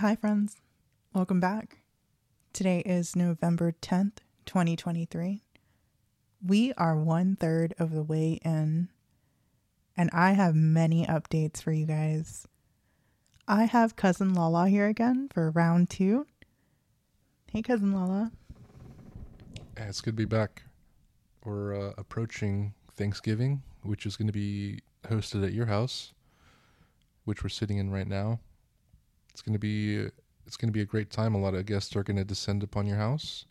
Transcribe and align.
Hi, 0.00 0.14
friends. 0.14 0.54
Welcome 1.12 1.40
back. 1.40 1.78
Today 2.52 2.84
is 2.86 3.16
November 3.16 3.74
10th, 3.82 4.18
2023. 4.46 5.42
We 6.46 6.72
are 6.74 6.94
one 6.96 7.34
third 7.34 7.74
of 7.80 7.90
the 7.90 8.04
way 8.04 8.38
in, 8.44 8.90
and 9.96 10.08
I 10.12 10.34
have 10.34 10.54
many 10.54 11.04
updates 11.04 11.60
for 11.60 11.72
you 11.72 11.84
guys. 11.84 12.46
I 13.48 13.64
have 13.64 13.96
Cousin 13.96 14.34
Lala 14.34 14.68
here 14.68 14.86
again 14.86 15.30
for 15.34 15.50
round 15.50 15.90
two. 15.90 16.28
Hey, 17.50 17.62
Cousin 17.62 17.92
Lala. 17.92 18.30
It's 19.76 20.00
good 20.00 20.12
to 20.12 20.16
be 20.16 20.26
back. 20.26 20.62
We're 21.44 21.74
uh, 21.74 21.94
approaching 21.98 22.72
Thanksgiving, 22.92 23.64
which 23.82 24.06
is 24.06 24.16
going 24.16 24.28
to 24.28 24.32
be 24.32 24.78
hosted 25.08 25.44
at 25.44 25.52
your 25.52 25.66
house, 25.66 26.12
which 27.24 27.42
we're 27.42 27.48
sitting 27.48 27.78
in 27.78 27.90
right 27.90 28.06
now. 28.06 28.38
It's 29.38 29.42
going 29.44 29.52
to 29.52 29.60
be 29.60 30.10
it's 30.48 30.56
going 30.56 30.66
to 30.66 30.72
be 30.72 30.80
a 30.80 30.84
great 30.84 31.10
time. 31.10 31.32
A 31.32 31.38
lot 31.38 31.54
of 31.54 31.64
guests 31.64 31.94
are 31.94 32.02
going 32.02 32.16
to 32.16 32.24
descend 32.24 32.64
upon 32.64 32.88
your 32.88 32.96
house. 32.96 33.44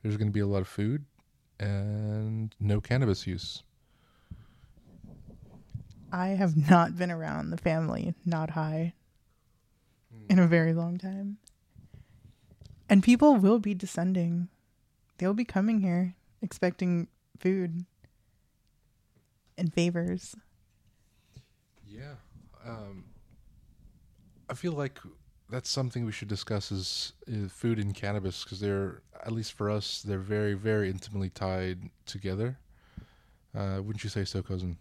There's 0.00 0.16
going 0.16 0.28
to 0.28 0.32
be 0.32 0.38
a 0.38 0.46
lot 0.46 0.60
of 0.60 0.68
food 0.68 1.06
and 1.58 2.54
no 2.60 2.80
cannabis 2.80 3.26
use. 3.26 3.64
I 6.12 6.28
have 6.28 6.70
not 6.70 6.96
been 6.96 7.10
around 7.10 7.50
the 7.50 7.56
family, 7.56 8.14
not 8.24 8.50
high, 8.50 8.94
in 10.28 10.38
a 10.38 10.46
very 10.46 10.72
long 10.72 10.98
time. 10.98 11.38
And 12.88 13.02
people 13.02 13.34
will 13.34 13.58
be 13.58 13.74
descending. 13.74 14.46
They'll 15.18 15.34
be 15.34 15.44
coming 15.44 15.80
here 15.80 16.14
expecting 16.42 17.08
food 17.40 17.86
and 19.58 19.74
favors. 19.74 20.36
Yeah. 21.84 22.14
Um, 22.64 23.06
I 24.48 24.54
feel 24.54 24.74
like 24.74 25.00
that's 25.50 25.70
something 25.70 26.04
we 26.04 26.12
should 26.12 26.28
discuss 26.28 26.72
is, 26.72 27.12
is 27.26 27.52
food 27.52 27.78
and 27.78 27.94
cannabis 27.94 28.44
because 28.44 28.60
they're 28.60 29.02
at 29.24 29.32
least 29.32 29.52
for 29.52 29.70
us 29.70 30.02
they're 30.02 30.18
very 30.18 30.54
very 30.54 30.90
intimately 30.90 31.30
tied 31.30 31.78
together. 32.06 32.58
Uh, 33.56 33.76
wouldn't 33.82 34.02
you 34.02 34.10
say 34.10 34.24
so, 34.24 34.42
cousin? 34.42 34.76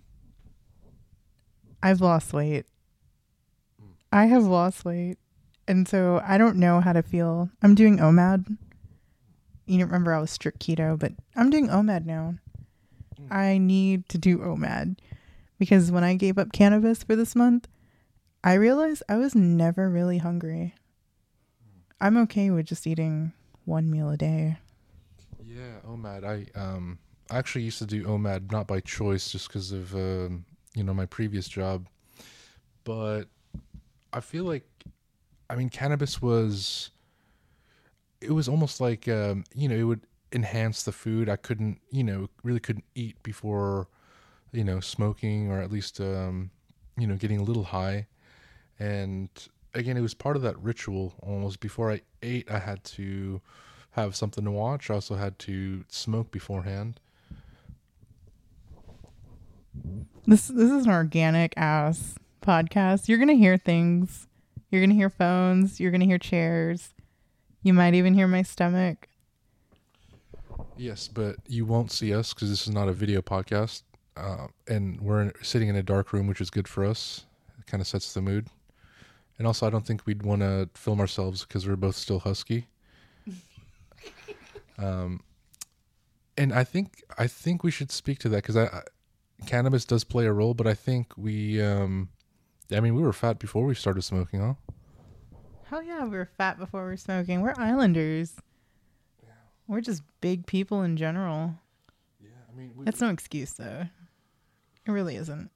I've 1.83 2.01
lost 2.01 2.33
weight. 2.33 2.65
I 4.11 4.25
have 4.25 4.43
lost 4.43 4.85
weight. 4.85 5.17
And 5.67 5.87
so 5.87 6.21
I 6.25 6.37
don't 6.37 6.57
know 6.57 6.81
how 6.81 6.93
to 6.93 7.03
feel. 7.03 7.49
I'm 7.61 7.75
doing 7.75 7.97
OMAD. 7.97 8.57
You 9.65 9.77
don't 9.77 9.87
remember 9.87 10.13
I 10.13 10.19
was 10.19 10.31
strict 10.31 10.59
keto, 10.59 10.97
but 10.97 11.13
I'm 11.35 11.49
doing 11.49 11.67
OMAD 11.67 12.05
now. 12.05 12.35
I 13.31 13.57
need 13.57 14.09
to 14.09 14.17
do 14.17 14.39
OMAD 14.39 14.97
because 15.57 15.91
when 15.91 16.03
I 16.03 16.15
gave 16.15 16.37
up 16.37 16.51
cannabis 16.51 17.03
for 17.03 17.15
this 17.15 17.35
month, 17.35 17.67
I 18.43 18.53
realized 18.53 19.03
I 19.07 19.17
was 19.17 19.35
never 19.35 19.89
really 19.89 20.17
hungry. 20.17 20.75
I'm 22.01 22.17
okay 22.17 22.49
with 22.49 22.65
just 22.65 22.85
eating 22.85 23.31
one 23.65 23.89
meal 23.89 24.09
a 24.09 24.17
day. 24.17 24.57
Yeah, 25.41 25.79
OMAD. 25.87 26.25
I 26.25 26.59
um 26.59 26.99
I 27.31 27.37
actually 27.37 27.63
used 27.63 27.79
to 27.79 27.85
do 27.85 28.03
OMAD 28.03 28.51
not 28.51 28.67
by 28.67 28.79
choice, 28.81 29.31
just 29.31 29.47
because 29.47 29.71
of 29.71 29.95
um, 29.95 30.45
you 30.75 30.83
know 30.83 30.93
my 30.93 31.05
previous 31.05 31.47
job, 31.47 31.87
but 32.83 33.23
I 34.11 34.19
feel 34.19 34.43
like, 34.43 34.67
I 35.49 35.55
mean, 35.55 35.69
cannabis 35.69 36.21
was. 36.21 36.89
It 38.21 38.31
was 38.31 38.47
almost 38.47 38.79
like 38.79 39.07
um, 39.07 39.43
you 39.53 39.67
know 39.67 39.75
it 39.75 39.83
would 39.83 40.05
enhance 40.31 40.83
the 40.83 40.91
food. 40.91 41.29
I 41.29 41.35
couldn't 41.35 41.79
you 41.91 42.03
know 42.03 42.29
really 42.43 42.59
couldn't 42.59 42.85
eat 42.95 43.21
before, 43.23 43.87
you 44.51 44.63
know, 44.63 44.79
smoking 44.79 45.51
or 45.51 45.61
at 45.61 45.71
least 45.71 45.99
um, 46.01 46.51
you 46.97 47.07
know 47.07 47.15
getting 47.15 47.39
a 47.39 47.43
little 47.43 47.63
high, 47.65 48.07
and 48.83 49.29
again 49.73 49.95
it 49.95 50.01
was 50.01 50.13
part 50.13 50.35
of 50.35 50.41
that 50.41 50.57
ritual 50.59 51.13
almost. 51.21 51.59
Before 51.59 51.91
I 51.91 52.01
ate, 52.21 52.51
I 52.51 52.59
had 52.59 52.83
to 52.85 53.41
have 53.91 54.15
something 54.15 54.43
to 54.43 54.51
watch. 54.51 54.89
I 54.89 54.95
also 54.95 55.15
had 55.15 55.39
to 55.39 55.85
smoke 55.87 56.31
beforehand. 56.31 56.99
This 60.27 60.47
this 60.47 60.69
is 60.71 60.85
an 60.85 60.91
organic 60.91 61.53
ass 61.57 62.15
podcast. 62.41 63.07
You're 63.07 63.17
gonna 63.17 63.33
hear 63.33 63.57
things. 63.57 64.27
You're 64.69 64.81
gonna 64.81 64.95
hear 64.95 65.09
phones. 65.09 65.79
You're 65.79 65.91
gonna 65.91 66.05
hear 66.05 66.17
chairs. 66.17 66.93
You 67.61 67.73
might 67.73 67.93
even 67.93 68.13
hear 68.13 68.27
my 68.27 68.41
stomach. 68.41 69.07
Yes, 70.75 71.07
but 71.07 71.37
you 71.47 71.65
won't 71.65 71.91
see 71.91 72.13
us 72.13 72.33
because 72.33 72.49
this 72.49 72.67
is 72.67 72.73
not 72.73 72.89
a 72.89 72.93
video 72.93 73.21
podcast, 73.21 73.83
uh, 74.17 74.47
and 74.67 74.99
we're 74.99 75.21
in, 75.21 75.31
sitting 75.41 75.69
in 75.69 75.75
a 75.75 75.83
dark 75.83 76.11
room, 76.11 76.27
which 76.27 76.41
is 76.41 76.49
good 76.49 76.67
for 76.67 76.83
us. 76.83 77.25
It 77.59 77.67
kind 77.67 77.79
of 77.79 77.87
sets 77.87 78.13
the 78.13 78.21
mood. 78.21 78.47
And 79.43 79.47
also, 79.49 79.67
I 79.67 79.69
don't 79.69 79.85
think 79.85 80.05
we'd 80.05 80.23
want 80.23 80.39
to 80.39 80.69
film 80.73 81.01
ourselves 81.01 81.43
because 81.43 81.67
we're 81.67 81.75
both 81.75 81.97
still 81.97 82.19
husky. 82.19 82.69
um, 84.77 85.19
and 86.37 86.53
I 86.53 86.63
think 86.63 87.03
I 87.17 87.27
think 87.27 87.61
we 87.61 87.69
should 87.69 87.91
speak 87.91 88.19
to 88.19 88.29
that 88.29 88.37
because 88.37 88.55
I, 88.55 88.67
I 88.67 88.83
cannabis 89.45 89.83
does 89.83 90.05
play 90.05 90.27
a 90.27 90.31
role, 90.31 90.53
but 90.53 90.65
I 90.65 90.73
think 90.73 91.11
we, 91.17 91.61
um, 91.61 92.07
I 92.71 92.79
mean, 92.79 92.95
we 92.95 93.01
were 93.01 93.11
fat 93.11 93.37
before 93.37 93.65
we 93.65 93.75
started 93.75 94.03
smoking, 94.03 94.39
huh? 94.39 94.53
Hell 95.65 95.83
yeah, 95.83 96.05
we 96.05 96.15
were 96.15 96.29
fat 96.37 96.57
before 96.57 96.85
we 96.85 96.91
were 96.91 96.95
smoking. 96.95 97.41
We're 97.41 97.55
islanders. 97.57 98.35
We're 99.67 99.81
just 99.81 100.03
big 100.21 100.45
people 100.45 100.83
in 100.83 100.95
general. 100.95 101.53
Yeah, 102.21 102.29
I 102.49 102.57
mean, 102.57 102.71
we, 102.77 102.85
That's 102.85 103.01
no 103.01 103.09
excuse 103.09 103.51
though. 103.51 103.87
It 104.87 104.89
really 104.89 105.17
isn't. 105.17 105.51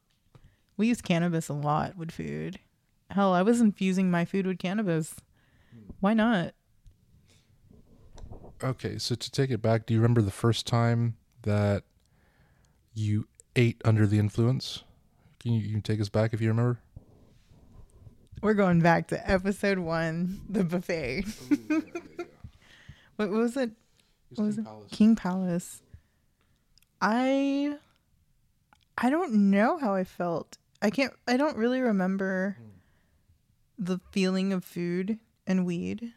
We 0.76 0.88
use 0.88 1.02
cannabis 1.02 1.48
a 1.48 1.54
lot 1.54 1.96
with 1.96 2.12
food. 2.12 2.60
Hell, 3.12 3.34
I 3.34 3.42
was 3.42 3.62
infusing 3.62 4.12
my 4.12 4.26
food 4.26 4.46
with 4.46 4.60
cannabis. 4.60 5.16
Why 6.00 6.14
not? 6.14 6.54
Okay, 8.64 8.98
so 8.98 9.16
to 9.16 9.32
take 9.32 9.52
it 9.52 9.62
back, 9.62 9.86
do 9.86 9.94
you 9.94 10.00
remember 10.00 10.22
the 10.22 10.32
first 10.32 10.66
time 10.66 11.16
that 11.44 11.84
you 12.94 13.28
ate 13.56 13.82
under 13.86 14.08
the 14.08 14.20
influence? 14.20 14.84
Can 15.40 15.54
you, 15.54 15.62
you 15.62 15.72
can 15.72 15.82
take 15.82 16.02
us 16.02 16.10
back 16.10 16.34
if 16.34 16.42
you 16.42 16.50
remember? 16.50 16.80
We're 18.42 18.54
going 18.54 18.82
back 18.82 19.08
to 19.10 19.32
episode 19.32 19.80
one, 19.80 20.42
the 20.50 20.64
buffet. 20.64 21.26
what 23.16 23.30
was 23.30 23.58
it? 23.58 23.72
What 24.36 24.46
was 24.46 24.58
it? 24.58 24.66
King 24.92 25.16
Palace. 25.16 25.82
I 27.02 27.78
I 28.98 29.10
don't 29.10 29.34
know 29.52 29.78
how 29.78 29.94
I 29.96 30.04
felt. 30.04 30.58
I 30.82 30.90
can't 30.90 31.14
I 31.28 31.38
don't 31.38 31.58
really 31.58 31.82
remember 31.82 32.58
the 33.78 34.00
feeling 34.12 34.54
of 34.54 34.64
food 34.64 35.20
and 35.46 35.66
weed. 35.66 36.14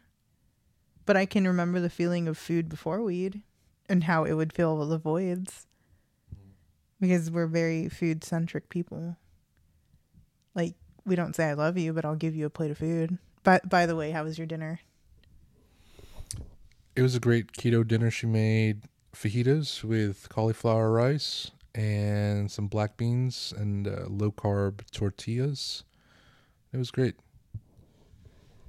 But 1.05 1.17
I 1.17 1.25
can 1.25 1.47
remember 1.47 1.79
the 1.79 1.89
feeling 1.89 2.27
of 2.27 2.37
food 2.37 2.69
before 2.69 3.01
weed 3.01 3.41
and 3.89 4.05
how 4.05 4.23
it 4.23 4.33
would 4.33 4.53
fill 4.53 4.85
the 4.85 4.97
voids. 4.97 5.67
Because 6.99 7.31
we're 7.31 7.47
very 7.47 7.89
food 7.89 8.23
centric 8.23 8.69
people. 8.69 9.17
Like 10.53 10.75
we 11.05 11.15
don't 11.15 11.35
say 11.35 11.49
I 11.49 11.53
love 11.53 11.77
you, 11.77 11.93
but 11.93 12.05
I'll 12.05 12.15
give 12.15 12.35
you 12.35 12.45
a 12.45 12.51
plate 12.51 12.71
of 12.71 12.77
food. 12.77 13.17
But 13.43 13.67
by 13.69 13.85
the 13.85 13.95
way, 13.95 14.11
how 14.11 14.23
was 14.23 14.37
your 14.37 14.47
dinner? 14.47 14.81
It 16.95 17.01
was 17.01 17.15
a 17.15 17.19
great 17.19 17.53
keto 17.53 17.87
dinner. 17.87 18.11
She 18.11 18.27
made 18.27 18.83
fajitas 19.15 19.83
with 19.83 20.29
cauliflower 20.29 20.91
rice 20.91 21.51
and 21.73 22.51
some 22.51 22.67
black 22.67 22.97
beans 22.97 23.53
and 23.55 23.87
uh, 23.87 24.05
low 24.07 24.31
carb 24.31 24.81
tortillas. 24.91 25.83
It 26.73 26.77
was 26.77 26.91
great. 26.91 27.15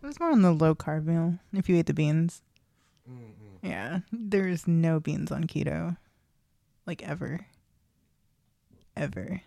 It 0.02 0.06
was 0.06 0.18
more 0.18 0.32
on 0.32 0.42
the 0.42 0.52
low 0.52 0.74
carb 0.74 1.04
meal 1.04 1.38
if 1.52 1.68
you 1.68 1.76
ate 1.76 1.86
the 1.86 1.94
beans. 1.94 2.42
Mm-hmm. 3.08 3.66
Yeah, 3.66 4.00
there's 4.10 4.66
no 4.66 4.98
beans 4.98 5.30
on 5.30 5.44
keto. 5.44 5.96
Like 6.86 7.06
ever. 7.08 7.46
Ever. 8.96 9.42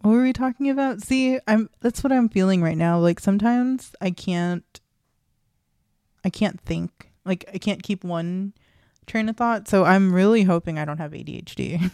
What 0.00 0.12
were 0.12 0.22
we 0.22 0.32
talking 0.32 0.70
about? 0.70 1.02
See, 1.02 1.38
I'm 1.46 1.68
that's 1.80 2.02
what 2.02 2.12
I'm 2.12 2.30
feeling 2.30 2.62
right 2.62 2.76
now. 2.76 2.98
Like 2.98 3.20
sometimes 3.20 3.94
I 4.00 4.10
can't 4.10 4.80
I 6.24 6.30
can't 6.30 6.60
think. 6.60 7.10
Like 7.26 7.44
I 7.52 7.58
can't 7.58 7.82
keep 7.82 8.04
one 8.04 8.54
train 9.06 9.28
of 9.28 9.36
thought. 9.36 9.68
So 9.68 9.84
I'm 9.84 10.12
really 10.12 10.42
hoping 10.42 10.78
I 10.78 10.86
don't 10.86 10.98
have 10.98 11.12
ADHD. 11.12 11.90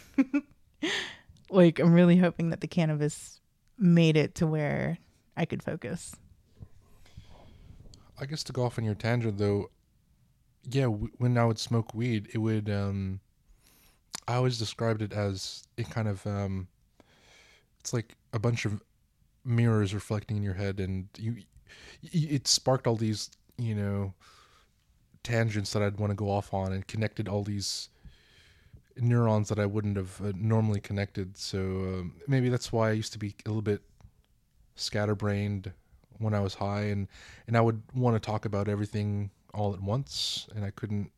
like 1.50 1.80
I'm 1.80 1.92
really 1.92 2.16
hoping 2.16 2.50
that 2.50 2.60
the 2.60 2.68
cannabis 2.68 3.40
made 3.76 4.16
it 4.16 4.36
to 4.36 4.46
where 4.46 4.98
I 5.36 5.44
could 5.44 5.64
focus. 5.64 6.14
I 8.20 8.26
guess 8.26 8.42
to 8.44 8.52
go 8.52 8.64
off 8.64 8.78
on 8.78 8.84
your 8.84 8.94
tangent 8.94 9.38
though, 9.38 9.70
yeah, 10.64 10.84
w- 10.84 11.10
when 11.18 11.38
I 11.38 11.44
would 11.44 11.58
smoke 11.58 11.94
weed, 11.94 12.28
it 12.34 12.38
would. 12.38 12.68
um 12.70 13.20
I 14.26 14.34
always 14.34 14.58
described 14.58 15.02
it 15.02 15.12
as 15.12 15.62
it 15.76 15.90
kind 15.90 16.08
of. 16.08 16.26
um 16.26 16.68
It's 17.80 17.92
like 17.92 18.16
a 18.32 18.38
bunch 18.38 18.64
of 18.64 18.82
mirrors 19.44 19.94
reflecting 19.94 20.36
in 20.36 20.42
your 20.42 20.54
head, 20.54 20.80
and 20.80 21.08
you. 21.18 21.42
It 22.02 22.46
sparked 22.48 22.86
all 22.86 22.96
these, 22.96 23.30
you 23.58 23.74
know, 23.74 24.14
tangents 25.22 25.72
that 25.72 25.82
I'd 25.82 25.98
want 25.98 26.10
to 26.10 26.16
go 26.16 26.30
off 26.30 26.54
on, 26.54 26.72
and 26.72 26.86
connected 26.86 27.28
all 27.28 27.42
these 27.44 27.88
neurons 28.96 29.48
that 29.48 29.58
I 29.58 29.66
wouldn't 29.66 29.96
have 29.96 30.20
uh, 30.20 30.32
normally 30.36 30.80
connected. 30.80 31.36
So 31.36 31.58
um, 31.60 32.14
maybe 32.26 32.48
that's 32.48 32.72
why 32.72 32.88
I 32.90 32.92
used 32.92 33.12
to 33.12 33.18
be 33.18 33.34
a 33.44 33.48
little 33.48 33.62
bit 33.62 33.82
scatterbrained 34.76 35.72
when 36.18 36.34
I 36.34 36.40
was 36.40 36.54
high, 36.54 36.82
and 36.82 37.08
and 37.46 37.56
I 37.56 37.60
would 37.60 37.82
want 37.94 38.14
to 38.16 38.20
talk 38.20 38.44
about 38.44 38.68
everything 38.68 39.30
all 39.54 39.74
at 39.74 39.82
once, 39.82 40.48
and 40.54 40.64
I 40.64 40.70
couldn't 40.70 41.10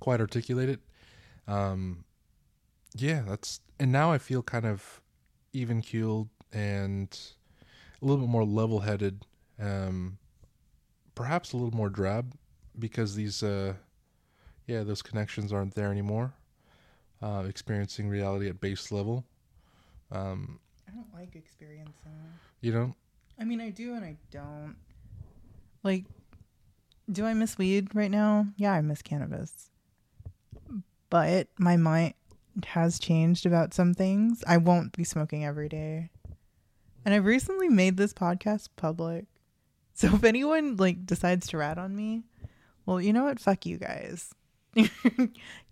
quite 0.00 0.20
articulate 0.20 0.68
it. 0.68 0.80
Um, 1.46 2.04
yeah, 2.94 3.22
that's 3.26 3.60
and 3.78 3.92
now 3.92 4.12
I 4.12 4.18
feel 4.18 4.42
kind 4.42 4.66
of 4.66 5.00
even 5.52 5.80
keeled 5.82 6.28
and 6.52 7.18
a 8.00 8.04
little 8.04 8.24
bit 8.24 8.30
more 8.30 8.44
level 8.44 8.80
headed. 8.80 9.24
Um, 9.60 10.18
perhaps 11.14 11.52
a 11.52 11.56
little 11.56 11.76
more 11.76 11.90
drab 11.90 12.34
because 12.78 13.14
these 13.14 13.42
uh, 13.42 13.74
yeah 14.66 14.82
those 14.84 15.02
connections 15.02 15.52
aren't 15.52 15.74
there 15.74 15.90
anymore. 15.90 16.34
Uh, 17.20 17.44
experiencing 17.48 18.08
reality 18.08 18.48
at 18.48 18.60
base 18.60 18.92
level. 18.92 19.24
Um, 20.12 20.60
I 20.88 20.92
don't 20.92 21.12
like 21.12 21.34
experiencing. 21.34 22.12
you 22.60 22.72
know, 22.72 22.94
I 23.40 23.44
mean, 23.44 23.60
I 23.60 23.70
do 23.70 23.94
and 23.94 24.04
I 24.04 24.16
don't. 24.30 24.76
Like, 25.82 26.04
do 27.10 27.24
I 27.24 27.34
miss 27.34 27.56
weed 27.56 27.94
right 27.94 28.10
now? 28.10 28.46
Yeah, 28.56 28.72
I 28.72 28.80
miss 28.80 29.02
cannabis. 29.02 29.70
But 31.10 31.48
my 31.58 31.76
mind 31.76 32.14
has 32.66 32.98
changed 32.98 33.46
about 33.46 33.72
some 33.72 33.94
things. 33.94 34.42
I 34.46 34.56
won't 34.56 34.96
be 34.96 35.04
smoking 35.04 35.44
every 35.44 35.68
day. 35.68 36.10
And 37.04 37.14
I've 37.14 37.24
recently 37.24 37.68
made 37.68 37.96
this 37.96 38.12
podcast 38.12 38.68
public. 38.76 39.26
So 39.94 40.14
if 40.14 40.22
anyone 40.22 40.76
like 40.76 41.06
decides 41.06 41.48
to 41.48 41.56
rat 41.56 41.76
on 41.76 41.96
me, 41.96 42.22
well, 42.86 43.00
you 43.00 43.12
know 43.12 43.24
what? 43.24 43.40
Fuck 43.40 43.66
you 43.66 43.78
guys. 43.78 44.32
you 44.74 44.88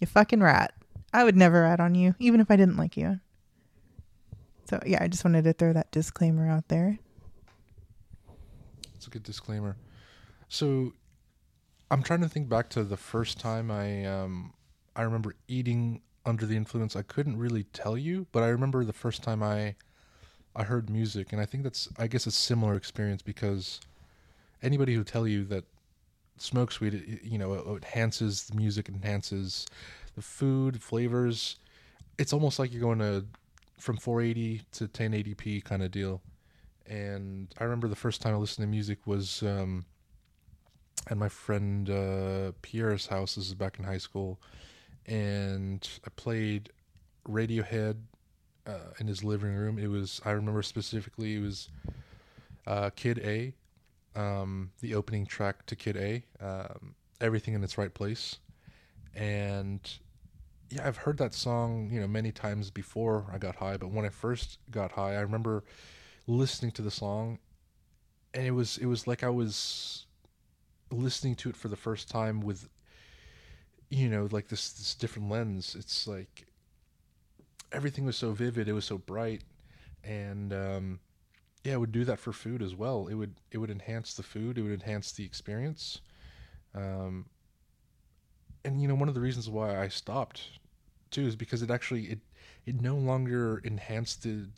fucking 0.05 0.41
rat. 0.41 0.75
I 1.12 1.23
would 1.23 1.37
never 1.37 1.62
rat 1.62 1.79
on 1.79 1.95
you, 1.95 2.17
even 2.19 2.41
if 2.41 2.51
I 2.51 2.57
didn't 2.57 2.77
like 2.77 2.97
you. 2.97 3.21
So 4.69 4.81
yeah, 4.85 5.01
I 5.01 5.07
just 5.07 5.25
wanted 5.25 5.45
to 5.45 5.53
throw 5.53 5.73
that 5.75 5.93
disclaimer 5.93 6.51
out 6.51 6.67
there. 6.67 6.99
It's 9.06 9.14
a 9.14 9.19
good 9.19 9.23
disclaimer. 9.23 9.76
So, 10.49 10.93
I'm 11.91 12.03
trying 12.03 12.23
to 12.23 12.29
think 12.29 12.49
back 12.49 12.69
to 12.70 12.82
the 12.82 12.97
first 12.97 13.38
time 13.38 13.70
I 13.70 14.05
um, 14.05 14.53
I 14.97 15.03
remember 15.03 15.35
eating 15.47 16.03
under 16.25 16.44
the 16.47 16.56
influence. 16.56 16.97
I 16.97 17.03
couldn't 17.03 17.38
really 17.38 17.62
tell 17.64 17.97
you, 17.97 18.26
but 18.32 18.43
I 18.43 18.49
remember 18.49 18.85
the 18.85 18.93
first 18.93 19.23
time 19.23 19.43
I 19.43 19.76
I 20.56 20.64
heard 20.64 20.91
music, 20.91 21.32
and 21.32 21.41
I 21.41 21.47
think 21.47 21.62
that's 21.62 21.88
I 21.99 22.08
guess 22.08 22.26
a 22.26 22.32
similar 22.32 22.75
experience 22.75 23.23
because 23.23 23.81
anybody 24.62 24.94
who 24.94 25.05
tell 25.05 25.29
you 25.29 25.44
that 25.44 25.64
smokes 26.38 26.81
weed, 26.81 27.20
you 27.23 27.38
know, 27.38 27.76
enhances 27.76 28.49
the 28.49 28.56
music, 28.56 28.88
enhances 28.88 29.67
the 30.17 30.23
food 30.23 30.82
flavors. 30.82 31.56
It's 32.19 32.32
almost 32.32 32.59
like 32.59 32.73
you're 32.73 32.82
going 32.82 32.99
to 32.99 33.25
from 33.79 33.99
480 33.99 34.62
to 34.73 34.88
1080p 34.88 35.62
kind 35.62 35.82
of 35.85 35.93
deal. 35.93 36.20
And 36.88 37.53
I 37.59 37.65
remember 37.65 37.88
the 37.88 37.97
first 37.97 38.23
time 38.23 38.35
I 38.35 38.37
listened 38.37 38.65
to 38.65 38.71
music 38.71 39.06
was 39.06 39.43
um, 39.43 39.85
at 41.09 41.17
my 41.17 41.29
friend 41.29 41.88
uh, 41.91 42.53
Pierre's 42.62 43.06
house. 43.06 43.35
This 43.35 43.49
is 43.49 43.55
back 43.55 43.79
in 43.79 43.85
high 43.85 43.99
school, 43.99 44.41
and 45.06 45.88
I 46.05 46.11
played 46.17 46.71
Radiohead 47.29 47.97
uh, 48.67 48.93
in 48.99 49.06
his 49.06 49.25
living 49.25 49.55
room. 49.55 49.79
It 49.79 49.88
was 49.88 50.21
I 50.25 50.31
remember 50.31 50.62
specifically 50.62 51.37
it 51.37 51.41
was 51.41 51.69
uh, 52.67 52.91
Kid 52.94 53.21
A, 53.25 53.55
um, 54.19 54.71
the 54.81 54.94
opening 54.94 55.27
track 55.27 55.67
to 55.67 55.77
Kid 55.77 55.97
A, 55.97 56.25
um, 56.44 56.94
everything 57.21 57.55
in 57.55 57.62
its 57.62 57.79
right 57.79 57.93
place, 57.93 58.38
and 59.15 59.81
yeah, 60.71 60.87
I've 60.87 60.97
heard 60.97 61.19
that 61.19 61.35
song 61.35 61.91
you 61.93 62.00
know 62.00 62.09
many 62.09 62.33
times 62.33 62.71
before 62.71 63.27
I 63.33 63.38
got 63.38 63.56
high. 63.56 63.77
But 63.77 63.91
when 63.91 64.05
I 64.05 64.11
first 64.11 64.59
got 64.71 64.93
high, 64.93 65.15
I 65.15 65.21
remember 65.21 65.65
listening 66.26 66.73
to 66.73 66.82
the 66.82 66.90
song, 66.90 67.38
and 68.34 68.46
it 68.46 68.52
was 68.52 68.78
it 68.78 68.87
was 68.87 69.06
like 69.06 69.23
I 69.23 69.28
was 69.28 70.06
listening 70.90 71.34
to 71.37 71.49
it 71.49 71.56
for 71.56 71.69
the 71.69 71.76
first 71.76 72.08
time 72.08 72.40
with 72.40 72.69
you 73.88 74.08
know 74.08 74.28
like 74.31 74.49
this 74.49 74.73
this 74.73 74.94
different 74.94 75.31
lens. 75.31 75.76
It's 75.78 76.06
like 76.06 76.46
everything 77.73 78.05
was 78.05 78.17
so 78.17 78.32
vivid, 78.32 78.69
it 78.69 78.73
was 78.73 78.84
so 78.84 78.99
bright, 78.99 79.43
and 80.05 80.52
um, 80.52 81.00
yeah, 81.64 81.75
I 81.75 81.76
would 81.76 81.93
do 81.93 82.05
that 82.05 82.19
for 82.19 82.32
food 82.32 82.62
as 82.62 82.75
well. 82.75 83.06
It 83.08 83.14
would 83.14 83.34
it 83.50 83.58
would 83.58 83.70
enhance 83.70 84.14
the 84.14 84.23
food, 84.23 84.58
it 84.58 84.62
would 84.62 84.73
enhance 84.73 85.12
the 85.12 85.25
experience. 85.25 86.00
Um, 86.75 87.26
and 88.64 88.82
you 88.82 88.88
know, 88.88 88.94
one 88.94 89.08
of 89.08 89.14
the 89.14 89.20
reasons 89.20 89.49
why 89.49 89.81
I 89.81 89.88
stopped 89.88 90.43
too 91.11 91.26
is 91.26 91.37
because 91.37 91.62
it 91.62 91.70
actually 91.70 92.05
it 92.05 92.19
it 92.67 92.81
no 92.81 92.96
longer 92.96 93.58
enhanced 93.64 94.23
the 94.23 94.49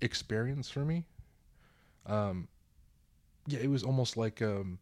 experience 0.00 0.70
for 0.70 0.80
me. 0.80 1.04
Um, 2.06 2.48
yeah, 3.46 3.60
it 3.60 3.70
was 3.70 3.82
almost 3.82 4.16
like 4.16 4.42
um, 4.42 4.78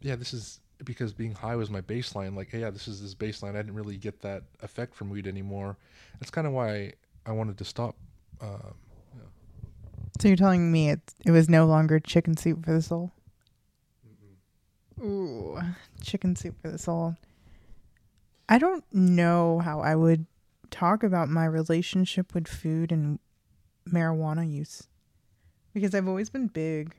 yeah, 0.00 0.16
this 0.16 0.34
is 0.34 0.60
because 0.84 1.12
being 1.12 1.34
high 1.34 1.56
was 1.56 1.70
my 1.70 1.80
baseline. 1.80 2.36
Like, 2.36 2.50
hey, 2.50 2.60
yeah, 2.60 2.70
this 2.70 2.88
is 2.88 3.00
this 3.00 3.14
baseline. 3.14 3.50
I 3.50 3.58
didn't 3.58 3.74
really 3.74 3.96
get 3.96 4.20
that 4.20 4.44
effect 4.60 4.94
from 4.94 5.10
weed 5.10 5.26
anymore. 5.26 5.76
That's 6.18 6.30
kind 6.30 6.46
of 6.46 6.52
why 6.52 6.94
I 7.24 7.32
wanted 7.32 7.58
to 7.58 7.64
stop. 7.64 7.96
Um, 8.40 8.74
yeah. 9.14 9.22
So 10.20 10.28
you're 10.28 10.36
telling 10.36 10.70
me 10.72 10.90
it 10.90 11.00
it 11.24 11.30
was 11.30 11.48
no 11.48 11.66
longer 11.66 12.00
chicken 12.00 12.36
soup 12.36 12.64
for 12.64 12.72
the 12.72 12.82
soul? 12.82 13.12
Ooh, 15.00 15.60
chicken 16.02 16.36
soup 16.36 16.60
for 16.60 16.70
the 16.70 16.78
soul. 16.78 17.16
I 18.48 18.58
don't 18.58 18.84
know 18.92 19.60
how 19.60 19.80
I 19.80 19.94
would 19.94 20.26
talk 20.70 21.02
about 21.02 21.28
my 21.28 21.44
relationship 21.44 22.34
with 22.34 22.46
food 22.46 22.92
and 22.92 23.18
marijuana 23.88 24.50
use 24.50 24.88
because 25.72 25.94
I've 25.94 26.08
always 26.08 26.30
been 26.30 26.46
big. 26.46 26.94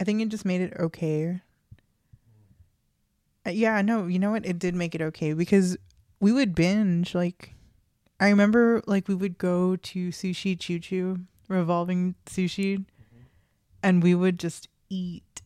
I 0.00 0.04
think 0.04 0.20
it 0.20 0.28
just 0.28 0.44
made 0.44 0.60
it 0.60 0.74
okay. 0.78 1.40
Uh, 3.46 3.50
yeah, 3.50 3.80
no, 3.82 4.06
you 4.06 4.18
know 4.18 4.30
what? 4.30 4.46
It 4.46 4.58
did 4.58 4.74
make 4.74 4.94
it 4.94 5.02
okay 5.02 5.32
because 5.32 5.76
we 6.20 6.32
would 6.32 6.54
binge. 6.54 7.14
Like, 7.14 7.54
I 8.20 8.28
remember, 8.28 8.82
like, 8.86 9.08
we 9.08 9.14
would 9.14 9.38
go 9.38 9.76
to 9.76 10.08
Sushi 10.08 10.58
Choo 10.58 10.78
Choo, 10.78 11.20
revolving 11.48 12.14
sushi, 12.26 12.84
and 13.82 14.02
we 14.02 14.14
would 14.14 14.38
just 14.38 14.68
eat. 14.88 15.42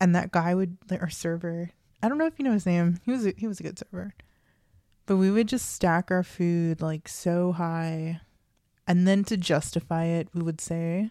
And 0.00 0.14
that 0.14 0.30
guy 0.30 0.54
would, 0.54 0.78
like, 0.90 1.02
our 1.02 1.10
server, 1.10 1.70
I 2.02 2.08
don't 2.08 2.18
know 2.18 2.26
if 2.26 2.38
you 2.38 2.44
know 2.44 2.52
his 2.52 2.66
name. 2.66 3.00
He 3.04 3.10
was 3.10 3.26
a, 3.26 3.34
he 3.36 3.48
was 3.48 3.58
a 3.58 3.64
good 3.64 3.78
server, 3.78 4.14
but 5.06 5.16
we 5.16 5.30
would 5.30 5.48
just 5.48 5.72
stack 5.72 6.10
our 6.10 6.22
food 6.22 6.80
like 6.80 7.08
so 7.08 7.52
high, 7.52 8.20
and 8.88 9.06
then 9.06 9.22
to 9.24 9.36
justify 9.36 10.04
it, 10.06 10.28
we 10.34 10.42
would 10.42 10.60
say, 10.60 11.10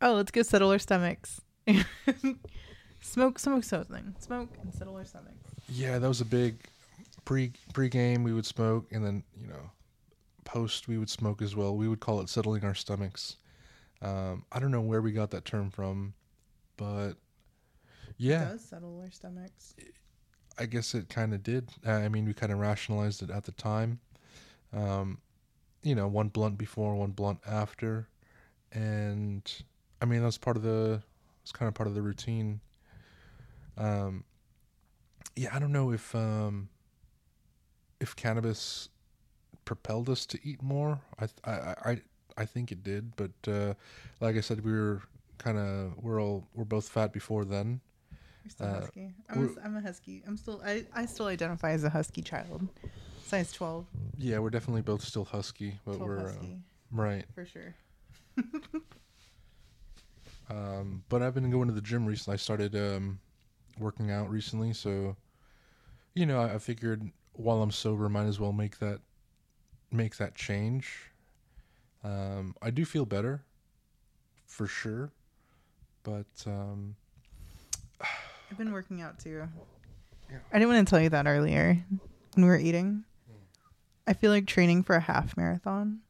"Oh, 0.00 0.14
let's 0.14 0.30
go 0.30 0.42
settle 0.42 0.70
our 0.70 0.78
stomachs." 0.78 1.40
smoke, 3.00 3.38
smoke 3.38 3.64
something, 3.64 4.14
smoke 4.20 4.50
and 4.62 4.72
settle 4.72 4.94
our 4.96 5.04
stomachs. 5.04 5.50
yeah, 5.68 5.98
that 5.98 6.06
was 6.06 6.20
a 6.20 6.24
big 6.24 6.58
pre 7.24 7.52
pre 7.72 7.88
game. 7.88 8.22
We 8.22 8.32
would 8.32 8.46
smoke, 8.46 8.86
and 8.92 9.04
then 9.04 9.24
you 9.40 9.48
know, 9.48 9.70
post 10.44 10.86
we 10.86 10.98
would 10.98 11.10
smoke 11.10 11.42
as 11.42 11.56
well. 11.56 11.76
We 11.76 11.88
would 11.88 12.00
call 12.00 12.20
it 12.20 12.28
settling 12.28 12.64
our 12.64 12.74
stomachs. 12.74 13.36
Um, 14.02 14.44
I 14.52 14.58
don't 14.60 14.70
know 14.70 14.82
where 14.82 15.00
we 15.00 15.10
got 15.12 15.30
that 15.30 15.44
term 15.46 15.70
from, 15.70 16.12
but 16.76 17.14
yeah, 18.18 18.50
It 18.50 18.52
does 18.52 18.64
settle 18.64 19.00
our 19.00 19.10
stomachs. 19.10 19.74
I 20.58 20.66
guess 20.66 20.94
it 20.94 21.08
kind 21.08 21.34
of 21.34 21.42
did. 21.42 21.70
I 21.86 22.08
mean, 22.08 22.26
we 22.26 22.32
kind 22.34 22.52
of 22.52 22.58
rationalized 22.58 23.22
it 23.22 23.30
at 23.30 23.44
the 23.44 23.52
time. 23.52 24.00
Um, 24.72 25.18
you 25.86 25.94
know, 25.94 26.08
one 26.08 26.28
blunt 26.28 26.58
before, 26.58 26.96
one 26.96 27.12
blunt 27.12 27.38
after, 27.46 28.08
and 28.72 29.42
I 30.02 30.04
mean 30.04 30.20
that's 30.22 30.36
part 30.38 30.56
of 30.56 30.62
the. 30.64 31.00
It's 31.42 31.52
kind 31.52 31.68
of 31.68 31.74
part 31.74 31.86
of 31.86 31.94
the 31.94 32.02
routine. 32.02 32.60
Um, 33.78 34.24
yeah, 35.36 35.50
I 35.54 35.60
don't 35.60 35.70
know 35.70 35.92
if 35.92 36.12
um, 36.14 36.68
if 38.00 38.16
cannabis 38.16 38.88
propelled 39.64 40.10
us 40.10 40.26
to 40.26 40.40
eat 40.42 40.60
more. 40.60 41.00
I 41.20 41.26
I 41.44 41.52
I 41.90 42.00
I 42.36 42.44
think 42.46 42.72
it 42.72 42.82
did, 42.82 43.14
but 43.14 43.30
uh, 43.46 43.74
like 44.20 44.36
I 44.36 44.40
said, 44.40 44.64
we 44.64 44.72
were 44.72 45.02
kind 45.38 45.56
of 45.56 45.92
we're 46.02 46.20
all 46.20 46.48
we're 46.54 46.64
both 46.64 46.88
fat 46.88 47.12
before 47.12 47.44
then. 47.44 47.80
You're 48.42 48.50
still 48.50 48.66
Uh, 48.66 48.80
husky. 48.80 49.14
I'm 49.30 49.56
a, 49.56 49.64
I'm 49.64 49.76
a 49.76 49.80
husky. 49.80 50.22
I'm 50.26 50.36
still. 50.36 50.60
I, 50.64 50.84
I 50.92 51.06
still 51.06 51.26
identify 51.26 51.70
as 51.70 51.84
a 51.84 51.90
husky 51.90 52.22
child, 52.22 52.66
size 53.26 53.52
twelve. 53.52 53.86
Yeah, 54.18 54.38
we're 54.38 54.50
definitely 54.50 54.82
both 54.82 55.02
still 55.02 55.24
husky, 55.24 55.78
but 55.84 55.96
12 55.96 56.00
we're 56.00 56.18
uh, 56.18 56.22
husky 56.22 56.58
right. 56.90 57.24
for 57.34 57.44
sure. 57.44 57.74
Um, 60.48 61.02
but 61.08 61.22
I've 61.22 61.34
been 61.34 61.50
going 61.50 61.68
to 61.68 61.74
the 61.74 61.80
gym 61.80 62.06
recently. 62.06 62.34
I 62.34 62.36
started 62.36 62.76
um, 62.76 63.18
working 63.78 64.10
out 64.10 64.30
recently, 64.30 64.72
so 64.72 65.16
you 66.14 66.24
know, 66.24 66.40
I, 66.40 66.54
I 66.54 66.58
figured 66.58 67.10
while 67.32 67.62
I'm 67.62 67.70
sober, 67.70 68.08
might 68.08 68.26
as 68.26 68.38
well 68.38 68.52
make 68.52 68.78
that 68.78 69.00
make 69.90 70.16
that 70.16 70.34
change. 70.34 71.10
Um, 72.04 72.54
I 72.62 72.70
do 72.70 72.84
feel 72.84 73.04
better, 73.04 73.42
for 74.46 74.66
sure, 74.66 75.10
but 76.04 76.26
um, 76.46 76.94
I've 78.50 78.56
been 78.56 78.72
working 78.72 79.02
out 79.02 79.18
too. 79.18 79.48
Yeah. 80.30 80.38
I 80.52 80.58
didn't 80.58 80.72
want 80.72 80.86
to 80.86 80.90
tell 80.90 81.00
you 81.00 81.08
that 81.10 81.26
earlier 81.26 81.84
when 82.34 82.44
we 82.44 82.48
were 82.48 82.56
eating. 82.58 83.04
I 84.06 84.12
feel 84.12 84.30
like 84.30 84.46
training 84.46 84.82
for 84.84 84.94
a 84.94 85.00
half 85.00 85.36
marathon. 85.36 86.00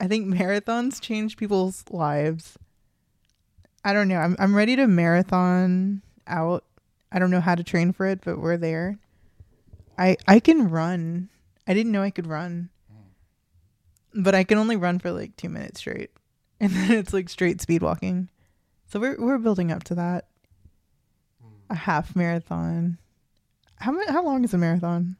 I 0.00 0.08
think 0.08 0.26
marathons 0.26 1.00
change 1.00 1.36
people's 1.36 1.84
lives. 1.90 2.58
I 3.84 3.92
don't 3.92 4.08
know. 4.08 4.18
I'm 4.18 4.36
I'm 4.38 4.54
ready 4.54 4.76
to 4.76 4.86
marathon 4.86 6.02
out. 6.26 6.64
I 7.10 7.18
don't 7.18 7.30
know 7.30 7.40
how 7.40 7.54
to 7.54 7.64
train 7.64 7.92
for 7.92 8.06
it, 8.06 8.20
but 8.24 8.40
we're 8.40 8.56
there. 8.56 8.98
I 9.98 10.16
I 10.26 10.40
can 10.40 10.68
run. 10.68 11.28
I 11.66 11.74
didn't 11.74 11.92
know 11.92 12.02
I 12.02 12.10
could 12.10 12.26
run. 12.26 12.70
But 14.14 14.34
I 14.34 14.44
can 14.44 14.58
only 14.58 14.76
run 14.76 14.98
for 14.98 15.10
like 15.10 15.36
2 15.36 15.48
minutes 15.48 15.80
straight. 15.80 16.10
And 16.62 16.70
then 16.70 16.92
it's 16.92 17.12
like 17.12 17.28
straight 17.28 17.60
speed 17.60 17.82
walking. 17.82 18.28
So 18.86 19.00
we're 19.00 19.16
we're 19.18 19.38
building 19.38 19.72
up 19.72 19.82
to 19.84 19.96
that. 19.96 20.26
Hmm. 21.42 21.48
A 21.70 21.74
half 21.74 22.14
marathon. 22.14 22.98
How 23.76 23.92
how 24.08 24.24
long 24.24 24.44
is 24.44 24.54
a 24.54 24.58
marathon? 24.58 25.16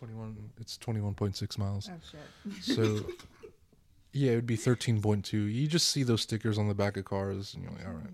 21 0.00 0.50
it's 0.58 0.78
21.6 0.78 1.58
miles. 1.58 1.90
Oh 1.92 1.96
shit. 2.10 2.62
So 2.62 3.04
yeah, 4.12 4.32
it 4.32 4.36
would 4.36 4.46
be 4.46 4.56
13.2. 4.56 5.32
You 5.32 5.66
just 5.66 5.90
see 5.90 6.02
those 6.02 6.22
stickers 6.22 6.56
on 6.58 6.68
the 6.68 6.74
back 6.74 6.96
of 6.96 7.04
cars 7.04 7.52
and 7.54 7.62
you're 7.62 7.72
like, 7.72 7.86
"All 7.86 7.92
right." 7.92 8.10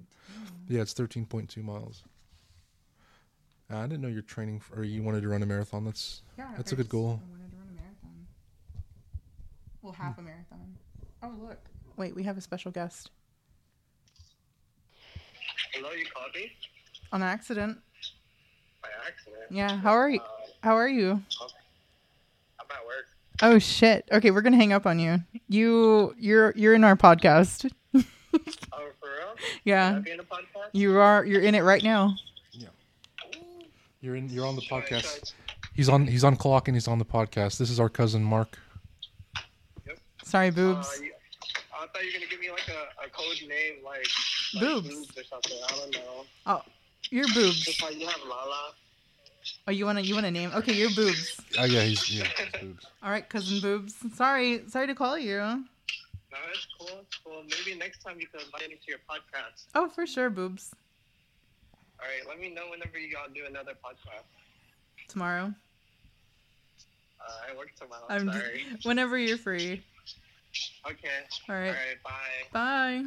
Yeah, 0.69 0.83
it's 0.83 0.93
13.2 0.95 1.63
miles. 1.63 2.03
Uh, 3.73 3.79
I 3.79 3.83
didn't 3.83 4.01
know 4.01 4.09
you're 4.09 4.23
training 4.23 4.59
for, 4.61 4.81
or 4.81 4.85
you 4.85 5.03
wanted 5.03 5.23
to 5.23 5.29
run 5.29 5.43
a 5.43 5.47
marathon. 5.47 5.85
That's 5.85 6.23
Yeah, 6.37 6.49
That's 6.57 6.73
a 6.73 6.75
I 6.75 6.79
good 6.79 6.89
goal. 6.89 7.21
I 7.25 7.31
wanted 7.31 7.51
to 7.53 7.57
run 7.57 7.69
a 7.71 7.75
marathon. 7.81 8.27
Well, 9.83 9.93
half 9.93 10.19
a 10.19 10.23
marathon. 10.23 10.75
Oh, 11.23 11.33
look. 11.41 11.59
Wait, 11.97 12.15
we 12.17 12.25
have 12.25 12.37
a 12.37 12.41
special 12.41 12.73
guest. 12.73 13.11
Hello, 15.73 15.91
you 15.93 16.05
called 16.15 16.35
me 16.35 16.51
On 17.13 17.23
accident. 17.23 17.79
by 18.83 18.89
accident. 19.07 19.45
Yeah. 19.51 19.77
How 19.77 19.93
are 19.93 20.11
you? 20.11 20.21
Uh, 20.21 20.25
How 20.63 20.75
are 20.77 20.89
you? 20.89 21.13
I'm 21.13 21.49
at 22.71 22.87
work. 22.87 23.07
Oh 23.43 23.59
shit. 23.59 24.09
Okay, 24.11 24.31
we're 24.31 24.41
gonna 24.43 24.57
hang 24.57 24.73
up 24.73 24.87
on 24.87 24.99
you. 24.99 25.21
You 25.49 26.15
you're 26.19 26.53
you're 26.57 26.75
in 26.75 26.85
our 26.85 26.97
podcast. 26.97 27.71
Oh, 28.73 28.79
for 29.01 29.09
real? 29.09 29.35
Yeah. 29.65 29.93
Can 29.93 30.05
I 30.09 30.13
in 30.13 30.21
a 30.21 30.23
podcast? 30.23 30.69
You 30.73 30.99
are 30.99 31.25
you're 31.25 31.41
in 31.41 31.55
it 31.55 31.63
right 31.63 31.83
now. 31.83 32.15
Yeah. 32.53 32.69
You're 34.03 34.17
in. 34.17 34.29
You're 34.29 34.45
on 34.47 34.57
the 34.57 34.63
Sorry, 34.63 34.83
podcast. 34.83 35.03
sorry. 35.05 35.21
He's 35.75 35.89
on. 35.89 36.07
He's 36.07 36.23
on 36.23 36.37
clock 36.37 36.69
and 36.69 36.77
he's 36.77 36.87
on 36.87 36.99
the 36.99 37.05
podcast. 37.07 37.57
This 37.57 37.71
is 37.71 37.81
our 37.81 37.89
cousin 37.89 38.23
Mark. 38.23 38.59
Yep. 39.87 39.99
Sorry, 40.25 40.49
Uh, 40.49 40.51
boobs. 40.51 41.01
you, 41.03 41.13
I 41.75 41.87
thought 41.87 42.03
you 42.05 42.09
were 42.09 42.19
gonna 42.19 42.31
give 42.31 42.41
me 42.41 42.51
like 42.51 42.69
a, 42.69 43.07
a 43.07 43.09
code 43.09 43.49
name, 43.49 43.83
like, 43.85 44.07
like 44.55 44.63
Boobs. 44.63 44.89
or 45.17 45.25
something. 45.25 45.57
I 45.71 45.77
don't 45.77 45.95
know. 45.95 46.25
Oh 46.47 46.63
you're 47.11 47.27
boobs. 47.35 47.61
Just 47.61 47.83
like 47.83 47.99
you 47.99 48.07
have 48.07 48.21
Lala. 48.29 48.73
Oh, 49.67 49.73
you 49.73 49.85
wanna 49.85 50.01
you 50.01 50.15
wanna 50.15 50.31
name? 50.31 50.51
Okay, 50.55 50.73
you're 50.73 50.91
boobs. 50.91 51.41
Oh 51.59 51.65
yeah, 51.65 51.83
he's 51.83 52.11
yeah. 52.11 52.25
he's 52.37 52.61
boobs. 52.61 52.87
All 53.03 53.11
right, 53.11 53.29
cousin 53.29 53.61
boobs. 53.61 53.95
Sorry, 54.15 54.63
sorry 54.69 54.87
to 54.87 54.95
call 54.95 55.19
you. 55.19 55.39
No, 55.39 56.39
it's 56.51 56.67
cool. 56.79 57.01
It's 57.03 57.17
cool. 57.25 57.43
Maybe 57.43 57.79
next 57.79 58.03
time 58.03 58.21
you 58.21 58.27
can 58.27 58.41
invite 58.41 58.69
me 58.69 58.77
to 58.77 58.91
your 58.91 58.99
podcast. 59.09 59.67
Oh, 59.75 59.89
for 59.89 60.07
sure, 60.07 60.31
boobs. 60.31 60.75
All 61.99 62.07
right. 62.07 62.29
Let 62.29 62.41
me 62.41 62.53
know 62.55 62.71
whenever 62.71 62.99
you 62.99 63.11
gotta 63.13 63.33
do 63.33 63.41
another 63.49 63.73
podcast. 63.73 64.25
Tomorrow. 65.09 65.55
Uh, 67.21 67.53
I 67.53 67.57
work 67.57 67.71
tomorrow. 67.79 68.05
I'm 68.09 68.31
sorry. 68.31 68.65
just, 68.73 68.85
whenever 68.87 69.17
you're 69.19 69.39
free. 69.39 69.83
Okay. 70.89 71.09
All 71.49 71.55
All 71.55 71.61
right. 71.61 71.71
right. 71.71 72.03
Bye. 72.05 72.53
Bye. 72.53 73.05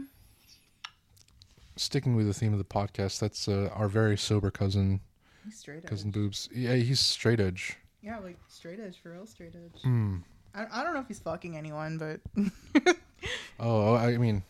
Sticking 1.75 2.15
with 2.15 2.27
the 2.27 2.33
theme 2.33 2.51
of 2.51 2.57
the 2.57 2.65
podcast, 2.65 3.19
that's 3.19 3.47
uh, 3.47 3.69
our 3.73 3.87
very 3.87 4.17
sober 4.17 4.51
cousin, 4.51 4.99
He's 5.45 5.57
straight 5.57 5.85
cousin 5.85 6.11
boobs. 6.11 6.49
Yeah, 6.53 6.75
he's 6.75 6.99
straight 6.99 7.39
edge. 7.39 7.77
Yeah, 8.01 8.19
like 8.19 8.37
straight 8.47 8.79
edge 8.79 8.97
for 9.01 9.11
real 9.11 9.25
straight 9.25 9.53
edge. 9.55 9.81
Hmm. 9.81 10.17
I, 10.55 10.65
I 10.71 10.83
don't 10.83 10.93
know 10.93 10.99
if 10.99 11.07
he's 11.07 11.19
fucking 11.19 11.55
anyone, 11.57 11.97
but 11.97 12.21
Oh, 13.59 13.95
I 13.95 14.17
mean, 14.17 14.43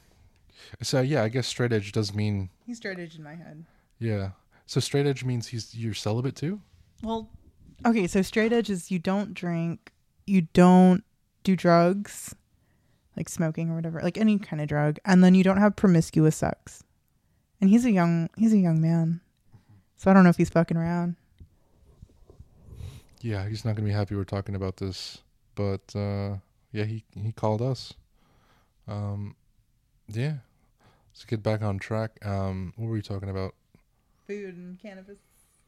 so 0.81 1.01
yeah, 1.01 1.24
I 1.24 1.29
guess 1.29 1.48
straight 1.48 1.74
edge 1.74 1.91
does 1.91 2.13
mean 2.13 2.50
he's 2.65 2.77
straight 2.77 3.00
edge 3.00 3.15
in 3.15 3.24
my 3.24 3.36
head. 3.36 3.65
yeah. 4.00 4.31
So 4.67 4.79
straight 4.79 5.08
edge 5.08 5.24
means 5.25 5.48
he's 5.48 5.74
you're 5.75 5.96
celibate 5.96 6.36
too. 6.36 6.62
Well, 7.01 7.27
okay, 7.86 8.05
so 8.05 8.22
straight 8.22 8.53
edge 8.53 8.69
is 8.69 8.91
you 8.91 9.00
don't 9.00 9.34
drink, 9.34 9.91
you 10.27 10.41
don't 10.53 11.03
do 11.43 11.55
drugs, 11.55 12.36
like 13.17 13.29
smoking 13.29 13.72
or 13.72 13.75
whatever, 13.75 14.00
like 14.03 14.17
any 14.19 14.38
kind 14.38 14.62
of 14.62 14.67
drug, 14.67 15.00
and 15.05 15.24
then 15.24 15.34
you 15.34 15.43
don't 15.43 15.58
have 15.58 15.75
promiscuous 15.75 16.36
sex. 16.36 16.84
And 17.60 17.69
he's 17.72 17.84
a 17.84 17.91
young 17.91 18.29
he's 18.38 18.53
a 18.53 18.58
young 18.60 18.79
man, 18.79 19.22
so 20.00 20.10
I 20.10 20.13
don't 20.13 20.24
know 20.24 20.29
if 20.29 20.38
he's 20.38 20.50
fucking 20.50 20.77
around. 20.77 21.18
Yeah, 23.22 23.48
he's 23.50 23.65
not 23.65 23.75
gonna 23.75 23.86
be 23.86 23.94
happy 23.94 24.15
we're 24.15 24.24
talking 24.24 24.56
about 24.56 24.77
this, 24.77 25.18
but 25.56 25.82
uh, 25.94 26.38
yeah, 26.72 26.86
he 26.86 27.03
he 27.22 27.34
called 27.34 27.62
us. 27.62 27.94
Um, 28.88 29.36
yeah, 30.08 30.36
let's 31.12 31.25
get 31.25 31.44
back 31.44 31.62
on 31.62 31.79
track. 31.79 32.25
Um, 32.25 32.74
what 32.77 32.88
were 32.88 32.94
we 32.94 33.01
talking 33.01 33.29
about? 33.29 33.56
Food 34.25 34.56
and 34.56 34.79
cannabis. 34.79 35.18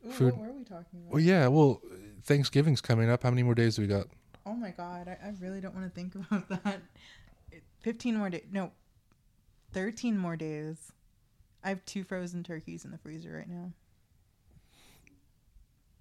Ooh, 0.07 0.11
Food. 0.11 0.37
What 0.37 0.47
were 0.47 0.53
we 0.53 0.63
talking 0.63 1.01
about? 1.01 1.11
Well, 1.11 1.21
yeah, 1.21 1.47
well, 1.47 1.81
Thanksgiving's 2.23 2.79
coming 2.79 3.09
up. 3.09 3.23
How 3.23 3.31
many 3.31 3.43
more 3.43 3.53
days 3.53 3.75
do 3.75 3.81
we 3.81 3.87
got? 3.89 4.07
Oh 4.45 4.53
my 4.53 4.69
god, 4.69 5.09
I, 5.09 5.27
I 5.27 5.33
really 5.41 5.59
don't 5.59 5.75
want 5.75 5.93
to 5.93 5.93
think 5.93 6.15
about 6.31 6.63
that. 6.63 6.79
Fifteen 7.81 8.15
more 8.15 8.29
days. 8.29 8.45
No, 8.49 8.71
thirteen 9.73 10.17
more 10.17 10.37
days. 10.37 10.93
I 11.65 11.69
have 11.69 11.83
two 11.83 12.05
frozen 12.05 12.43
turkeys 12.43 12.85
in 12.85 12.91
the 12.91 12.97
freezer 12.97 13.33
right 13.33 13.49
now. 13.49 13.73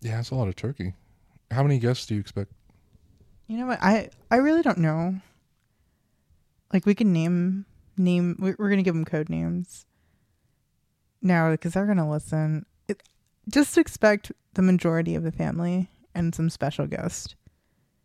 Yeah, 0.01 0.17
that's 0.17 0.31
a 0.31 0.35
lot 0.35 0.49
of 0.49 0.57
turkey. 0.57 0.95
How 1.51 1.63
many 1.63 1.79
guests 1.79 2.07
do 2.07 2.15
you 2.15 2.21
expect? 2.21 2.53
You 3.47 3.59
know 3.59 3.67
what? 3.67 3.83
I 3.83 4.11
I 4.31 4.37
really 4.37 4.63
don't 4.63 4.79
know. 4.79 5.17
Like 6.73 6.87
we 6.87 6.95
can 6.95 7.13
name 7.13 7.67
name. 7.97 8.37
We're, 8.39 8.57
we're 8.59 8.71
gonna 8.71 8.83
give 8.83 8.95
them 8.95 9.05
code 9.05 9.29
names. 9.29 9.87
No, 11.21 11.51
because 11.51 11.75
they're 11.75 11.87
gonna 11.87 12.11
listen. 12.11 12.65
It, 12.89 13.03
just 13.49 13.77
expect 13.77 14.33
the 14.55 14.63
majority 14.63 15.15
of 15.15 15.23
the 15.23 15.33
family 15.33 15.91
and 16.15 16.35
some 16.35 16.51
special 16.51 16.87
guest. 16.87 17.35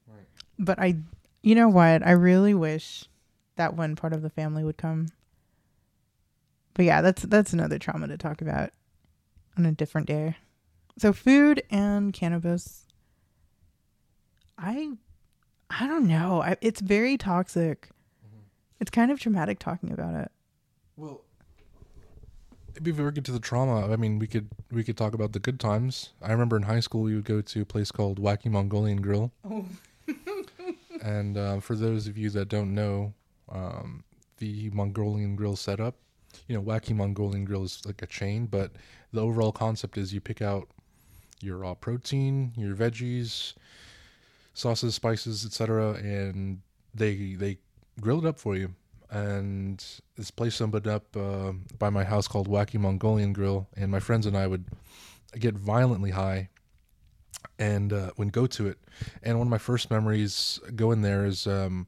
Right. 0.08 0.26
But 0.60 0.80
I, 0.80 0.98
you 1.44 1.56
know 1.56 1.70
what? 1.70 2.06
I 2.06 2.12
really 2.12 2.54
wish 2.54 3.06
that 3.56 3.76
one 3.76 3.96
part 3.96 4.14
of 4.14 4.22
the 4.22 4.30
family 4.30 4.64
would 4.64 4.78
come. 4.78 5.08
But 6.74 6.86
yeah, 6.86 7.02
that's 7.02 7.24
that's 7.24 7.54
another 7.54 7.80
trauma 7.80 8.08
to 8.08 8.18
talk 8.18 8.42
about 8.42 8.72
on 9.58 9.66
a 9.66 9.72
different 9.72 10.08
day. 10.08 10.36
So 10.98 11.12
food 11.14 11.62
and 11.70 12.14
cannabis. 12.14 12.86
I 14.58 14.92
I 15.70 15.88
don't 15.88 16.08
know. 16.08 16.42
I, 16.42 16.58
it's 16.62 16.80
very 16.82 17.18
toxic. 17.18 17.90
It's 18.80 18.92
kind 18.92 19.12
of 19.12 19.20
traumatic 19.20 19.60
talking 19.60 19.92
about 19.92 20.16
it. 20.16 20.32
Well, 20.98 21.22
before 22.82 23.06
we 23.06 23.12
get 23.12 23.24
to 23.26 23.32
the 23.32 23.40
trauma, 23.40 23.92
I 23.92 23.96
mean, 23.96 24.20
we 24.20 24.28
could 24.28 24.50
we 24.72 24.84
could 24.84 24.98
talk 24.98 25.14
about 25.14 25.34
the 25.34 25.40
good 25.40 25.60
times. 25.60 26.12
I 26.22 26.32
remember 26.32 26.56
in 26.58 26.64
high 26.64 26.80
school 26.82 27.02
we 27.02 27.16
would 27.16 27.26
go 27.26 27.42
to 27.42 27.62
a 27.62 27.66
place 27.66 27.92
called 27.92 28.20
Wacky 28.22 28.50
Mongolian 28.50 29.02
Grill, 29.02 29.32
Oh, 29.50 29.66
and 31.02 31.38
uh, 31.38 31.60
for 31.60 31.76
those 31.76 32.08
of 32.08 32.18
you 32.18 32.30
that 32.32 32.48
don't 32.50 32.74
know, 32.74 33.14
um, 33.50 34.04
the 34.38 34.70
Mongolian 34.72 35.36
Grill 35.36 35.56
setup, 35.56 35.96
you 36.48 36.56
know, 36.56 36.62
Wacky 36.62 36.96
Mongolian 36.96 37.46
Grill 37.46 37.64
is 37.64 37.82
like 37.86 38.02
a 38.02 38.08
chain, 38.08 38.46
but 38.46 38.72
the 39.14 39.22
overall 39.22 39.52
concept 39.54 39.98
is 39.98 40.14
you 40.14 40.20
pick 40.20 40.42
out 40.42 40.68
your 41.42 41.58
raw 41.58 41.74
protein, 41.74 42.54
your 42.56 42.76
veggies, 42.76 43.54
sauces, 44.54 44.96
spices, 44.96 45.46
etc., 45.46 45.94
and 45.94 46.62
they 46.94 47.34
they 47.34 47.58
grill 48.02 48.20
it 48.20 48.28
up 48.28 48.40
for 48.40 48.56
you. 48.56 48.74
And 49.10 49.84
this 50.18 50.32
place 50.32 50.60
opened 50.60 50.88
up 50.88 51.16
uh, 51.16 51.54
by 51.78 51.90
my 51.90 52.04
house 52.04 52.28
called 52.28 52.50
Wacky 52.50 52.80
Mongolian 52.80 53.34
Grill, 53.34 53.68
and 53.76 53.92
my 53.92 54.00
friends 54.00 54.26
and 54.26 54.36
I 54.36 54.48
would 54.48 54.66
get 55.38 55.56
violently 55.56 56.12
high 56.12 56.50
and 57.60 57.94
uh, 57.94 58.12
would 58.18 58.32
go 58.32 58.48
to 58.48 58.68
it. 58.68 58.78
And 59.24 59.38
one 59.38 59.48
of 59.48 59.52
my 59.52 59.58
first 59.58 59.92
memories 59.92 60.60
going 60.76 61.02
there 61.02 61.26
is, 61.26 61.48
um, 61.48 61.88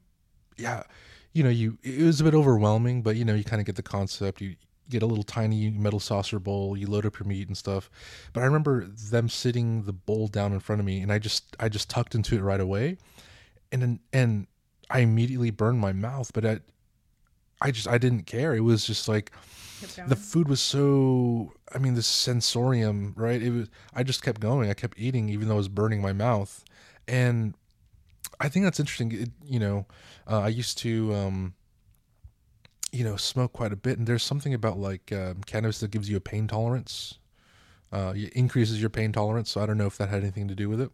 yeah, 0.56 0.84
you 1.32 1.42
know, 1.42 1.50
you 1.50 1.78
it 1.82 2.02
was 2.02 2.20
a 2.20 2.24
bit 2.24 2.34
overwhelming, 2.34 3.02
but 3.02 3.16
you 3.16 3.24
know, 3.24 3.34
you 3.34 3.44
kind 3.44 3.60
of 3.60 3.66
get 3.66 3.76
the 3.76 3.82
concept. 3.82 4.40
You 4.40 4.56
get 4.88 5.02
a 5.02 5.06
little 5.06 5.24
tiny 5.24 5.70
metal 5.70 6.00
saucer 6.00 6.38
bowl, 6.38 6.76
you 6.76 6.86
load 6.86 7.06
up 7.06 7.18
your 7.18 7.26
meat 7.26 7.48
and 7.48 7.56
stuff. 7.56 7.90
But 8.32 8.42
I 8.42 8.46
remember 8.46 8.86
them 8.86 9.28
sitting 9.28 9.84
the 9.84 9.92
bowl 9.92 10.28
down 10.28 10.52
in 10.52 10.60
front 10.60 10.80
of 10.80 10.86
me, 10.86 11.00
and 11.00 11.12
I 11.12 11.18
just 11.18 11.56
I 11.60 11.68
just 11.68 11.90
tucked 11.90 12.14
into 12.14 12.36
it 12.36 12.40
right 12.40 12.60
away, 12.60 12.96
and 13.72 13.82
then 13.82 14.00
and 14.12 14.46
I 14.90 15.00
immediately 15.00 15.50
burned 15.50 15.80
my 15.80 15.92
mouth, 15.92 16.32
but 16.32 16.44
I 16.44 16.60
I 17.60 17.70
just 17.70 17.88
I 17.88 17.98
didn't 17.98 18.22
care. 18.22 18.54
It 18.54 18.60
was 18.60 18.84
just 18.84 19.08
like 19.08 19.32
the 20.06 20.16
food 20.16 20.48
was 20.48 20.60
so 20.60 21.52
I 21.74 21.78
mean 21.78 21.94
the 21.94 22.02
sensorium, 22.02 23.14
right? 23.16 23.42
It 23.42 23.50
was 23.50 23.68
I 23.94 24.02
just 24.02 24.22
kept 24.22 24.40
going. 24.40 24.70
I 24.70 24.74
kept 24.74 24.98
eating 24.98 25.28
even 25.28 25.48
though 25.48 25.54
it 25.54 25.58
was 25.58 25.68
burning 25.68 26.00
my 26.00 26.12
mouth. 26.12 26.64
And 27.06 27.54
I 28.40 28.48
think 28.48 28.64
that's 28.64 28.78
interesting. 28.78 29.12
It, 29.12 29.30
you 29.44 29.58
know, 29.58 29.86
uh, 30.30 30.40
I 30.40 30.48
used 30.48 30.78
to 30.78 31.14
um 31.14 31.54
you 32.92 33.04
know, 33.04 33.16
smoke 33.16 33.52
quite 33.52 33.72
a 33.72 33.76
bit 33.76 33.98
and 33.98 34.06
there's 34.06 34.22
something 34.22 34.54
about 34.54 34.78
like 34.78 35.12
um, 35.12 35.42
cannabis 35.44 35.80
that 35.80 35.90
gives 35.90 36.08
you 36.08 36.16
a 36.16 36.20
pain 36.20 36.46
tolerance. 36.46 37.18
Uh, 37.92 38.12
it 38.14 38.32
increases 38.34 38.80
your 38.80 38.90
pain 38.90 39.12
tolerance, 39.12 39.50
so 39.50 39.60
I 39.62 39.66
don't 39.66 39.78
know 39.78 39.86
if 39.86 39.96
that 39.98 40.08
had 40.08 40.22
anything 40.22 40.48
to 40.48 40.54
do 40.54 40.68
with 40.68 40.80
it. 40.80 40.90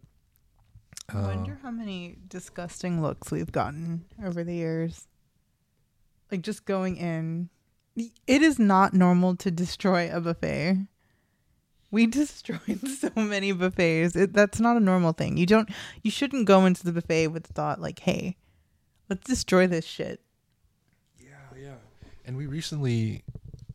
I 1.13 1.21
wonder 1.21 1.59
how 1.61 1.71
many 1.71 2.17
disgusting 2.27 3.01
looks 3.01 3.31
we've 3.31 3.51
gotten 3.51 4.05
over 4.23 4.43
the 4.43 4.55
years. 4.55 5.07
like 6.31 6.41
just 6.41 6.65
going 6.65 6.97
in. 6.97 7.49
It 7.95 8.41
is 8.41 8.59
not 8.59 8.93
normal 8.93 9.35
to 9.37 9.51
destroy 9.51 10.09
a 10.11 10.19
buffet. 10.19 10.87
We 11.91 12.07
destroyed 12.21 12.87
so 12.87 13.11
many 13.15 13.51
buffets. 13.51 14.15
It, 14.15 14.33
that's 14.33 14.59
not 14.59 14.77
a 14.77 14.81
normal 14.81 15.13
thing. 15.13 15.37
You 15.37 15.45
don't. 15.45 15.69
You 16.01 16.11
shouldn't 16.11 16.47
go 16.47 16.65
into 16.65 16.83
the 16.83 16.91
buffet 16.91 17.27
with 17.27 17.43
the 17.43 17.53
thought 17.53 17.79
like, 17.79 17.99
"Hey, 17.99 18.37
let's 19.09 19.25
destroy 19.25 19.67
this 19.67 19.85
shit." 19.85 20.21
And 22.25 22.37
we 22.37 22.45
recently 22.47 23.23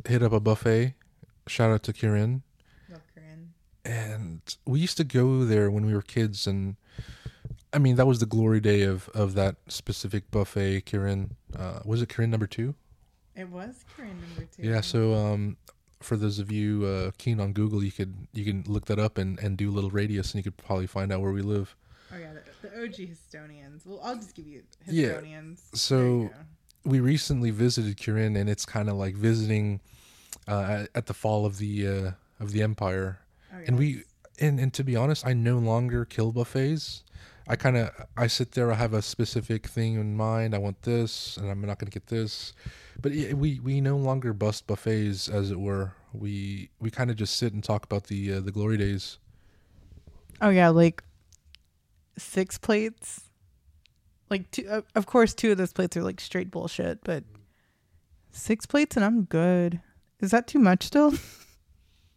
hit 0.07 0.23
up 0.23 0.33
a 0.33 0.41
buffet. 0.41 0.95
Shout 1.47 1.71
out 1.71 1.83
to 1.85 1.93
Kirin. 1.93 2.43
Kirin. 2.91 3.47
And 3.85 4.41
we 4.67 4.81
used 4.81 4.97
to 4.99 5.05
go 5.05 5.45
there 5.45 5.71
when 5.71 5.87
we 5.87 5.95
were 5.95 6.03
kids, 6.03 6.47
and 6.47 6.77
I 7.73 7.79
mean 7.79 7.97
that 7.97 8.07
was 8.07 8.19
the 8.19 8.27
glory 8.27 8.61
day 8.61 8.83
of 8.83 9.09
of 9.11 9.35
that 9.35 9.57
specific 9.69 10.31
buffet. 10.31 10.83
Kirin, 10.83 11.31
uh, 11.57 11.81
was 11.85 12.03
it 12.03 12.09
Kirin 12.09 12.29
number 12.29 12.47
two? 12.47 12.75
It 13.37 13.49
was 13.49 13.85
Kirin 13.97 14.21
number 14.29 14.47
two. 14.55 14.63
Yeah. 14.63 14.81
So 14.81 15.15
um, 15.15 15.57
for 16.01 16.17
those 16.17 16.39
of 16.39 16.51
you 16.53 16.85
uh, 16.85 17.11
keen 17.19 17.41
on 17.41 17.53
Google, 17.53 17.83
you 17.83 17.93
could 17.93 18.15
you 18.33 18.45
can 18.45 18.65
look 18.67 18.87
that 18.87 18.99
up 18.99 19.17
and 19.19 19.39
and 19.39 19.57
do 19.57 19.71
a 19.71 19.73
little 19.73 19.91
radius, 19.91 20.33
and 20.35 20.39
you 20.45 20.51
could 20.51 20.57
probably 20.59 20.87
find 20.87 21.11
out 21.13 21.21
where 21.21 21.33
we 21.33 21.43
live. 21.43 21.75
Oh 22.13 22.19
yeah, 22.19 22.33
the, 22.63 22.69
the 22.69 22.83
OG 22.83 22.95
Houstonians. 22.95 23.87
Well, 23.87 24.01
I'll 24.03 24.17
just 24.17 24.35
give 24.35 24.47
you 24.47 24.63
Yeah, 24.87 25.21
so- 25.75 25.97
There 25.97 26.07
you 26.23 26.29
go. 26.29 26.35
We 26.85 27.01
recently 27.01 27.51
visited 27.51 27.97
Kirin, 27.97 28.39
and 28.39 28.49
it's 28.49 28.65
kind 28.65 28.89
of 28.89 28.97
like 28.97 29.15
visiting 29.15 29.81
uh, 30.49 30.87
at, 30.95 31.07
the 31.07 31.15
fall 31.15 31.47
of 31.47 31.59
the 31.59 31.87
uh, 31.87 32.11
of 32.39 32.53
the 32.53 32.63
empire. 32.63 33.21
Oh, 33.53 33.59
yeah. 33.59 33.65
And 33.69 33.79
we 33.79 34.05
and 34.39 34.59
and 34.59 34.73
to 34.75 34.85
be 34.85 34.97
honest, 34.97 35.27
I 35.27 35.33
no 35.33 35.59
longer 35.59 36.05
kill 36.05 36.33
buffets. 36.33 37.05
I 37.47 37.57
kind 37.57 37.77
of 37.77 37.91
I 38.17 38.27
sit 38.27 38.53
there. 38.53 38.71
I 38.71 38.77
have 38.77 38.95
a 38.95 39.03
specific 39.03 39.67
thing 39.67 39.95
in 39.95 40.17
mind. 40.17 40.55
I 40.55 40.59
want 40.59 40.83
this, 40.83 41.37
and 41.37 41.51
I'm 41.51 41.61
not 41.63 41.79
going 41.79 41.91
to 41.91 41.93
get 41.93 42.07
this. 42.07 42.53
But 43.01 43.13
yeah, 43.13 43.33
we 43.35 43.61
we 43.61 43.81
no 43.81 43.97
longer 43.97 44.33
bust 44.33 44.67
buffets, 44.67 45.29
as 45.29 45.51
it 45.51 45.59
were. 45.59 45.93
We 46.13 46.71
we 46.81 46.91
kind 46.91 47.11
of 47.11 47.17
just 47.17 47.37
sit 47.37 47.53
and 47.53 47.63
talk 47.63 47.85
about 47.85 48.05
the 48.05 48.35
uh, 48.35 48.41
the 48.41 48.53
glory 48.53 48.77
days. 48.77 49.19
Oh 50.41 50.51
yeah, 50.51 50.69
like 50.69 51.03
six 52.17 52.57
plates. 52.57 53.30
Like 54.31 54.51
two, 54.53 54.67
uh, 54.69 54.83
of 54.95 55.07
course, 55.07 55.35
two 55.35 55.51
of 55.53 55.59
those 55.59 55.73
plates 55.73 55.97
are 55.97 56.03
like 56.05 56.21
straight 56.21 56.51
bullshit, 56.51 57.03
but 57.03 57.25
six 58.31 58.65
plates 58.65 58.97
and 58.97 59.05
I'm 59.05 59.25
good. 59.25 59.81
Is 60.21 60.31
that 60.31 60.47
too 60.47 60.61
much 60.61 60.85
still? 60.85 61.15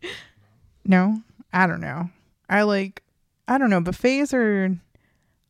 no, 0.86 1.22
I 1.52 1.66
don't 1.68 1.82
know. 1.82 2.10
I 2.50 2.64
like, 2.64 3.02
I 3.48 3.58
don't 3.58 3.70
know. 3.70 3.82
Buffets 3.82 4.34
are, 4.34 4.76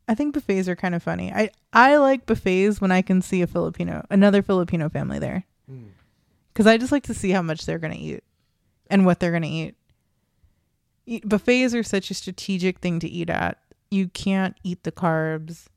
I 0.08 0.16
think 0.16 0.34
buffets 0.34 0.70
are 0.70 0.76
kind 0.76 0.96
of 0.96 1.04
funny. 1.04 1.34
I 1.34 1.50
I 1.74 1.98
like 1.98 2.26
buffets 2.26 2.80
when 2.80 2.92
I 2.92 3.02
can 3.02 3.22
see 3.22 3.42
a 3.42 3.48
Filipino, 3.48 4.06
another 4.10 4.42
Filipino 4.42 4.88
family 4.90 5.20
there, 5.20 5.46
because 6.54 6.68
I 6.68 6.78
just 6.78 6.92
like 6.92 7.04
to 7.04 7.14
see 7.14 7.32
how 7.32 7.42
much 7.42 7.66
they're 7.66 7.80
gonna 7.80 7.96
eat 7.96 8.24
and 8.90 9.06
what 9.06 9.20
they're 9.20 9.32
gonna 9.32 9.48
eat. 9.48 9.76
Eat- 11.06 11.28
buffets 11.28 11.74
are 11.74 11.84
such 11.84 12.10
a 12.12 12.14
strategic 12.14 12.80
thing 12.80 13.00
to 13.00 13.10
eat 13.10 13.30
at. 13.30 13.58
You 13.92 14.08
can't 14.08 14.56
eat 14.64 14.84
the 14.84 14.92
carbs 14.92 15.68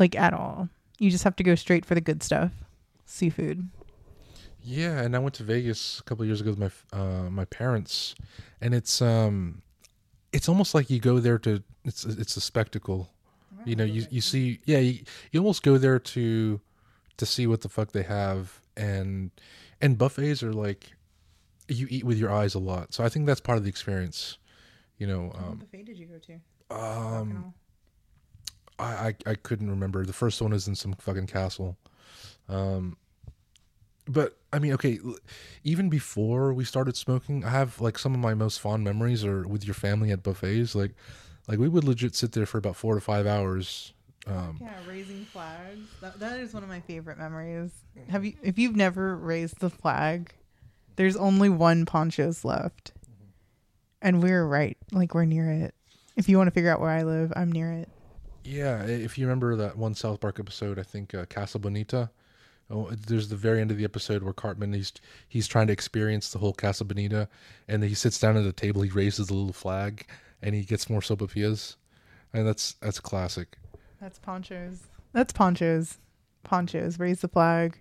like 0.00 0.16
at 0.16 0.32
all. 0.32 0.68
You 0.98 1.10
just 1.10 1.24
have 1.24 1.36
to 1.36 1.42
go 1.42 1.54
straight 1.54 1.84
for 1.84 1.94
the 1.94 2.00
good 2.00 2.22
stuff. 2.22 2.52
Seafood. 3.06 3.68
Yeah, 4.62 5.00
and 5.00 5.16
I 5.16 5.18
went 5.18 5.34
to 5.36 5.42
Vegas 5.42 6.00
a 6.00 6.02
couple 6.02 6.22
of 6.22 6.28
years 6.28 6.40
ago 6.40 6.50
with 6.50 6.58
my 6.58 6.98
uh, 6.98 7.30
my 7.30 7.44
parents, 7.46 8.14
and 8.60 8.74
it's 8.74 9.00
um, 9.00 9.62
it's 10.32 10.48
almost 10.48 10.74
like 10.74 10.90
you 10.90 11.00
go 11.00 11.18
there 11.18 11.38
to 11.38 11.62
it's 11.84 12.04
it's 12.04 12.36
a 12.36 12.40
spectacle. 12.40 13.08
You 13.66 13.76
know, 13.76 13.84
you 13.84 14.06
you 14.10 14.22
see, 14.22 14.60
yeah, 14.64 14.78
you, 14.78 15.00
you 15.32 15.40
almost 15.40 15.62
go 15.62 15.76
there 15.76 15.98
to 15.98 16.60
to 17.18 17.26
see 17.26 17.46
what 17.46 17.60
the 17.60 17.68
fuck 17.68 17.92
they 17.92 18.02
have, 18.02 18.60
and 18.76 19.30
and 19.80 19.98
buffets 19.98 20.42
are 20.42 20.52
like 20.52 20.92
you 21.68 21.86
eat 21.90 22.04
with 22.04 22.18
your 22.18 22.32
eyes 22.32 22.54
a 22.54 22.58
lot. 22.58 22.94
So 22.94 23.04
I 23.04 23.08
think 23.08 23.26
that's 23.26 23.40
part 23.40 23.58
of 23.58 23.64
the 23.64 23.70
experience. 23.70 24.38
You 24.98 25.06
know, 25.06 25.32
um, 25.34 25.56
buffet 25.58 25.84
did 25.84 25.98
you 25.98 26.06
go 26.06 26.18
to? 26.18 26.40
um, 26.70 27.52
I, 28.80 29.14
I 29.26 29.34
couldn't 29.34 29.70
remember. 29.70 30.04
The 30.04 30.12
first 30.12 30.40
one 30.40 30.52
is 30.52 30.66
in 30.68 30.74
some 30.74 30.94
fucking 30.94 31.26
castle. 31.26 31.76
Um, 32.48 32.96
but 34.08 34.36
I 34.52 34.58
mean, 34.58 34.72
okay, 34.74 34.98
even 35.62 35.88
before 35.88 36.52
we 36.52 36.64
started 36.64 36.96
smoking, 36.96 37.44
I 37.44 37.50
have 37.50 37.80
like 37.80 37.98
some 37.98 38.14
of 38.14 38.20
my 38.20 38.34
most 38.34 38.60
fond 38.60 38.82
memories 38.82 39.24
are 39.24 39.46
with 39.46 39.64
your 39.64 39.74
family 39.74 40.10
at 40.10 40.22
buffets. 40.22 40.74
Like, 40.74 40.94
like 41.46 41.58
we 41.58 41.68
would 41.68 41.84
legit 41.84 42.14
sit 42.16 42.32
there 42.32 42.46
for 42.46 42.58
about 42.58 42.76
four 42.76 42.94
to 42.94 43.00
five 43.00 43.26
hours. 43.26 43.92
Um, 44.26 44.58
Yeah, 44.60 44.72
raising 44.88 45.24
flags. 45.26 45.80
That, 46.00 46.18
that 46.20 46.40
is 46.40 46.52
one 46.52 46.62
of 46.62 46.68
my 46.68 46.80
favorite 46.80 47.18
memories. 47.18 47.70
Have 48.08 48.24
you? 48.24 48.34
If 48.42 48.58
you've 48.58 48.76
never 48.76 49.16
raised 49.16 49.60
the 49.60 49.70
flag, 49.70 50.34
there's 50.96 51.16
only 51.16 51.48
one 51.48 51.86
ponchos 51.86 52.44
left, 52.44 52.92
and 54.02 54.22
we're 54.22 54.44
right. 54.44 54.76
Like 54.92 55.14
we're 55.14 55.24
near 55.24 55.50
it. 55.50 55.74
If 56.16 56.28
you 56.28 56.36
want 56.36 56.48
to 56.48 56.52
figure 56.52 56.70
out 56.70 56.80
where 56.80 56.90
I 56.90 57.02
live, 57.02 57.32
I'm 57.36 57.50
near 57.50 57.72
it. 57.72 57.88
Yeah, 58.44 58.84
if 58.84 59.18
you 59.18 59.26
remember 59.26 59.56
that 59.56 59.76
one 59.76 59.94
South 59.94 60.20
Park 60.20 60.38
episode, 60.40 60.78
I 60.78 60.82
think 60.82 61.14
uh, 61.14 61.26
Casa 61.26 61.58
Bonita. 61.58 62.10
Oh, 62.70 62.88
there's 62.90 63.28
the 63.28 63.36
very 63.36 63.60
end 63.60 63.72
of 63.72 63.78
the 63.78 63.84
episode 63.84 64.22
where 64.22 64.32
Cartman 64.32 64.72
he's 64.72 64.92
he's 65.28 65.48
trying 65.48 65.66
to 65.66 65.72
experience 65.72 66.30
the 66.30 66.38
whole 66.38 66.52
Casa 66.52 66.84
Bonita, 66.84 67.28
and 67.66 67.82
he 67.82 67.94
sits 67.94 68.20
down 68.20 68.36
at 68.36 68.44
the 68.44 68.52
table, 68.52 68.82
he 68.82 68.90
raises 68.90 69.26
the 69.26 69.34
little 69.34 69.52
flag, 69.52 70.06
and 70.40 70.54
he 70.54 70.62
gets 70.62 70.88
more 70.88 71.00
sopapillas, 71.00 71.76
and 72.32 72.46
that's 72.46 72.74
that's 72.74 73.00
classic. 73.00 73.58
That's 74.00 74.18
ponchos. 74.18 74.84
That's 75.12 75.32
ponchos. 75.32 75.98
Ponchos. 76.44 76.98
Raise 76.98 77.20
the 77.20 77.28
flag. 77.28 77.80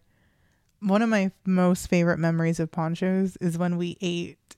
One 0.81 1.01
of 1.01 1.09
my 1.09 1.31
most 1.45 1.87
favorite 1.87 2.19
memories 2.19 2.59
of 2.59 2.71
ponchos 2.71 3.37
is 3.37 3.57
when 3.57 3.77
we 3.77 3.97
ate 4.01 4.55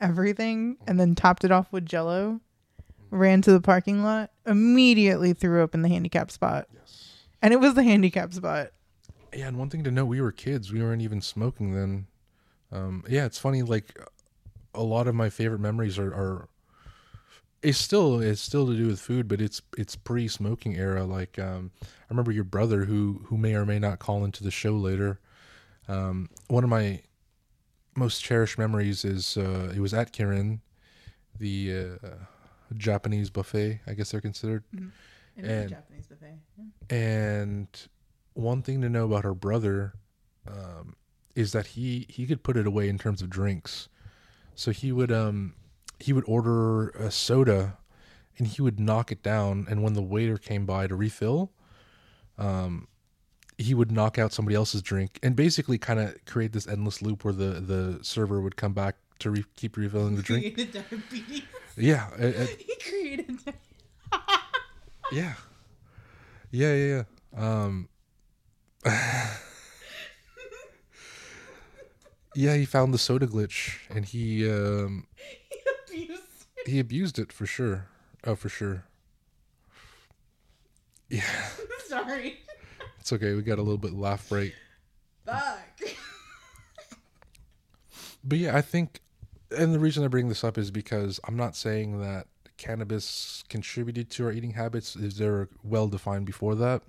everything 0.00 0.76
and 0.86 0.98
then 0.98 1.14
topped 1.14 1.44
it 1.44 1.52
off 1.52 1.72
with 1.72 1.86
jello, 1.86 2.40
ran 3.10 3.42
to 3.42 3.52
the 3.52 3.60
parking 3.60 4.02
lot, 4.02 4.30
immediately 4.46 5.32
threw 5.32 5.62
up 5.62 5.74
in 5.74 5.82
the 5.82 5.88
handicap 5.88 6.30
spot. 6.30 6.66
Yes. 6.72 7.12
And 7.42 7.52
it 7.52 7.60
was 7.60 7.74
the 7.74 7.82
handicap 7.82 8.32
spot. 8.32 8.68
Yeah, 9.34 9.48
and 9.48 9.58
one 9.58 9.70
thing 9.70 9.84
to 9.84 9.90
know, 9.90 10.04
we 10.04 10.20
were 10.20 10.32
kids. 10.32 10.72
We 10.72 10.80
weren't 10.80 11.02
even 11.02 11.20
smoking 11.20 11.74
then. 11.74 12.06
Um, 12.72 13.04
yeah, 13.08 13.26
it's 13.26 13.38
funny. 13.38 13.62
Like 13.62 13.98
a 14.74 14.82
lot 14.82 15.06
of 15.06 15.14
my 15.14 15.30
favorite 15.30 15.60
memories 15.60 15.98
are, 15.98 16.12
are 16.12 16.48
it's 17.62 17.78
still 17.78 18.20
it's 18.20 18.40
still 18.40 18.66
to 18.66 18.76
do 18.76 18.86
with 18.86 19.00
food, 19.00 19.28
but 19.28 19.40
it's 19.40 19.60
it's 19.76 19.96
pre-smoking 19.96 20.76
era. 20.76 21.04
Like 21.04 21.38
um, 21.38 21.70
I 21.82 21.86
remember 22.10 22.32
your 22.32 22.44
brother 22.44 22.84
who 22.84 23.22
who 23.26 23.36
may 23.36 23.54
or 23.54 23.66
may 23.66 23.78
not 23.78 23.98
call 23.98 24.24
into 24.24 24.44
the 24.44 24.50
show 24.50 24.72
later. 24.72 25.20
Um, 25.88 26.30
one 26.48 26.64
of 26.64 26.70
my 26.70 27.02
most 27.96 28.22
cherished 28.22 28.58
memories 28.58 29.04
is 29.04 29.36
uh, 29.36 29.72
it 29.74 29.80
was 29.80 29.94
at 29.94 30.12
Kirin, 30.12 30.60
the 31.38 31.88
uh, 32.02 32.08
Japanese 32.74 33.30
buffet. 33.30 33.80
I 33.86 33.94
guess 33.94 34.10
they're 34.10 34.20
considered. 34.20 34.64
It 35.36 35.44
is 35.44 35.48
a 35.48 35.52
And- 35.52 35.70
Japanese 35.70 36.06
buffet. 36.06 36.38
And 36.90 37.68
one 38.34 38.62
thing 38.62 38.80
to 38.82 38.88
know 38.88 39.04
about 39.06 39.24
her 39.24 39.34
brother 39.34 39.94
um, 40.46 40.94
is 41.34 41.52
that 41.52 41.68
he 41.68 42.06
he 42.08 42.26
could 42.26 42.42
put 42.42 42.56
it 42.56 42.66
away 42.66 42.88
in 42.88 42.98
terms 42.98 43.20
of 43.22 43.28
drinks. 43.30 43.88
So 44.54 44.70
he 44.70 44.92
would 44.92 45.10
um 45.12 45.54
he 45.98 46.12
would 46.12 46.24
order 46.26 46.90
a 46.90 47.10
soda, 47.10 47.78
and 48.38 48.46
he 48.46 48.62
would 48.62 48.78
knock 48.78 49.10
it 49.10 49.22
down. 49.22 49.66
And 49.68 49.82
when 49.82 49.94
the 49.94 50.02
waiter 50.02 50.36
came 50.38 50.64
by 50.66 50.86
to 50.86 50.94
refill, 50.94 51.52
um, 52.38 52.88
he 53.58 53.72
would 53.74 53.90
knock 53.90 54.18
out 54.18 54.32
somebody 54.32 54.54
else's 54.54 54.82
drink, 54.82 55.18
and 55.22 55.34
basically 55.34 55.78
kind 55.78 55.98
of 55.98 56.14
create 56.26 56.52
this 56.52 56.66
endless 56.68 57.00
loop 57.02 57.24
where 57.24 57.34
the 57.34 57.60
the 57.60 57.98
server 58.02 58.40
would 58.40 58.56
come 58.56 58.72
back 58.74 58.96
to 59.20 59.30
re- 59.30 59.44
keep 59.56 59.76
refilling 59.76 60.16
the 60.16 60.22
drink. 60.22 60.54
Created 60.54 60.72
diabetes. 60.90 61.42
Yeah, 61.76 62.08
it- 62.18 62.36
it- 62.36 62.60
he 62.60 62.74
created 62.88 63.44
di- 63.44 63.52
yeah, 65.12 65.34
yeah, 66.50 66.74
yeah, 66.74 67.04
yeah. 67.34 67.62
Um, 67.64 67.88
yeah, 72.34 72.54
he 72.56 72.64
found 72.64 72.92
the 72.92 72.98
soda 72.98 73.26
glitch, 73.26 73.78
and 73.90 74.04
he 74.04 74.48
um, 74.50 75.06
he 76.66 76.78
abused 76.80 77.16
he 77.16 77.22
it. 77.22 77.28
it 77.28 77.32
for 77.32 77.46
sure. 77.46 77.86
Oh, 78.24 78.34
for 78.34 78.48
sure. 78.48 78.84
Yeah, 81.08 81.22
Sorry. 81.86 82.38
it's 83.00 83.12
okay. 83.12 83.34
We 83.34 83.42
got 83.42 83.58
a 83.58 83.62
little 83.62 83.78
bit 83.78 83.92
laugh 83.94 84.28
break, 84.28 84.54
Fuck. 85.24 85.60
but 88.24 88.38
yeah, 88.38 88.56
I 88.56 88.62
think, 88.62 89.00
and 89.50 89.74
the 89.74 89.78
reason 89.78 90.04
I 90.04 90.08
bring 90.08 90.28
this 90.28 90.44
up 90.44 90.58
is 90.58 90.70
because 90.70 91.20
I'm 91.24 91.36
not 91.36 91.56
saying 91.56 92.00
that 92.00 92.26
cannabis 92.56 93.44
contributed 93.48 94.10
to 94.10 94.24
our 94.26 94.32
eating 94.32 94.52
habits. 94.52 94.96
Is 94.96 95.18
there 95.18 95.48
well 95.62 95.88
defined 95.88 96.26
before 96.26 96.54
that? 96.56 96.82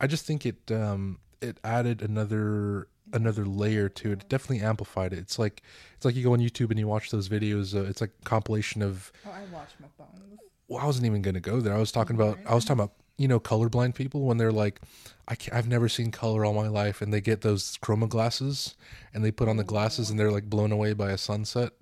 I 0.00 0.06
just 0.06 0.26
think 0.26 0.44
it 0.44 0.70
um, 0.70 1.18
it 1.40 1.58
added 1.64 2.02
another 2.02 2.88
another 3.12 3.44
layer 3.44 3.88
to 3.88 4.12
it. 4.12 4.22
it. 4.22 4.28
Definitely 4.28 4.60
amplified 4.60 5.12
it. 5.12 5.18
It's 5.18 5.38
like 5.38 5.62
it's 5.96 6.04
like 6.04 6.14
you 6.14 6.24
go 6.24 6.32
on 6.32 6.40
YouTube 6.40 6.70
and 6.70 6.78
you 6.78 6.86
watch 6.86 7.10
those 7.10 7.28
videos. 7.28 7.74
Uh, 7.74 7.88
it's 7.88 8.00
like 8.00 8.10
compilation 8.24 8.82
of. 8.82 9.12
Oh, 9.26 9.30
I 9.30 9.42
watch 9.52 9.70
mukbangs. 9.82 10.38
Well, 10.68 10.82
I 10.82 10.86
wasn't 10.86 11.06
even 11.06 11.22
gonna 11.22 11.40
go 11.40 11.60
there. 11.60 11.74
I 11.74 11.78
was 11.78 11.92
talking 11.92 12.16
about. 12.16 12.38
I 12.46 12.54
was 12.54 12.64
talking 12.64 12.82
about 12.82 12.94
you 13.16 13.28
know 13.28 13.38
colorblind 13.40 13.94
people 13.94 14.22
when 14.22 14.38
they're 14.38 14.52
like, 14.52 14.80
I 15.28 15.34
can't, 15.36 15.56
I've 15.56 15.68
never 15.68 15.88
seen 15.88 16.10
color 16.10 16.44
all 16.44 16.52
my 16.54 16.68
life, 16.68 17.00
and 17.02 17.12
they 17.12 17.20
get 17.20 17.40
those 17.42 17.78
chroma 17.78 18.08
glasses, 18.08 18.74
and 19.12 19.24
they 19.24 19.30
put 19.30 19.48
on 19.48 19.56
the 19.56 19.64
glasses, 19.64 20.10
and 20.10 20.18
they're 20.18 20.32
like 20.32 20.50
blown 20.50 20.72
away 20.72 20.92
by 20.94 21.10
a 21.12 21.18
sunset. 21.18 21.72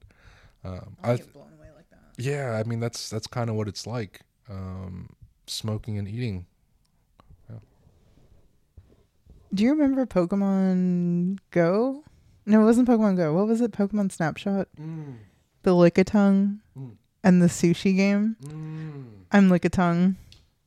Um, 0.64 0.97
I 1.03 1.12
I 1.12 1.16
get 1.16 1.33
blown 1.33 1.49
away 1.59 1.68
like 1.75 1.88
that. 1.90 2.23
yeah, 2.23 2.61
I 2.61 2.68
mean 2.68 2.81
that's 2.81 3.09
that's 3.11 3.27
kind 3.27 3.49
of 3.51 3.57
what 3.57 3.66
it's 3.68 3.87
like, 3.87 4.21
um, 4.49 5.09
smoking 5.47 5.99
and 5.99 6.07
eating. 6.09 6.47
Do 9.55 9.64
you 9.64 9.71
remember 9.71 10.07
Pokemon 10.07 11.38
Go? 11.51 12.05
No, 12.47 12.62
it 12.62 12.64
wasn't 12.64 12.88
Pokemon 12.88 13.16
Go. 13.18 13.35
What 13.35 13.47
was 13.47 13.61
it? 13.61 13.71
Pokemon 13.73 14.11
Snapshot? 14.11 14.68
The 15.62 15.71
Lickitung 15.71 16.61
Mm. 16.77 16.97
and 17.23 17.42
the 17.42 17.47
sushi 17.49 17.95
game. 17.95 18.37
I'm 19.31 19.51
Lickitung 19.51 20.16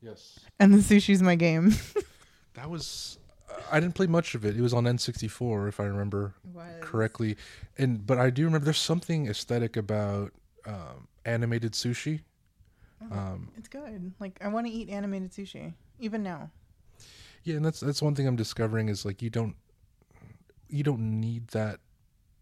Yes, 0.01 0.39
and 0.59 0.73
the 0.73 0.77
sushi's 0.79 1.21
my 1.21 1.35
game. 1.35 1.73
that 2.53 2.69
was. 2.69 3.17
I 3.71 3.79
didn't 3.79 3.95
play 3.95 4.07
much 4.07 4.35
of 4.35 4.45
it. 4.45 4.55
It 4.55 4.61
was 4.61 4.73
on 4.73 4.83
N64, 4.83 5.69
if 5.69 5.79
I 5.79 5.85
remember 5.85 6.33
correctly, 6.81 7.37
and 7.77 8.05
but 8.05 8.17
I 8.17 8.29
do 8.29 8.45
remember 8.45 8.65
there's 8.65 8.77
something 8.77 9.27
aesthetic 9.27 9.75
about 9.77 10.33
um, 10.65 11.07
animated 11.25 11.73
sushi. 11.73 12.21
Um, 13.11 13.49
It's 13.57 13.67
good. 13.67 14.13
Like 14.19 14.37
I 14.41 14.47
want 14.49 14.67
to 14.67 14.73
eat 14.73 14.89
animated 14.89 15.31
sushi 15.31 15.73
even 15.99 16.23
now. 16.23 16.51
Yeah, 17.43 17.55
and 17.55 17.65
that's 17.65 17.79
that's 17.79 18.01
one 18.01 18.15
thing 18.15 18.27
I'm 18.27 18.35
discovering 18.35 18.89
is 18.89 19.05
like 19.05 19.21
you 19.21 19.29
don't 19.29 19.55
you 20.69 20.83
don't 20.83 21.19
need 21.21 21.47
that 21.49 21.79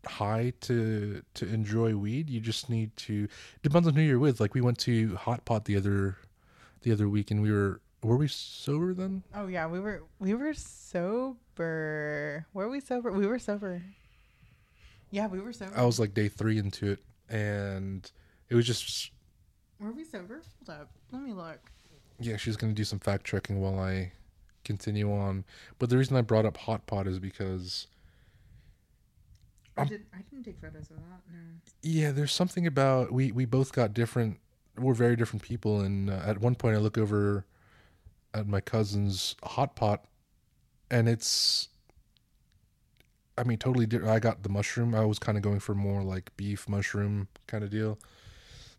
high 0.06 0.54
to 0.62 1.22
to 1.36 1.48
enjoy 1.48 1.96
weed. 1.96 2.30
You 2.30 2.40
just 2.40 2.70
need 2.70 2.96
to 2.98 3.28
depends 3.62 3.88
on 3.88 3.94
who 3.96 4.02
you're 4.02 4.20
with. 4.20 4.40
Like 4.40 4.54
we 4.54 4.62
went 4.62 4.78
to 4.80 5.16
Hot 5.16 5.46
Pot 5.46 5.66
the 5.66 5.76
other 5.76 6.18
the 6.82 6.92
other 6.92 7.08
week 7.10 7.32
and 7.32 7.42
we 7.42 7.52
were 7.52 7.82
were 8.04 8.18
we 8.18 8.28
sober 8.28 8.94
then? 8.94 9.24
Oh 9.34 9.48
yeah, 9.48 9.68
we 9.68 9.80
were 9.80 10.04
we 10.20 10.34
were 10.34 10.54
sober. 11.58 12.46
Were 12.54 12.70
we 12.70 12.80
sober? 12.80 13.12
We 13.12 13.28
were 13.28 13.40
sober. 13.40 13.82
Yeah, 15.12 15.28
we 15.28 15.40
were 15.40 15.54
sober. 15.54 15.74
I 15.78 15.86
was 15.86 16.00
like 16.00 16.14
day 16.14 16.28
3 16.28 16.58
into 16.58 16.92
it 16.92 17.00
and 17.30 18.10
it 18.50 18.56
was 18.56 18.66
just 18.66 19.12
Were 19.80 19.92
we 19.92 20.04
sober? 20.04 20.42
Hold 20.66 20.80
up. 20.82 20.92
Let 21.12 21.22
me 21.22 21.34
look. 21.34 21.60
yeah, 22.20 22.38
she's 22.38 22.58
going 22.58 22.74
to 22.74 22.76
do 22.76 22.84
some 22.84 23.00
fact 23.00 23.26
checking 23.26 23.60
while 23.62 23.80
I 23.80 24.12
continue 24.64 25.12
on. 25.14 25.44
But 25.80 25.90
the 25.90 25.98
reason 25.98 26.16
I 26.18 26.22
brought 26.22 26.46
up 26.46 26.58
Hot 26.58 26.86
Pot 26.88 27.08
is 27.08 27.20
because 27.20 27.88
I 29.78 29.82
Um, 29.84 29.88
did. 29.88 30.06
I 30.14 30.22
didn't 30.30 30.46
take 30.46 30.60
photos 30.60 30.90
of 30.92 30.98
that. 30.98 31.22
No. 31.32 31.40
Yeah, 31.82 32.12
there's 32.12 32.32
something 32.34 32.66
about 32.68 33.12
we 33.12 33.32
we 33.32 33.46
both 33.46 33.72
got 33.74 33.94
different. 33.94 34.40
We're 34.78 34.94
very 34.94 35.16
different 35.16 35.44
people, 35.44 35.82
and 35.82 36.10
uh, 36.10 36.22
at 36.26 36.40
one 36.40 36.56
point 36.56 36.76
I 36.76 36.80
look 36.80 36.98
over 36.98 37.46
at 38.34 38.48
my 38.48 38.62
cousin's 38.62 39.36
hot 39.44 39.76
pot, 39.76 40.06
and 40.90 41.08
it's. 41.08 41.70
I 43.36 43.44
mean, 43.44 43.58
totally 43.58 43.88
different. 43.88 44.14
I 44.14 44.20
got 44.20 44.44
the 44.44 44.50
mushroom. 44.50 44.94
I 44.94 45.06
was 45.06 45.18
kind 45.18 45.38
of 45.38 45.44
going 45.44 45.60
for 45.60 45.74
more 45.74 46.04
like 46.04 46.36
beef 46.38 46.70
mushroom 46.70 47.28
kind 47.48 47.64
of 47.64 47.72
deal, 47.72 47.98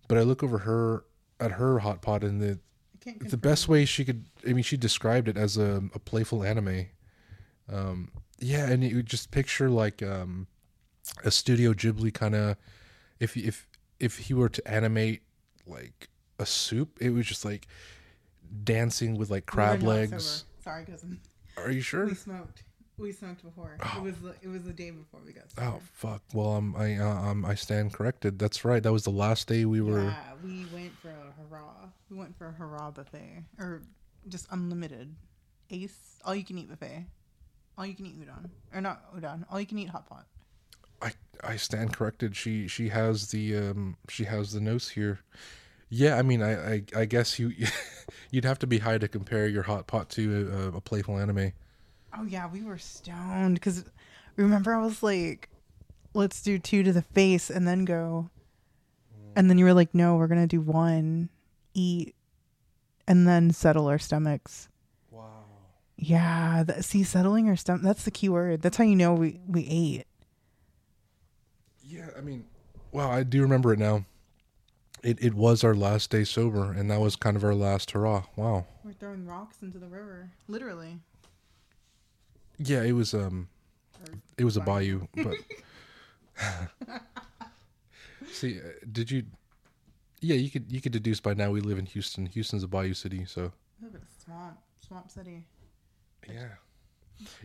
but 0.07 0.17
I 0.17 0.23
look 0.23 0.43
over 0.43 0.59
her 0.59 1.05
at 1.41 1.53
her 1.53 1.81
hot 1.81 2.03
pot, 2.03 2.23
and 2.23 2.41
the 2.41 2.59
the 3.21 3.37
best 3.37 3.69
way 3.69 3.85
she 3.85 4.05
could. 4.05 4.25
I 4.49 4.53
mean, 4.53 4.65
she 4.65 4.77
described 4.77 5.29
it 5.29 5.37
as 5.37 5.57
a 5.57 5.83
a 5.95 5.99
playful 5.99 6.45
anime. 6.45 6.87
Um, 7.71 8.11
yeah, 8.39 8.67
and 8.67 8.85
you 8.85 9.03
just 9.03 9.31
picture 9.31 9.71
like 9.71 10.03
um, 10.03 10.47
a 11.25 11.31
Studio 11.31 11.73
Ghibli 11.73 12.13
kind 12.13 12.35
of. 12.35 12.57
If 13.21 13.37
if 13.37 13.67
if 14.01 14.19
he 14.19 14.35
were 14.35 14.49
to 14.49 14.69
animate 14.71 15.23
like 15.67 16.09
a 16.39 16.47
soup, 16.47 16.99
it 17.01 17.11
was 17.11 17.27
just 17.27 17.45
like 17.45 17.67
dancing 18.63 19.17
with 19.17 19.31
like 19.31 19.47
crab 19.47 19.81
not 19.81 19.89
legs. 19.89 20.45
Sorry, 20.63 20.85
cousin. 20.85 21.21
Are 21.57 21.71
you 21.71 21.81
sure? 21.81 22.07
We 22.07 22.15
smoked. 22.15 22.63
We 22.97 23.13
smoked 23.13 23.43
before. 23.43 23.77
Oh. 23.83 23.99
It 23.99 24.03
was 24.03 24.15
the, 24.19 24.35
it 24.43 24.49
was 24.49 24.63
the 24.63 24.73
day 24.73 24.91
before 24.91 25.21
we 25.27 25.33
got. 25.33 25.45
Oh 25.59 25.81
fuck! 25.93 26.23
Well, 26.33 26.53
um, 26.53 26.77
I 26.77 26.97
uh, 26.97 27.07
um, 27.07 27.45
I 27.45 27.55
stand 27.55 27.93
corrected. 27.93 28.39
That's 28.39 28.65
right. 28.65 28.83
That 28.83 28.93
was 28.93 29.03
the 29.03 29.11
last 29.11 29.49
day 29.49 29.65
we 29.65 29.81
were. 29.81 30.05
Yeah, 30.05 30.17
we 30.43 30.67
went 30.73 30.97
for 31.01 31.09
a 31.09 31.33
hurrah. 31.51 31.89
We 32.09 32.17
went 32.17 32.37
for 32.39 32.49
a 32.49 32.53
hurrah 32.53 32.93
buffet 32.93 33.45
or 33.59 33.83
just 34.29 34.47
unlimited 34.51 35.15
ace 35.71 36.21
all 36.25 36.35
you 36.35 36.45
can 36.45 36.59
eat 36.59 36.69
buffet. 36.69 37.07
All 37.77 37.85
you 37.85 37.95
can 37.95 38.07
eat 38.07 38.21
udon 38.21 38.51
or 38.73 38.81
not 38.81 39.15
udon. 39.17 39.45
All 39.51 39.59
you 39.61 39.67
can 39.67 39.79
eat 39.79 39.89
hot 39.89 40.07
pot. 40.07 40.27
I 41.03 41.13
I 41.43 41.57
stand 41.57 41.93
corrected. 41.93 42.37
She 42.37 42.69
she 42.69 42.89
has 42.89 43.31
the 43.31 43.57
um 43.57 43.97
she 44.09 44.25
has 44.25 44.53
the 44.53 44.61
notes 44.61 44.89
here. 44.91 45.21
Yeah, 45.97 46.17
I 46.17 46.23
mean, 46.23 46.43
I 46.43 46.73
I, 46.73 46.83
I 46.97 47.05
guess 47.05 47.39
you 47.39 47.53
you'd 48.33 48.45
have 48.45 48.59
to 48.59 48.67
be 48.67 48.79
high 48.79 48.99
to 48.99 49.07
compare 49.07 49.47
your 49.47 49.63
hot 49.63 49.87
pot 49.87 50.09
to 50.11 50.73
a, 50.75 50.79
a 50.79 50.81
playful 50.81 51.19
anime. 51.19 51.53
Oh 52.19 52.25
yeah, 52.25 52.49
we 52.51 52.63
were 52.63 52.79
stoned 52.79 53.55
because 53.55 53.85
remember 54.35 54.75
I 54.75 54.83
was 54.83 55.05
like, 55.05 55.49
let's 56.13 56.43
do 56.43 56.59
two 56.59 56.83
to 56.83 56.93
the 56.93 57.03
face 57.03 57.49
and 57.49 57.69
then 57.69 57.85
go, 57.85 58.29
and 59.37 59.49
then 59.49 59.57
you 59.57 59.65
were 59.65 59.73
like, 59.73 59.95
no, 59.95 60.17
we're 60.17 60.27
gonna 60.27 60.49
do 60.49 60.61
one, 60.61 61.29
eat, 61.75 62.17
and 63.07 63.29
then 63.29 63.53
settle 63.53 63.87
our 63.87 63.99
stomachs. 64.01 64.69
Wow. 65.13 65.45
Yeah, 65.97 66.65
that, 66.65 66.85
see, 66.85 67.05
settling 67.05 67.49
our 67.49 67.55
stomach. 67.55 67.83
That's 67.83 68.05
the 68.05 68.11
key 68.11 68.29
word. 68.29 68.63
That's 68.63 68.79
how 68.79 68.85
you 68.85 68.97
know 68.97 69.15
we 69.15 69.39
we 69.47 69.65
ate. 69.71 70.07
Yeah, 71.85 72.09
I 72.19 72.21
mean, 72.21 72.47
wow, 72.91 73.13
I 73.13 73.23
do 73.23 73.43
remember 73.43 73.73
it 73.73 73.79
now. 73.79 74.05
It 75.05 75.23
it 75.23 75.35
was 75.35 75.63
our 75.63 75.75
last 75.75 76.11
day 76.11 76.25
sober, 76.25 76.73
and 76.73 76.91
that 76.91 76.99
was 77.01 77.15
kind 77.15 77.37
of 77.37 77.45
our 77.45 77.55
last 77.55 77.91
hurrah. 77.91 78.25
Wow. 78.37 78.67
We're 78.83 78.93
throwing 78.95 79.27
rocks 79.27 79.59
into 79.63 79.79
the 79.79 79.87
river, 79.87 80.31
literally. 80.49 80.99
Yeah, 82.59 82.83
it 82.83 82.93
was 82.93 83.13
um, 83.15 83.49
Or 84.01 84.15
it 84.39 84.45
was 84.45 84.57
a 84.57 84.61
bayou. 84.61 85.07
bayou, 85.15 85.25
but 85.25 85.37
see, 88.33 88.59
uh, 88.61 88.63
did 88.91 89.11
you? 89.11 89.25
Yeah, 90.21 90.37
you 90.37 90.51
could 90.51 90.71
you 90.73 90.81
could 90.81 90.93
deduce 90.93 91.21
by 91.21 91.35
now 91.35 91.51
we 91.51 91.61
live 91.61 91.79
in 91.79 91.87
Houston. 91.87 92.27
Houston's 92.27 92.63
a 92.63 92.69
bayou 92.69 92.95
city, 92.95 93.25
so. 93.27 93.43
A 93.43 93.85
little 93.85 93.99
bit 93.99 94.03
swamp, 94.25 94.57
swamp 94.87 95.11
city. 95.11 95.45
Yeah. 96.29 96.49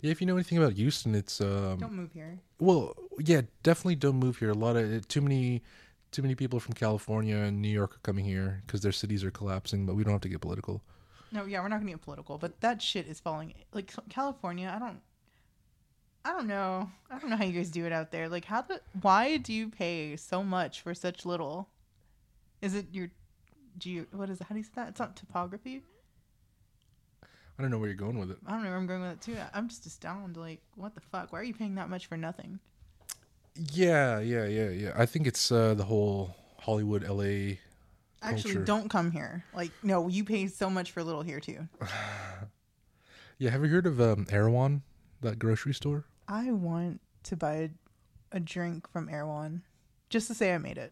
Yeah, 0.01 0.11
if 0.11 0.21
you 0.21 0.27
know 0.27 0.35
anything 0.35 0.57
about 0.57 0.73
Houston, 0.73 1.13
it's 1.13 1.41
um 1.41 1.77
Don't 1.79 1.93
move 1.93 2.11
here. 2.13 2.39
well, 2.59 2.95
yeah, 3.19 3.41
definitely 3.63 3.95
don't 3.95 4.15
move 4.15 4.37
here. 4.37 4.49
A 4.49 4.53
lot 4.53 4.77
of 4.77 5.07
too 5.07 5.21
many 5.21 5.61
too 6.11 6.21
many 6.21 6.35
people 6.35 6.59
from 6.59 6.73
California 6.73 7.37
and 7.37 7.61
New 7.61 7.69
York 7.69 7.95
are 7.95 7.99
coming 7.99 8.25
here 8.25 8.61
because 8.65 8.81
their 8.81 8.91
cities 8.91 9.23
are 9.23 9.31
collapsing, 9.31 9.85
but 9.85 9.95
we 9.95 10.03
don't 10.03 10.13
have 10.13 10.21
to 10.21 10.29
get 10.29 10.41
political. 10.41 10.81
No, 11.31 11.45
yeah, 11.45 11.61
we're 11.61 11.67
not 11.67 11.79
gonna 11.79 11.91
get 11.91 12.01
political, 12.01 12.37
but 12.37 12.59
that 12.61 12.81
shit 12.81 13.07
is 13.07 13.19
falling. 13.19 13.53
Like 13.71 13.93
California, 14.09 14.71
I 14.73 14.79
don't, 14.79 14.99
I 16.25 16.31
don't 16.31 16.47
know. 16.47 16.89
I 17.09 17.19
don't 17.19 17.29
know 17.29 17.37
how 17.37 17.45
you 17.45 17.53
guys 17.53 17.69
do 17.69 17.85
it 17.85 17.91
out 17.91 18.11
there. 18.11 18.27
Like, 18.27 18.45
how 18.45 18.61
the? 18.61 18.81
Why 19.01 19.37
do 19.37 19.53
you 19.53 19.69
pay 19.69 20.15
so 20.15 20.43
much 20.43 20.81
for 20.81 20.93
such 20.93 21.25
little? 21.25 21.69
Is 22.61 22.73
it 22.73 22.87
your, 22.91 23.09
geo? 23.77 24.05
What 24.11 24.29
is 24.29 24.41
it? 24.41 24.47
How 24.47 24.53
do 24.53 24.59
you 24.59 24.63
say 24.63 24.71
that? 24.75 24.89
It's 24.89 24.99
not 24.99 25.15
topography. 25.15 25.83
I 27.23 27.61
don't 27.61 27.71
know 27.71 27.77
where 27.77 27.87
you're 27.87 27.95
going 27.95 28.17
with 28.17 28.31
it. 28.31 28.37
I 28.47 28.51
don't 28.51 28.63
know 28.63 28.69
where 28.69 28.77
I'm 28.77 28.87
going 28.87 29.01
with 29.01 29.11
it 29.11 29.21
too. 29.21 29.37
I'm 29.53 29.67
just 29.67 29.85
astounded. 29.85 30.37
Like, 30.37 30.61
what 30.75 30.95
the 30.95 31.01
fuck? 31.01 31.31
Why 31.31 31.41
are 31.41 31.43
you 31.43 31.53
paying 31.53 31.75
that 31.75 31.89
much 31.89 32.07
for 32.07 32.17
nothing? 32.17 32.59
Yeah, 33.55 34.19
yeah, 34.19 34.45
yeah, 34.45 34.69
yeah. 34.69 34.91
I 34.95 35.05
think 35.05 35.27
it's 35.27 35.51
uh 35.51 35.73
the 35.73 35.83
whole 35.83 36.35
Hollywood 36.59 37.03
LA 37.07 37.55
Actually, 38.21 38.53
Culture. 38.53 38.65
don't 38.65 38.89
come 38.89 39.11
here. 39.11 39.45
Like, 39.53 39.71
no, 39.81 40.07
you 40.09 40.23
pay 40.25 40.47
so 40.47 40.69
much 40.69 40.91
for 40.91 41.03
little 41.03 41.21
here 41.21 41.39
too. 41.39 41.67
Yeah, 43.41 43.51
have 43.51 43.63
you 43.63 43.69
heard 43.69 43.85
of 43.85 44.01
um 44.01 44.27
Erewhon, 44.29 44.81
that 45.21 45.39
grocery 45.39 45.73
store? 45.73 46.03
I 46.27 46.51
want 46.51 46.99
to 47.23 47.37
buy 47.37 47.53
a, 47.55 47.69
a 48.33 48.39
drink 48.41 48.89
from 48.91 49.07
Erewhon, 49.07 49.61
just 50.09 50.27
to 50.27 50.33
say 50.33 50.53
I 50.53 50.57
made 50.57 50.77
it. 50.77 50.91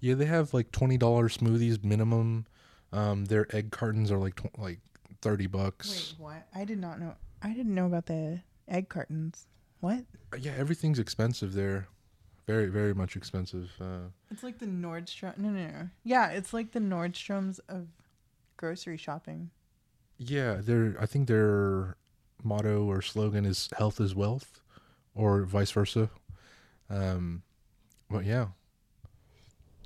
Yeah, 0.00 0.14
they 0.14 0.24
have 0.26 0.52
like 0.52 0.72
$20 0.72 0.98
smoothies 0.98 1.84
minimum. 1.84 2.46
Um 2.92 3.26
their 3.26 3.46
egg 3.54 3.70
cartons 3.70 4.10
are 4.10 4.18
like 4.18 4.34
tw- 4.34 4.58
like 4.58 4.80
30 5.22 5.46
bucks. 5.46 6.16
Wait, 6.18 6.24
what? 6.24 6.46
I 6.54 6.64
did 6.64 6.80
not 6.80 6.98
know. 6.98 7.14
I 7.40 7.52
didn't 7.52 7.74
know 7.74 7.86
about 7.86 8.06
the 8.06 8.40
egg 8.66 8.88
cartons. 8.88 9.46
What? 9.80 10.04
Yeah, 10.38 10.52
everything's 10.56 10.98
expensive 10.98 11.52
there. 11.54 11.88
Very, 12.46 12.66
very 12.66 12.94
much 12.94 13.16
expensive. 13.16 13.70
Uh, 13.80 14.08
It's 14.30 14.42
like 14.42 14.58
the 14.58 14.66
Nordstrom. 14.66 15.38
No, 15.38 15.50
no, 15.50 15.66
no. 15.66 15.88
Yeah, 16.04 16.28
it's 16.30 16.52
like 16.52 16.72
the 16.72 16.80
Nordstroms 16.80 17.60
of 17.68 17.86
grocery 18.56 18.96
shopping. 18.96 19.50
yeah, 20.18 20.56
their 20.60 20.96
I 21.00 21.06
think 21.06 21.28
their 21.28 21.96
motto 22.42 22.84
or 22.84 23.00
slogan 23.02 23.44
is 23.46 23.68
"Health 23.78 24.00
is 24.00 24.14
wealth," 24.14 24.60
or 25.14 25.44
vice 25.44 25.70
versa. 25.70 26.10
Um, 26.90 27.42
but 28.10 28.24
yeah, 28.24 28.48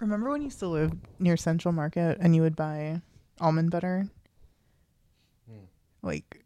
Remember 0.01 0.29
when 0.31 0.41
you 0.41 0.47
used 0.47 0.59
to 0.61 0.67
live 0.69 0.93
near 1.21 1.37
Central 1.37 1.73
Market 1.73 2.19
and 2.21 2.35
you 2.35 2.43
would 2.43 2.57
buy 2.57 3.01
almond 3.41 3.71
butter? 3.71 4.09
Hmm. 5.49 5.67
Like 6.03 6.45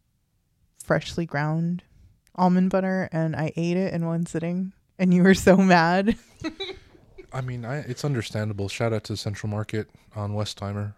freshly 0.85 1.25
ground 1.27 1.83
almond 2.39 2.71
butter, 2.71 3.09
and 3.13 3.37
I 3.37 3.53
ate 3.57 3.77
it 3.77 3.93
in 3.93 4.07
one 4.07 4.27
sitting, 4.27 4.73
and 4.99 5.13
you 5.13 5.23
were 5.23 5.35
so 5.35 5.57
mad. 5.57 6.17
I 7.33 7.41
mean, 7.43 7.65
I, 7.65 7.79
it's 7.79 8.05
understandable. 8.05 8.69
Shout 8.69 8.93
out 8.93 9.05
to 9.05 9.17
Central 9.17 9.51
Market 9.51 9.91
on 10.17 10.33
Westheimer. 10.33 10.95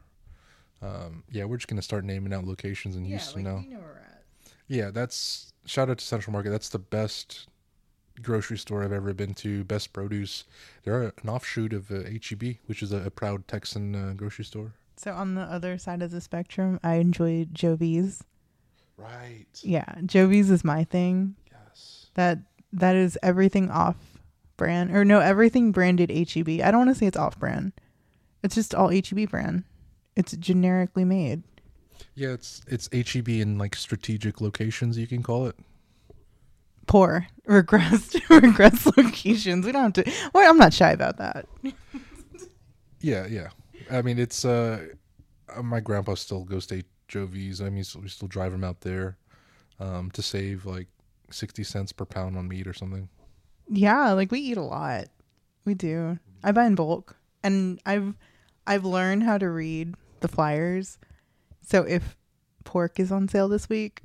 Um, 0.82 1.24
yeah, 1.30 1.44
we're 1.44 1.56
just 1.56 1.68
gonna 1.68 1.82
start 1.82 2.04
naming 2.04 2.32
out 2.32 2.44
locations 2.44 2.96
in 2.96 3.04
Houston 3.04 3.42
now. 3.42 3.56
know 3.68 3.78
where 3.78 3.80
we're 3.80 3.98
at. 3.98 4.22
Yeah, 4.68 4.90
that's 4.90 5.52
shout 5.66 5.90
out 5.90 5.98
to 5.98 6.04
Central 6.04 6.32
Market. 6.32 6.50
That's 6.50 6.68
the 6.68 6.78
best 6.78 7.48
grocery 8.22 8.58
store 8.58 8.84
I've 8.84 8.92
ever 8.92 9.12
been 9.12 9.34
to. 9.34 9.64
Best 9.64 9.92
produce. 9.92 10.44
They're 10.84 11.02
an 11.02 11.28
offshoot 11.28 11.72
of 11.72 11.90
uh, 11.90 12.02
HEB, 12.04 12.56
which 12.66 12.82
is 12.82 12.92
a, 12.92 12.98
a 12.98 13.10
proud 13.10 13.46
Texan 13.48 13.94
uh, 13.94 14.12
grocery 14.14 14.44
store. 14.44 14.72
So 14.96 15.12
on 15.12 15.34
the 15.34 15.42
other 15.42 15.78
side 15.78 16.02
of 16.02 16.10
the 16.10 16.20
spectrum, 16.20 16.78
I 16.82 16.96
enjoy 16.96 17.46
Joe 17.52 17.76
V's. 17.76 18.22
Right. 19.00 19.46
Yeah, 19.62 19.86
Joe 20.06 20.26
V's 20.28 20.50
is 20.50 20.64
my 20.64 20.84
thing. 20.84 21.34
Yes. 21.50 22.06
That 22.14 22.38
that 22.72 22.96
is 22.96 23.18
everything 23.22 23.70
off 23.70 23.96
brand 24.56 24.94
or 24.94 25.04
no, 25.04 25.20
everything 25.20 25.72
branded 25.72 26.10
HEB. 26.10 26.60
I 26.62 26.70
don't 26.70 26.78
want 26.78 26.90
to 26.90 26.94
say 26.94 27.06
it's 27.06 27.16
off 27.16 27.38
brand. 27.38 27.72
It's 28.42 28.54
just 28.54 28.74
all 28.74 28.88
HEB 28.88 29.30
brand. 29.30 29.64
It's 30.16 30.32
generically 30.36 31.04
made. 31.04 31.42
Yeah, 32.14 32.30
it's 32.30 32.62
it's 32.66 32.88
HEB 32.92 33.28
in 33.28 33.58
like 33.58 33.74
strategic 33.74 34.40
locations. 34.40 34.98
You 34.98 35.06
can 35.06 35.22
call 35.22 35.46
it. 35.46 35.56
Poor 36.86 37.26
regressed 37.48 38.20
regressed 38.28 38.96
locations. 38.96 39.64
We 39.64 39.72
don't 39.72 39.96
have 39.96 40.04
to. 40.04 40.12
Well, 40.34 40.48
I'm 40.48 40.58
not 40.58 40.72
shy 40.74 40.90
about 40.90 41.16
that. 41.18 41.46
Yeah, 43.00 43.26
yeah. 43.26 43.48
I 43.90 44.02
mean, 44.02 44.18
it's 44.18 44.44
uh, 44.44 44.86
uh, 45.54 45.62
my 45.62 45.80
grandpa 45.80 46.14
still 46.14 46.44
goes 46.44 46.66
to 46.66 46.82
Joe 47.10 47.26
V's. 47.26 47.60
I 47.60 47.68
mean, 47.68 47.84
so 47.84 47.98
we 47.98 48.08
still 48.08 48.28
drive 48.28 48.52
them 48.52 48.64
out 48.64 48.80
there, 48.82 49.18
um, 49.80 50.10
to 50.12 50.22
save 50.22 50.64
like 50.64 50.86
sixty 51.30 51.64
cents 51.64 51.92
per 51.92 52.04
pound 52.04 52.38
on 52.38 52.48
meat 52.48 52.66
or 52.66 52.72
something. 52.72 53.08
Yeah, 53.68 54.12
like 54.12 54.30
we 54.30 54.40
eat 54.40 54.56
a 54.56 54.62
lot. 54.62 55.06
We 55.64 55.74
do. 55.74 56.18
I 56.42 56.52
buy 56.52 56.64
in 56.64 56.74
bulk, 56.76 57.16
and 57.42 57.80
I've 57.84 58.14
I've 58.66 58.84
learned 58.84 59.24
how 59.24 59.36
to 59.38 59.50
read 59.50 59.94
the 60.20 60.28
flyers. 60.28 60.98
So 61.62 61.82
if 61.82 62.16
pork 62.64 63.00
is 63.00 63.12
on 63.12 63.28
sale 63.28 63.48
this 63.48 63.68
week, 63.68 64.02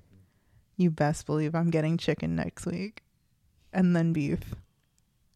you 0.75 0.89
best 0.89 1.25
believe 1.25 1.55
I'm 1.55 1.69
getting 1.69 1.97
chicken 1.97 2.35
next 2.35 2.65
week, 2.65 3.03
and 3.71 3.95
then 3.95 4.13
beef, 4.13 4.55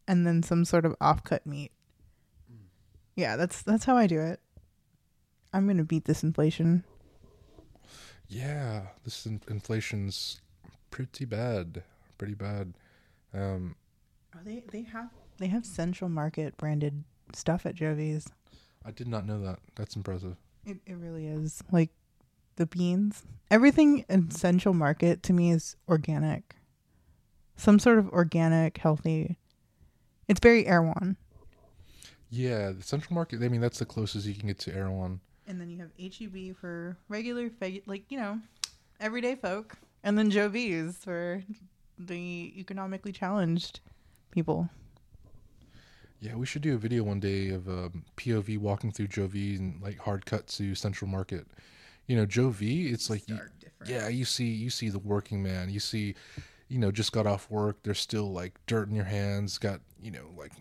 and 0.08 0.25
then 0.25 0.43
some 0.43 0.65
sort 0.65 0.86
of 0.86 0.97
offcut 0.99 1.45
meat. 1.45 1.71
Yeah, 3.15 3.36
that's 3.36 3.62
that's 3.62 3.86
how 3.86 3.95
I 3.97 4.08
do 4.08 4.19
it. 4.19 4.39
I'm 5.53 5.67
gonna 5.67 5.84
beat 5.84 6.05
this 6.05 6.23
inflation. 6.23 6.84
Yeah, 8.29 8.83
this 9.03 9.25
in- 9.25 9.41
inflation's 9.49 10.39
pretty 10.91 11.25
bad. 11.25 11.83
Pretty 12.17 12.35
bad. 12.35 12.73
Um, 13.33 13.75
Oh, 14.35 14.39
they 14.45 14.63
they 14.71 14.83
have 14.83 15.09
they 15.39 15.47
have 15.47 15.65
Central 15.65 16.07
Market 16.09 16.55
branded 16.55 17.03
stuff 17.33 17.65
at 17.65 17.73
Joe 17.73 17.95
V's. 17.95 18.27
I 18.85 18.91
did 18.91 19.07
not 19.07 19.25
know 19.25 19.41
that. 19.41 19.57
That's 19.75 19.95
impressive. 19.95 20.35
It 20.65 20.77
it 20.85 20.93
really 20.97 21.25
is. 21.25 21.63
Like 21.71 21.89
the 22.57 22.67
beans. 22.67 23.23
Everything 23.49 24.05
in 24.07 24.29
Central 24.29 24.75
Market 24.75 25.23
to 25.23 25.33
me 25.33 25.49
is 25.49 25.75
organic. 25.87 26.55
Some 27.55 27.79
sort 27.79 27.97
of 27.97 28.07
organic, 28.09 28.77
healthy. 28.77 29.37
It's 30.27 30.39
very 30.39 30.67
Erewhon. 30.67 31.17
Yeah, 32.29 32.71
the 32.71 32.83
Central 32.83 33.15
Market. 33.15 33.41
I 33.41 33.49
mean, 33.49 33.61
that's 33.61 33.79
the 33.79 33.85
closest 33.85 34.27
you 34.27 34.35
can 34.35 34.47
get 34.47 34.59
to 34.59 34.73
Erewhon. 34.75 35.19
And 35.49 35.59
then 35.59 35.69
you 35.69 35.79
have 35.79 35.89
HEB 35.99 36.55
for 36.55 36.95
regular, 37.09 37.49
like, 37.88 38.03
you 38.09 38.19
know, 38.19 38.39
everyday 39.01 39.35
folk. 39.35 39.75
And 40.03 40.17
then 40.17 40.29
Joe 40.29 40.47
V's 40.47 40.97
for 40.97 41.43
the 41.97 42.53
economically 42.55 43.12
challenged 43.12 43.81
people. 44.31 44.69
Yeah, 46.21 46.35
we 46.35 46.45
should 46.45 46.62
do 46.62 46.75
a 46.75 46.77
video 46.77 47.03
one 47.03 47.19
day 47.19 47.49
of 47.49 47.67
um, 47.67 48.05
POV 48.15 48.59
walking 48.59 48.91
through 48.91 49.07
Joe 49.07 49.27
V 49.27 49.55
and 49.55 49.81
like 49.81 49.97
hard 49.97 50.25
cut 50.25 50.47
to 50.47 50.75
Central 50.75 51.09
Market. 51.09 51.47
You 52.07 52.15
know, 52.15 52.25
Joe 52.25 52.49
V. 52.49 52.88
It's 52.88 53.09
like 53.09 53.27
you, 53.27 53.39
yeah, 53.85 54.07
you 54.07 54.25
see 54.25 54.47
you 54.47 54.69
see 54.69 54.89
the 54.89 54.99
working 54.99 55.41
man. 55.41 55.69
You 55.69 55.79
see, 55.79 56.15
you 56.67 56.77
know, 56.77 56.91
just 56.91 57.12
got 57.12 57.25
off 57.25 57.49
work. 57.49 57.77
There's 57.83 57.99
still 57.99 58.31
like 58.31 58.59
dirt 58.67 58.89
in 58.89 58.95
your 58.95 59.05
hands. 59.05 59.57
Got 59.57 59.79
you 60.01 60.12
know 60.12 60.25
like 60.38 60.51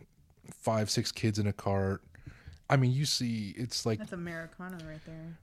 five 0.53 0.91
six 0.91 1.11
kids 1.11 1.39
in 1.39 1.47
a 1.47 1.53
cart. 1.53 2.03
I 2.71 2.77
mean, 2.77 2.93
you 2.93 3.05
see, 3.07 3.55
it's 3.57 3.87
like 3.87 3.99
That's 3.99 4.13
Americana 4.13 4.79
right 4.87 5.05
there. 5.07 5.39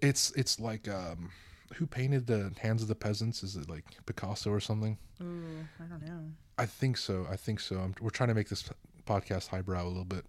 it's 0.00 0.30
it's 0.32 0.60
like 0.60 0.88
um, 0.88 1.30
who 1.74 1.86
painted 1.86 2.26
the 2.26 2.52
hands 2.60 2.82
of 2.82 2.88
the 2.88 2.94
peasants? 2.94 3.42
Is 3.42 3.56
it 3.56 3.68
like 3.68 3.84
Picasso 4.06 4.50
or 4.50 4.60
something? 4.60 4.96
Ooh, 5.20 5.66
I 5.80 5.84
don't 5.84 6.02
know. 6.06 6.20
I 6.56 6.66
think 6.66 6.96
so. 6.96 7.26
I 7.30 7.36
think 7.36 7.60
so. 7.60 7.78
I'm, 7.78 7.94
we're 8.00 8.10
trying 8.10 8.28
to 8.28 8.34
make 8.34 8.48
this 8.48 8.68
podcast 9.06 9.48
highbrow 9.48 9.84
a 9.84 9.88
little 9.88 10.04
bit, 10.04 10.24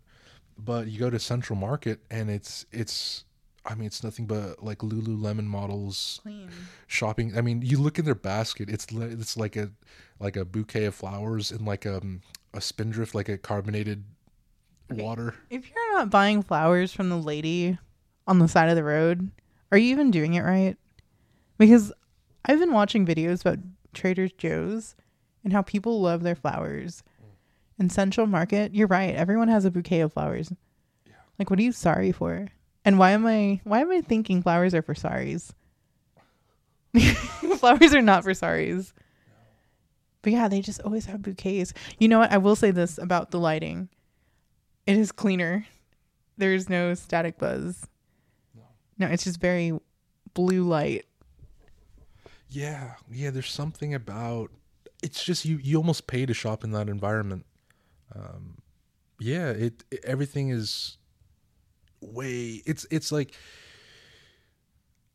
but 0.57 0.87
you 0.87 0.99
go 0.99 1.09
to 1.09 1.19
Central 1.19 1.57
Market 1.57 1.99
and 2.09 2.29
it's 2.29 2.65
it's. 2.71 3.25
I 3.65 3.75
mean, 3.75 3.87
it's 3.87 4.03
nothing 4.03 4.25
but 4.25 4.63
like 4.63 4.79
Lululemon 4.79 5.43
models 5.45 6.21
Clean. 6.23 6.49
shopping. 6.87 7.37
I 7.37 7.41
mean, 7.41 7.61
you 7.61 7.77
look 7.77 7.99
in 7.99 8.05
their 8.05 8.15
basket. 8.15 8.69
It's 8.69 8.87
it's 8.91 9.37
like 9.37 9.55
a 9.55 9.69
like 10.19 10.37
a 10.37 10.45
bouquet 10.45 10.85
of 10.85 10.95
flowers 10.95 11.51
and 11.51 11.65
like 11.67 11.85
um 11.85 12.21
a 12.53 12.61
spindrift, 12.61 13.13
like 13.13 13.29
a 13.29 13.37
carbonated. 13.37 14.05
Water. 14.89 15.35
If 15.49 15.69
you're 15.69 15.93
not 15.93 16.09
buying 16.09 16.41
flowers 16.43 16.91
from 16.91 17.09
the 17.09 17.17
lady 17.17 17.77
on 18.27 18.39
the 18.39 18.47
side 18.47 18.69
of 18.69 18.75
the 18.75 18.83
road, 18.83 19.31
are 19.71 19.77
you 19.77 19.91
even 19.91 20.11
doing 20.11 20.33
it 20.33 20.41
right? 20.41 20.77
Because 21.57 21.91
I've 22.45 22.59
been 22.59 22.73
watching 22.73 23.05
videos 23.05 23.41
about 23.41 23.59
Trader 23.93 24.27
Joe's 24.27 24.95
and 25.43 25.53
how 25.53 25.61
people 25.61 26.01
love 26.01 26.23
their 26.23 26.35
flowers. 26.35 27.03
In 27.77 27.89
Central 27.89 28.27
Market, 28.27 28.75
you're 28.75 28.87
right. 28.87 29.15
Everyone 29.15 29.47
has 29.47 29.63
a 29.63 29.71
bouquet 29.71 30.01
of 30.01 30.13
flowers. 30.13 30.51
Like, 31.37 31.49
what 31.49 31.59
are 31.59 31.63
you 31.63 31.71
sorry 31.71 32.11
for? 32.11 32.49
And 32.83 32.99
why 32.99 33.11
am 33.11 33.25
I 33.25 33.61
why 33.63 33.81
am 33.81 33.91
I 33.91 34.01
thinking 34.01 34.41
flowers 34.41 34.73
are 34.73 34.81
for 34.81 34.93
sorries? 34.93 35.51
flowers 37.57 37.93
are 37.93 38.01
not 38.01 38.23
for 38.23 38.31
sorries. 38.31 38.91
But 40.21 40.33
yeah, 40.33 40.47
they 40.47 40.61
just 40.61 40.81
always 40.81 41.05
have 41.05 41.21
bouquets. 41.21 41.73
You 41.97 42.07
know 42.09 42.19
what? 42.19 42.31
I 42.31 42.37
will 42.37 42.55
say 42.55 42.71
this 42.71 42.97
about 42.97 43.31
the 43.31 43.39
lighting. 43.39 43.89
It 44.89 44.97
is 44.97 45.11
cleaner. 45.11 45.67
There's 46.39 46.67
no 46.67 46.95
static 46.95 47.37
buzz. 47.37 47.85
No, 48.97 49.05
it's 49.05 49.23
just 49.23 49.39
very 49.39 49.71
blue 50.33 50.63
light. 50.63 51.05
Yeah, 52.49 52.95
yeah. 53.11 53.29
There's 53.29 53.51
something 53.51 53.93
about 53.93 54.49
it's 55.03 55.23
just 55.23 55.45
you. 55.45 55.59
You 55.61 55.77
almost 55.77 56.07
pay 56.07 56.25
to 56.25 56.33
shop 56.33 56.63
in 56.63 56.71
that 56.71 56.89
environment. 56.89 57.45
Um, 58.15 58.57
yeah, 59.19 59.51
it, 59.51 59.83
it 59.91 59.99
everything 60.03 60.49
is 60.49 60.97
way. 62.01 62.63
It's 62.65 62.87
it's 62.89 63.11
like 63.11 63.35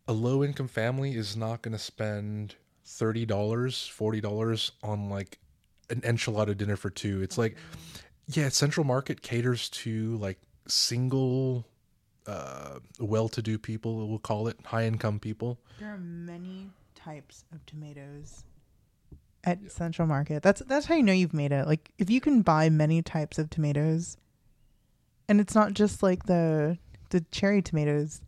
a 0.06 0.12
low 0.12 0.44
income 0.44 0.68
family 0.68 1.16
is 1.16 1.36
not 1.36 1.62
going 1.62 1.72
to 1.72 1.80
spend 1.80 2.54
thirty 2.84 3.26
dollars, 3.26 3.88
forty 3.88 4.20
dollars 4.20 4.70
on 4.84 5.10
like 5.10 5.40
an 5.90 6.00
enchilada 6.02 6.56
dinner 6.56 6.76
for 6.76 6.90
two. 6.90 7.22
It's 7.22 7.36
like 7.36 7.56
yeah, 8.28 8.48
Central 8.48 8.84
Market 8.84 9.22
caters 9.22 9.68
to 9.70 10.16
like 10.18 10.38
single, 10.66 11.66
uh, 12.26 12.78
well-to-do 12.98 13.58
people. 13.58 14.08
We'll 14.08 14.18
call 14.18 14.48
it 14.48 14.56
high-income 14.64 15.20
people. 15.20 15.58
There 15.78 15.92
are 15.92 15.98
many 15.98 16.70
types 16.94 17.44
of 17.52 17.64
tomatoes 17.66 18.44
at 19.44 19.70
Central 19.70 20.08
Market. 20.08 20.42
That's 20.42 20.62
that's 20.66 20.86
how 20.86 20.94
you 20.94 21.02
know 21.02 21.12
you've 21.12 21.34
made 21.34 21.52
it. 21.52 21.66
Like 21.66 21.90
if 21.98 22.10
you 22.10 22.20
can 22.20 22.42
buy 22.42 22.70
many 22.70 23.02
types 23.02 23.38
of 23.38 23.50
tomatoes, 23.50 24.16
and 25.28 25.40
it's 25.40 25.54
not 25.54 25.74
just 25.74 26.02
like 26.02 26.24
the 26.24 26.78
the 27.10 27.20
cherry 27.30 27.62
tomatoes. 27.62 28.22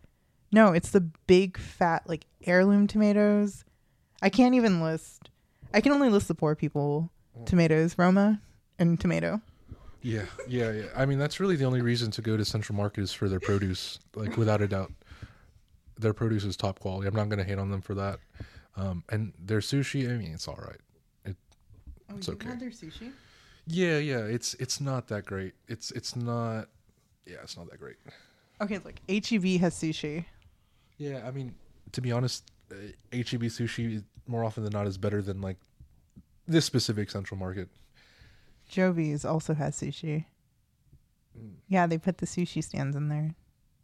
No, 0.53 0.73
it's 0.73 0.91
the 0.91 1.01
big 1.01 1.59
fat 1.59 2.03
like 2.07 2.27
heirloom 2.47 2.87
tomatoes. 2.87 3.65
I 4.23 4.29
can't 4.31 4.55
even 4.55 4.83
list. 4.83 5.31
I 5.75 5.81
can 5.81 5.93
only 5.93 6.09
list 6.09 6.29
the 6.29 6.35
poor 6.35 6.55
people 6.55 7.11
tomatoes, 7.45 7.99
Roma 7.99 8.41
and 8.79 8.99
tomato. 9.01 9.41
Yeah, 10.03 10.27
yeah, 10.47 10.71
yeah. 10.71 10.85
I 10.97 11.05
mean, 11.07 11.19
that's 11.19 11.41
really 11.41 11.57
the 11.57 11.65
only 11.65 11.81
reason 11.83 12.11
to 12.13 12.23
go 12.23 12.37
to 12.37 12.45
Central 12.45 12.77
Market 12.77 13.03
is 13.03 13.13
for 13.13 13.29
their 13.29 13.41
produce. 13.41 13.99
Like, 14.15 14.37
without 14.37 14.61
a 14.63 14.69
doubt, 14.69 14.93
their 15.99 16.13
produce 16.13 16.45
is 16.45 16.57
top 16.57 16.79
quality. 16.79 17.09
I'm 17.09 17.15
not 17.15 17.29
going 17.29 17.39
to 17.39 17.45
hate 17.45 17.59
on 17.59 17.71
them 17.71 17.81
for 17.81 17.95
that. 17.95 18.21
Um, 18.77 19.03
and 19.09 19.33
their 19.43 19.59
sushi, 19.61 20.09
I 20.09 20.17
mean, 20.17 20.33
it's 20.33 20.47
all 20.47 20.59
right. 20.63 20.81
It, 21.25 21.37
Oh, 22.11 22.17
It's 22.17 22.29
okay. 22.29 22.49
had 22.49 22.61
their 22.61 22.71
sushi? 22.71 23.11
yeah, 23.67 23.99
yeah. 23.99 24.19
It's 24.19 24.55
it's 24.55 24.81
not 24.81 25.09
that 25.09 25.25
great. 25.27 25.55
It's 25.67 25.91
it's 25.91 26.15
not. 26.15 26.69
Yeah, 27.27 27.39
it's 27.43 27.57
not 27.57 27.69
that 27.71 27.81
great. 27.81 27.97
Okay, 28.61 28.79
look, 28.79 28.95
HEB 29.09 29.61
has 29.61 29.75
sushi. 29.75 30.25
Yeah, 30.99 31.23
I 31.27 31.31
mean, 31.33 31.55
to 31.93 32.01
be 32.01 32.13
honest, 32.13 32.45
uh, 32.71 32.75
HEB 33.13 33.43
sushi 33.51 34.05
more 34.29 34.45
often 34.45 34.63
than 34.63 34.73
not 34.73 34.87
is 34.87 34.99
better 34.99 35.21
than 35.21 35.41
like 35.41 35.57
this 36.47 36.65
specific 36.65 37.11
Central 37.11 37.39
Market. 37.39 37.69
Joe 38.69 38.93
V's 38.93 39.25
also 39.25 39.55
has 39.55 39.77
sushi. 39.77 40.25
Mm. 41.39 41.55
Yeah, 41.69 41.87
they 41.87 41.99
put 41.99 42.19
the 42.19 42.27
sushi 42.27 42.63
stands 42.63 42.97
in 42.97 43.09
there. 43.09 43.35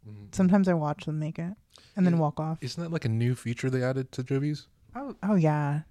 Mhm. 0.07 0.33
Sometimes 0.35 0.67
I 0.67 0.73
watch 0.73 1.05
them 1.05 1.19
make 1.19 1.39
it 1.39 1.53
and 1.95 2.05
then 2.05 2.13
Yeah. 2.15 2.19
walk 2.19 2.39
off. 2.39 2.57
Isn't 2.61 2.81
that 2.83 2.91
like 2.91 3.05
a 3.05 3.09
new 3.09 3.35
feature 3.35 3.69
they 3.69 3.83
added 3.83 4.11
to 4.13 4.23
Joe 4.23 4.39
V's? 4.39 4.67
Oh, 4.95 5.15
oh 5.23 5.35
yeah. 5.35 5.81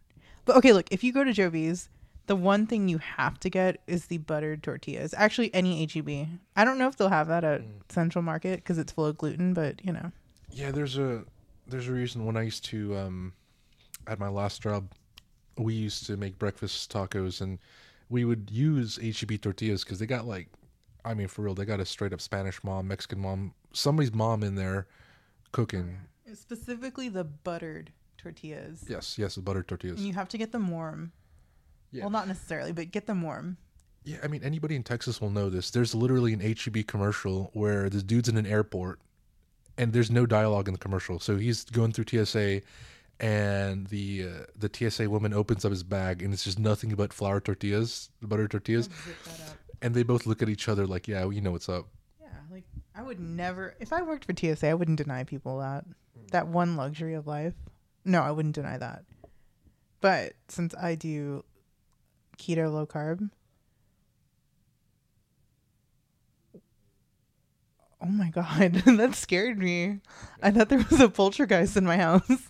But 0.44 0.56
okay, 0.56 0.72
look, 0.72 0.86
if 0.90 1.02
you 1.04 1.12
go 1.12 1.24
to 1.24 1.32
Joe 1.32 1.50
V's, 1.50 1.88
the 2.26 2.36
one 2.36 2.66
thing 2.66 2.88
you 2.88 2.98
have 2.98 3.38
to 3.40 3.50
get 3.50 3.80
is 3.86 4.06
the 4.06 4.18
buttered 4.18 4.62
tortillas. 4.62 5.14
Actually, 5.16 5.52
any 5.54 5.82
HEB. 5.86 6.28
I 6.56 6.64
don't 6.64 6.78
know 6.78 6.88
if 6.88 6.96
they'll 6.96 7.08
have 7.08 7.28
that 7.28 7.44
at 7.44 7.62
Mm. 7.62 7.80
Central 7.92 8.22
Market 8.22 8.56
because 8.60 8.78
it's 8.78 8.92
full 8.92 9.06
of 9.06 9.16
gluten, 9.18 9.54
but 9.54 9.84
you 9.84 9.92
know. 9.92 10.12
Yeah, 10.50 10.70
there's 10.70 10.98
a 10.98 11.24
there's 11.66 11.88
a 11.88 11.92
reason 11.92 12.24
when 12.26 12.36
I 12.36 12.42
used 12.42 12.64
to 12.66 12.96
um 12.96 13.32
at 14.06 14.18
my 14.18 14.28
last 14.28 14.62
job 14.62 14.90
we 15.56 15.74
used 15.74 16.06
to 16.06 16.16
make 16.16 16.38
breakfast 16.38 16.90
tacos, 16.92 17.40
and 17.40 17.58
we 18.12 18.26
would 18.26 18.50
use 18.52 18.98
HEB 18.98 19.40
tortillas 19.40 19.82
because 19.82 19.98
they 19.98 20.06
got 20.06 20.26
like, 20.26 20.48
I 21.04 21.14
mean, 21.14 21.28
for 21.28 21.42
real, 21.42 21.54
they 21.54 21.64
got 21.64 21.80
a 21.80 21.86
straight 21.86 22.12
up 22.12 22.20
Spanish 22.20 22.62
mom, 22.62 22.88
Mexican 22.88 23.18
mom, 23.18 23.54
somebody's 23.72 24.12
mom 24.12 24.42
in 24.42 24.54
there 24.54 24.86
cooking. 25.50 25.96
Specifically 26.34 27.08
the 27.08 27.24
buttered 27.24 27.90
tortillas. 28.18 28.84
Yes, 28.86 29.18
yes, 29.18 29.34
the 29.34 29.40
buttered 29.40 29.66
tortillas. 29.66 29.98
And 29.98 30.06
you 30.06 30.12
have 30.12 30.28
to 30.28 30.38
get 30.38 30.52
them 30.52 30.70
warm. 30.70 31.10
Yeah. 31.90 32.02
Well, 32.02 32.10
not 32.10 32.28
necessarily, 32.28 32.72
but 32.72 32.90
get 32.90 33.06
them 33.06 33.22
warm. 33.22 33.56
Yeah, 34.04 34.18
I 34.22 34.28
mean, 34.28 34.42
anybody 34.42 34.76
in 34.76 34.82
Texas 34.82 35.20
will 35.20 35.30
know 35.30 35.48
this. 35.48 35.70
There's 35.70 35.94
literally 35.94 36.34
an 36.34 36.40
HEB 36.40 36.86
commercial 36.86 37.50
where 37.54 37.88
this 37.88 38.02
dude's 38.02 38.28
in 38.28 38.36
an 38.36 38.46
airport, 38.46 39.00
and 39.78 39.92
there's 39.92 40.10
no 40.10 40.26
dialogue 40.26 40.68
in 40.68 40.74
the 40.74 40.78
commercial. 40.78 41.18
So 41.18 41.36
he's 41.36 41.64
going 41.64 41.92
through 41.92 42.06
TSA, 42.08 42.60
and 43.22 43.86
the 43.86 44.26
uh, 44.28 44.44
the 44.58 44.68
TSA 44.90 45.08
woman 45.08 45.32
opens 45.32 45.64
up 45.64 45.70
his 45.70 45.82
bag, 45.84 46.22
and 46.22 46.34
it's 46.34 46.44
just 46.44 46.58
nothing 46.58 46.94
but 46.96 47.12
flour 47.12 47.40
tortillas, 47.40 48.10
butter 48.20 48.48
tortillas, 48.48 48.86
Zip 48.86 49.24
that 49.24 49.50
up. 49.50 49.56
and 49.80 49.94
they 49.94 50.02
both 50.02 50.26
look 50.26 50.42
at 50.42 50.48
each 50.48 50.68
other 50.68 50.86
like, 50.86 51.06
"Yeah, 51.08 51.30
you 51.30 51.40
know 51.40 51.52
what's 51.52 51.68
up." 51.68 51.86
Yeah, 52.20 52.26
like 52.50 52.64
I 52.94 53.02
would 53.02 53.20
never. 53.20 53.74
If 53.80 53.92
I 53.92 54.02
worked 54.02 54.24
for 54.26 54.34
TSA, 54.36 54.68
I 54.68 54.74
wouldn't 54.74 54.98
deny 54.98 55.22
people 55.24 55.60
that 55.60 55.84
that 56.32 56.48
one 56.48 56.76
luxury 56.76 57.14
of 57.14 57.26
life. 57.26 57.54
No, 58.04 58.20
I 58.22 58.32
wouldn't 58.32 58.56
deny 58.56 58.76
that. 58.78 59.04
But 60.00 60.32
since 60.48 60.74
I 60.74 60.96
do 60.96 61.44
keto 62.38 62.72
low 62.72 62.86
carb, 62.86 63.30
oh 68.00 68.06
my 68.06 68.28
god, 68.34 68.72
that 68.84 69.14
scared 69.14 69.58
me. 69.58 70.00
I 70.42 70.50
thought 70.50 70.68
there 70.68 70.84
was 70.90 71.00
a 71.00 71.08
poltergeist 71.08 71.76
in 71.76 71.84
my 71.86 71.96
house. 71.98 72.48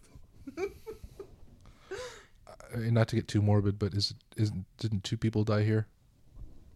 Uh, 2.74 2.78
not 2.90 3.08
to 3.08 3.16
get 3.16 3.28
too 3.28 3.42
morbid, 3.42 3.78
but 3.78 3.94
is 3.94 4.14
is 4.37 4.52
didn't 4.78 5.04
two 5.04 5.16
people 5.16 5.44
die 5.44 5.62
here? 5.62 5.87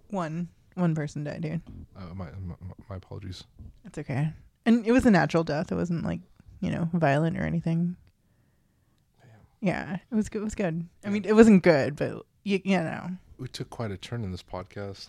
One, 0.09 0.49
one 0.75 0.95
person 0.95 1.25
died, 1.25 1.45
here. 1.45 1.61
Uh, 1.97 2.15
my, 2.15 2.27
my 2.45 2.55
my 2.89 2.97
apologies. 2.97 3.45
It's 3.85 3.99
okay. 3.99 4.33
And 4.65 4.87
it 4.87 4.93
was 4.93 5.07
a 5.07 5.11
natural 5.11 5.45
death. 5.45 5.71
It 5.71 5.77
wasn't 5.77 6.05
like, 6.05 6.21
you 6.61 6.71
know, 6.71 6.89
violent 6.93 7.39
or 7.39 7.43
anything. 7.43 7.97
Yeah, 9.61 9.97
it 10.11 10.15
was 10.15 10.29
good. 10.29 10.43
It 10.43 10.45
was 10.45 10.55
good. 10.55 10.87
I 11.05 11.09
mean, 11.09 11.25
it 11.25 11.35
wasn't 11.35 11.63
good, 11.63 11.97
but 11.97 12.25
you, 12.45 12.61
you 12.65 12.77
know, 12.79 13.11
We 13.39 13.49
took 13.49 13.71
quite 13.71 13.91
a 13.91 13.97
turn 13.97 14.23
in 14.23 14.31
this 14.31 14.43
podcast. 14.43 15.09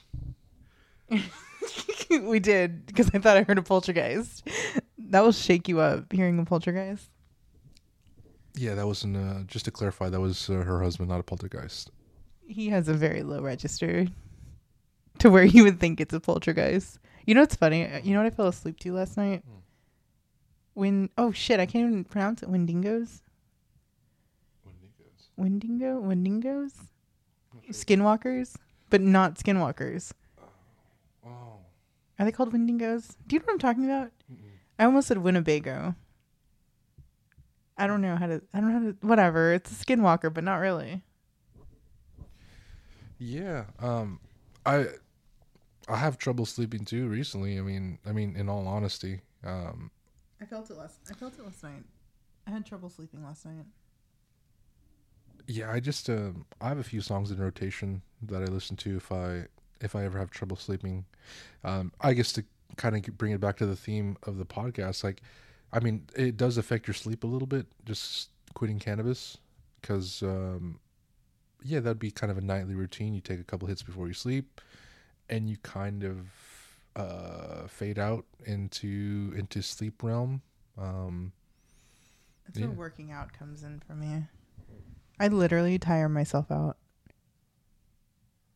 we 2.09 2.39
did 2.39 2.85
because 2.85 3.09
I 3.13 3.19
thought 3.19 3.37
I 3.37 3.43
heard 3.43 3.57
a 3.57 3.61
poltergeist. 3.61 4.47
That 4.97 5.21
will 5.21 5.31
shake 5.31 5.67
you 5.67 5.79
up 5.79 6.11
hearing 6.11 6.39
a 6.39 6.45
poltergeist. 6.45 7.09
Yeah, 8.57 8.73
that 8.75 8.87
wasn't. 8.87 9.17
Uh, 9.17 9.43
just 9.45 9.65
to 9.65 9.71
clarify, 9.71 10.09
that 10.09 10.19
was 10.19 10.49
uh, 10.49 10.53
her 10.53 10.81
husband, 10.81 11.09
not 11.09 11.19
a 11.19 11.23
poltergeist. 11.23 11.91
He 12.47 12.69
has 12.69 12.87
a 12.87 12.93
very 12.93 13.23
low 13.23 13.41
register 13.41 14.07
to 15.19 15.29
where 15.29 15.43
you 15.43 15.63
would 15.63 15.79
think 15.79 16.01
it's 16.01 16.13
a 16.13 16.19
poltergeist. 16.19 16.99
You 17.25 17.35
know 17.35 17.41
what's 17.41 17.55
funny? 17.55 17.87
You 18.03 18.13
know 18.13 18.23
what 18.23 18.31
I 18.31 18.35
fell 18.35 18.47
asleep 18.47 18.79
to 18.79 18.93
last 18.93 19.17
night? 19.17 19.43
Hmm. 19.45 19.59
When 20.73 21.09
oh 21.17 21.31
shit, 21.31 21.59
I 21.59 21.65
can't 21.65 21.87
even 21.87 22.03
pronounce 22.03 22.41
it. 22.41 22.49
Wendigos, 22.49 23.21
Wendigo, 25.35 26.01
Wendigos, 26.01 26.73
skinwalkers, 27.69 28.55
but 28.89 29.01
not 29.01 29.35
skinwalkers. 29.35 30.13
Oh. 31.25 31.59
Are 32.17 32.25
they 32.25 32.31
called 32.31 32.53
Wendigos? 32.53 33.15
Do 33.27 33.35
you 33.35 33.39
know 33.39 33.45
what 33.45 33.53
I'm 33.53 33.59
talking 33.59 33.85
about? 33.85 34.11
I 34.79 34.85
almost 34.85 35.07
said 35.07 35.17
Winnebago. 35.19 35.95
I 37.77 37.87
don't 37.87 38.01
know 38.01 38.15
how 38.15 38.27
to. 38.27 38.41
I 38.53 38.59
don't 38.59 38.73
know 38.73 38.79
how 38.79 38.85
to. 38.91 38.97
Whatever. 39.07 39.53
It's 39.53 39.71
a 39.71 39.85
skinwalker, 39.85 40.33
but 40.33 40.43
not 40.43 40.55
really. 40.57 41.03
Yeah. 43.19 43.65
Um, 43.79 44.19
I 44.65 44.87
I 45.87 45.97
have 45.97 46.17
trouble 46.17 46.45
sleeping 46.45 46.85
too 46.85 47.07
recently. 47.07 47.57
I 47.57 47.61
mean, 47.61 47.99
I 48.05 48.11
mean, 48.11 48.35
in 48.35 48.49
all 48.49 48.67
honesty, 48.67 49.21
um, 49.43 49.91
I 50.41 50.45
felt 50.45 50.69
it 50.69 50.77
last. 50.77 50.99
I 51.09 51.13
felt 51.13 51.37
it 51.37 51.45
last 51.45 51.63
night. 51.63 51.83
I 52.45 52.51
had 52.51 52.65
trouble 52.65 52.89
sleeping 52.89 53.23
last 53.23 53.45
night. 53.45 53.65
yeah. 55.47 55.71
I 55.71 55.79
just 55.79 56.09
um, 56.09 56.45
I 56.61 56.69
have 56.69 56.79
a 56.79 56.83
few 56.83 57.01
songs 57.01 57.31
in 57.31 57.37
rotation 57.39 58.01
that 58.23 58.41
I 58.41 58.45
listen 58.45 58.75
to 58.77 58.97
if 58.97 59.11
I 59.11 59.45
if 59.81 59.95
I 59.95 60.03
ever 60.05 60.17
have 60.17 60.31
trouble 60.31 60.57
sleeping. 60.57 61.05
Um, 61.63 61.91
I 62.01 62.13
guess 62.13 62.31
to 62.33 62.43
kind 62.77 62.95
of 62.95 63.17
bring 63.17 63.31
it 63.31 63.39
back 63.39 63.57
to 63.57 63.65
the 63.65 63.75
theme 63.75 64.17
of 64.23 64.37
the 64.37 64.45
podcast, 64.45 65.03
like, 65.03 65.21
I 65.73 65.79
mean, 65.79 66.07
it 66.15 66.37
does 66.37 66.57
affect 66.57 66.87
your 66.87 66.93
sleep 66.93 67.23
a 67.23 67.27
little 67.27 67.47
bit. 67.47 67.67
Just 67.85 68.29
quitting 68.53 68.79
cannabis, 68.79 69.37
because 69.81 70.23
um, 70.23 70.79
yeah, 71.63 71.79
that'd 71.79 71.99
be 71.99 72.11
kind 72.11 72.31
of 72.31 72.37
a 72.37 72.41
nightly 72.41 72.73
routine. 72.75 73.13
You 73.13 73.21
take 73.21 73.39
a 73.39 73.43
couple 73.43 73.67
hits 73.67 73.83
before 73.83 74.07
you 74.07 74.13
sleep, 74.13 74.61
and 75.29 75.49
you 75.49 75.57
kind 75.63 76.03
of 76.03 76.27
uh, 76.95 77.67
fade 77.67 77.99
out 77.99 78.25
into 78.45 79.33
into 79.35 79.61
sleep 79.61 80.01
realm. 80.03 80.41
Um, 80.77 81.31
That's 82.45 82.59
Yeah. 82.59 82.67
where 82.67 82.75
working 82.75 83.11
out 83.11 83.33
comes 83.33 83.63
in 83.63 83.81
for 83.85 83.93
me. 83.93 84.23
I 85.19 85.27
literally 85.27 85.77
tire 85.79 86.07
myself 86.09 86.49
out. 86.51 86.77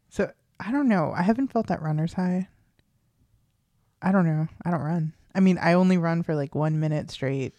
So 0.09 0.31
I 0.59 0.71
don't 0.71 0.87
know. 0.87 1.11
I 1.15 1.23
haven't 1.23 1.51
felt 1.51 1.67
that 1.67 1.81
runner's 1.81 2.13
high. 2.13 2.47
I 4.01 4.11
don't 4.11 4.25
know. 4.25 4.47
I 4.63 4.71
don't 4.71 4.81
run. 4.81 5.13
I 5.35 5.39
mean, 5.39 5.57
I 5.57 5.73
only 5.73 5.97
run 5.97 6.23
for 6.23 6.35
like 6.35 6.55
one 6.55 6.79
minute 6.79 7.09
straight, 7.11 7.53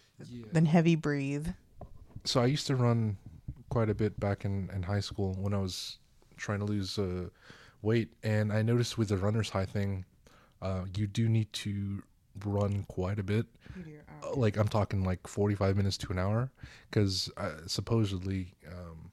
then 0.51 0.65
heavy 0.65 0.95
breathe. 0.95 1.47
so 2.25 2.41
I 2.41 2.45
used 2.45 2.67
to 2.67 2.75
run 2.75 3.17
quite 3.69 3.89
a 3.89 3.95
bit 3.95 4.19
back 4.19 4.45
in, 4.45 4.69
in 4.73 4.83
high 4.83 4.99
school 5.01 5.35
when 5.39 5.53
I 5.53 5.57
was 5.59 5.97
trying 6.37 6.59
to 6.59 6.65
lose 6.65 6.97
uh, 6.99 7.29
weight, 7.81 8.09
and 8.23 8.53
I 8.53 8.61
noticed 8.61 8.97
with 8.97 9.09
the 9.09 9.17
runner's 9.17 9.49
high 9.49 9.65
thing, 9.65 10.05
uh, 10.61 10.85
you 10.95 11.07
do 11.07 11.27
need 11.27 11.51
to 11.53 12.03
run 12.45 12.85
quite 12.87 13.19
a 13.19 13.23
bit. 13.23 13.45
Uh, 14.23 14.35
Like 14.35 14.57
I'm 14.57 14.67
talking 14.67 15.03
like 15.03 15.27
45 15.27 15.75
minutes 15.77 15.97
to 15.97 16.11
an 16.11 16.19
hour, 16.19 16.51
because 16.89 17.29
uh, 17.37 17.51
supposedly 17.67 18.53
um, 18.67 19.11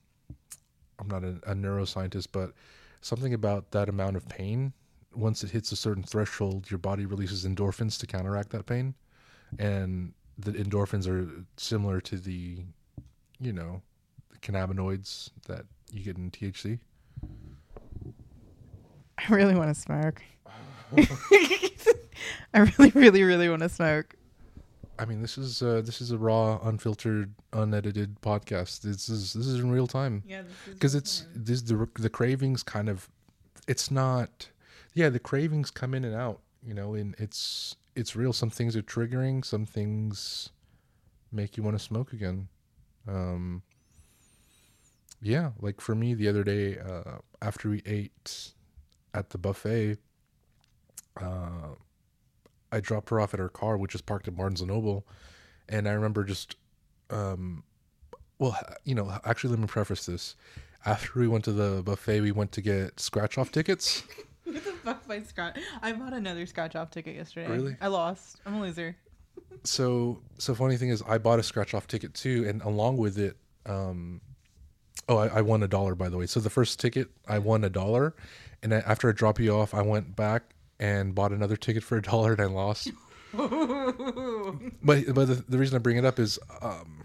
I'm 0.99 1.09
not 1.09 1.25
a, 1.25 1.41
a 1.51 1.55
neuroscientist, 1.55 2.29
but 2.33 2.53
something 3.01 3.33
about 3.35 3.71
that 3.73 3.89
amount 3.89 4.17
of 4.17 4.29
pain. 4.29 4.73
Once 5.15 5.43
it 5.43 5.51
hits 5.51 5.73
a 5.73 5.77
certain 5.77 6.03
threshold, 6.03 6.71
your 6.71 6.79
body 6.79 7.05
releases 7.07 7.45
endorphins 7.45 7.99
to 7.99 8.07
counteract 8.07 8.51
that 8.51 8.67
pain, 8.67 8.95
and 9.59 10.13
the 10.39 10.53
endorphins 10.53 11.09
are 11.09 11.29
similar 11.57 12.01
to 12.01 12.17
the 12.17 12.59
you 13.41 13.53
know, 13.53 13.83
the 14.31 14.39
cannabinoids 14.39 15.31
that 15.47 15.65
you 15.91 16.05
get 16.05 16.17
in 16.17 16.31
THC. 16.31 16.79
I 19.19 19.35
really 19.35 19.55
want 19.55 19.75
to 19.75 19.81
smoke. 19.81 20.23
I 22.55 22.61
really, 22.61 22.91
really, 22.91 23.23
really 23.23 23.49
want 23.49 23.63
to 23.63 23.69
smoke. 23.69 24.15
I 24.99 25.07
mean, 25.07 25.23
this 25.23 25.39
is 25.39 25.63
uh, 25.63 25.81
this 25.83 26.01
is 26.03 26.11
a 26.11 26.19
raw, 26.19 26.59
unfiltered, 26.63 27.33
unedited 27.55 28.21
podcast. 28.21 28.83
This 28.83 29.09
is 29.09 29.33
this 29.33 29.47
is 29.47 29.61
in 29.61 29.71
real 29.71 29.87
time 29.87 30.23
Yeah, 30.27 30.43
because 30.67 30.95
it's 30.95 31.27
this 31.35 31.63
the 31.63 31.89
the 31.99 32.11
cravings 32.11 32.63
kind 32.63 32.89
of 32.89 33.09
it's 33.67 33.91
not 33.91 34.51
yeah 34.95 35.09
the 35.09 35.19
cravings 35.19 35.71
come 35.71 35.95
in 35.95 36.05
and 36.05 36.15
out 36.15 36.41
you 36.63 36.75
know 36.75 36.95
and 36.95 37.15
it's 37.19 37.77
it's 37.97 38.15
real. 38.15 38.33
Some 38.33 38.51
things 38.51 38.77
are 38.77 38.83
triggering 38.83 39.45
some 39.45 39.67
things 39.67 40.51
make 41.33 41.57
you 41.57 41.63
want 41.63 41.77
to 41.77 41.83
smoke 41.83 42.13
again. 42.13 42.49
Um 43.09 43.63
yeah 45.23 45.51
like 45.61 45.81
for 45.81 45.95
me 45.95 46.15
the 46.15 46.29
other 46.29 46.43
day 46.43 46.79
uh 46.79 47.19
after 47.43 47.69
we 47.69 47.83
ate 47.85 48.53
at 49.13 49.29
the 49.29 49.37
buffet 49.37 49.99
uh 51.21 51.75
i 52.73 52.81
dropped 52.81 53.11
her 53.11 53.21
off 53.21 53.35
at 53.35 53.41
her 53.41 53.51
car 53.51 53.77
which 53.77 53.95
is 53.95 54.01
parked 54.01 54.29
at 54.29 54.35
barnes 54.35 54.63
and 54.63 54.71
noble 54.71 55.07
and 55.69 55.87
i 55.87 55.93
remember 55.93 56.25
just 56.25 56.57
um 57.11 57.63
well 58.39 58.57
you 58.85 58.95
know 58.95 59.15
actually 59.27 59.51
let 59.51 59.59
me 59.59 59.67
preface 59.67 60.07
this. 60.07 60.37
After 60.87 61.21
we 61.21 61.29
went 61.29 61.45
to 61.45 61.53
the 61.53 61.83
buffet 61.83 62.23
we 62.23 62.33
went 62.33 62.53
to 62.53 62.63
get 62.63 62.99
scratch 62.99 63.37
off 63.37 63.53
tickets 63.53 64.03
What 64.53 64.65
the 64.65 64.73
fuck 64.73 65.09
my 65.09 65.23
scratch? 65.23 65.59
I 65.83 65.93
bought 65.93 66.13
another 66.13 66.47
scratch 66.47 66.75
off 66.77 66.91
ticket 66.91 67.17
yesterday. 67.17 67.49
Really? 67.51 67.77
I 67.81 67.89
lost. 67.89 68.37
I'm 68.47 68.55
a 68.55 68.61
loser. 68.61 68.97
so 69.65 70.21
so 70.39 70.55
funny 70.55 70.77
thing 70.77 70.89
is 70.91 71.03
i 71.07 71.19
bought 71.19 71.39
a 71.39 71.43
scratch 71.43 71.75
off 71.75 71.87
ticket 71.87 72.15
too 72.15 72.45
and 72.49 72.63
along 72.63 72.97
with 72.97 73.19
it 73.19 73.37
um 73.67 74.21
oh 75.09 75.17
I, 75.19 75.27
I 75.39 75.41
won 75.43 75.63
a 75.63 75.69
dollar 75.69 75.95
by 75.95 76.09
the 76.09 76.17
way 76.17 76.27
so 76.27 76.41
the 76.41 76.51
first 76.51 76.81
ticket 76.81 77.09
i 77.29 77.39
won 77.39 77.63
a 77.65 77.69
dollar 77.71 78.15
and 78.63 78.73
I, 78.75 78.79
after 78.79 79.09
i 79.09 79.13
dropped 79.13 79.39
you 79.41 79.55
off 79.55 79.75
i 79.75 79.83
went 79.83 80.17
back 80.17 80.55
and 80.79 81.15
bought 81.15 81.33
another 81.33 81.57
ticket 81.57 81.83
for 81.83 81.97
a 81.99 82.03
dollar 82.11 82.33
and 82.33 82.41
i 82.41 82.47
lost 82.47 82.91
but 83.33 85.15
but 85.15 85.27
the, 85.29 85.45
the 85.49 85.59
reason 85.59 85.77
i 85.77 85.79
bring 85.79 85.97
it 85.97 86.05
up 86.05 86.19
is 86.19 86.39
um 86.63 87.03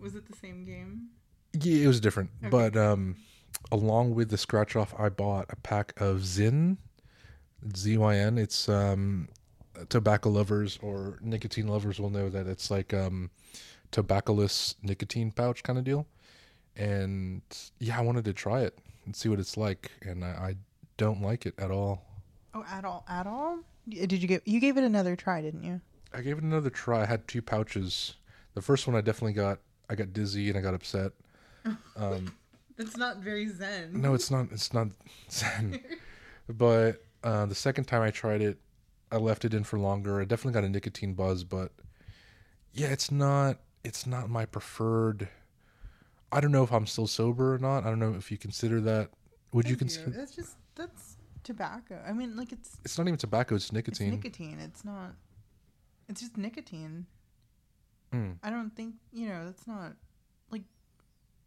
Was 0.00 0.14
it 0.14 0.26
the 0.30 0.36
same 0.36 0.64
game? 0.64 1.08
yeah 1.52 1.84
it 1.84 1.86
was 1.86 2.00
different 2.00 2.30
but 2.50 2.76
um 2.76 3.16
along 3.70 4.14
with 4.14 4.30
the 4.30 4.38
scratch 4.38 4.76
off 4.76 4.94
i 4.98 5.08
bought 5.08 5.46
a 5.50 5.56
pack 5.56 5.92
of 6.00 6.18
zyn 6.18 6.76
zyn 7.68 8.38
it's 8.38 8.68
um 8.68 9.28
tobacco 9.88 10.30
lovers 10.30 10.78
or 10.82 11.18
nicotine 11.20 11.68
lovers 11.68 12.00
will 12.00 12.10
know 12.10 12.28
that 12.28 12.46
it's 12.46 12.70
like 12.70 12.92
um 12.94 13.30
tobaccoless 13.92 14.74
nicotine 14.82 15.30
pouch 15.30 15.62
kind 15.62 15.78
of 15.78 15.84
deal 15.84 16.06
and 16.78 17.42
yeah, 17.80 17.98
I 17.98 18.02
wanted 18.02 18.24
to 18.26 18.32
try 18.32 18.60
it 18.60 18.78
and 19.04 19.14
see 19.14 19.28
what 19.28 19.40
it's 19.40 19.56
like, 19.56 19.90
and 20.02 20.24
I, 20.24 20.28
I 20.28 20.56
don't 20.96 21.20
like 21.20 21.44
it 21.44 21.54
at 21.58 21.70
all. 21.70 22.04
Oh, 22.54 22.64
at 22.70 22.84
all, 22.84 23.04
at 23.08 23.26
all? 23.26 23.58
Did 23.88 24.12
you 24.12 24.28
give 24.28 24.42
you 24.44 24.60
gave 24.60 24.76
it 24.76 24.84
another 24.84 25.16
try, 25.16 25.42
didn't 25.42 25.64
you? 25.64 25.80
I 26.14 26.20
gave 26.20 26.38
it 26.38 26.44
another 26.44 26.70
try. 26.70 27.02
I 27.02 27.06
had 27.06 27.26
two 27.26 27.42
pouches. 27.42 28.14
The 28.54 28.62
first 28.62 28.86
one 28.86 28.96
I 28.96 29.00
definitely 29.00 29.32
got. 29.32 29.58
I 29.90 29.94
got 29.94 30.12
dizzy 30.12 30.48
and 30.48 30.56
I 30.56 30.62
got 30.62 30.74
upset. 30.74 31.12
Um, 31.96 32.34
That's 32.78 32.96
not 32.96 33.18
very 33.18 33.48
zen. 33.48 34.00
no, 34.00 34.14
it's 34.14 34.30
not. 34.30 34.46
It's 34.52 34.72
not 34.72 34.88
zen. 35.30 35.80
but 36.48 37.02
uh, 37.24 37.46
the 37.46 37.54
second 37.54 37.84
time 37.84 38.02
I 38.02 38.10
tried 38.10 38.40
it, 38.40 38.58
I 39.10 39.16
left 39.16 39.44
it 39.44 39.52
in 39.52 39.64
for 39.64 39.78
longer. 39.78 40.20
I 40.20 40.24
definitely 40.24 40.52
got 40.60 40.64
a 40.64 40.68
nicotine 40.68 41.14
buzz, 41.14 41.44
but 41.44 41.72
yeah, 42.72 42.86
it's 42.88 43.10
not. 43.10 43.58
It's 43.84 44.06
not 44.06 44.30
my 44.30 44.46
preferred. 44.46 45.28
I 46.30 46.40
don't 46.40 46.52
know 46.52 46.62
if 46.62 46.72
I'm 46.72 46.86
still 46.86 47.06
sober 47.06 47.54
or 47.54 47.58
not. 47.58 47.84
I 47.84 47.90
don't 47.90 47.98
know 47.98 48.14
if 48.14 48.30
you 48.30 48.38
consider 48.38 48.80
that. 48.82 49.10
Would 49.52 49.68
you 49.68 49.76
consider? 49.76 50.10
That's 50.10 50.34
just 50.36 50.56
that's 50.74 51.16
tobacco. 51.42 52.00
I 52.06 52.12
mean, 52.12 52.36
like 52.36 52.52
it's 52.52 52.76
It's 52.84 52.96
not 52.96 53.08
even 53.08 53.18
tobacco. 53.18 53.56
It's 53.56 53.72
nicotine. 53.72 54.12
it's 54.12 54.24
nicotine. 54.24 54.58
It's 54.60 54.84
not. 54.84 55.14
It's 56.08 56.20
just 56.20 56.36
nicotine. 56.36 57.06
Mm. 58.12 58.36
I 58.42 58.50
don't 58.50 58.74
think 58.76 58.94
you 59.12 59.28
know. 59.28 59.46
That's 59.46 59.66
not. 59.66 59.94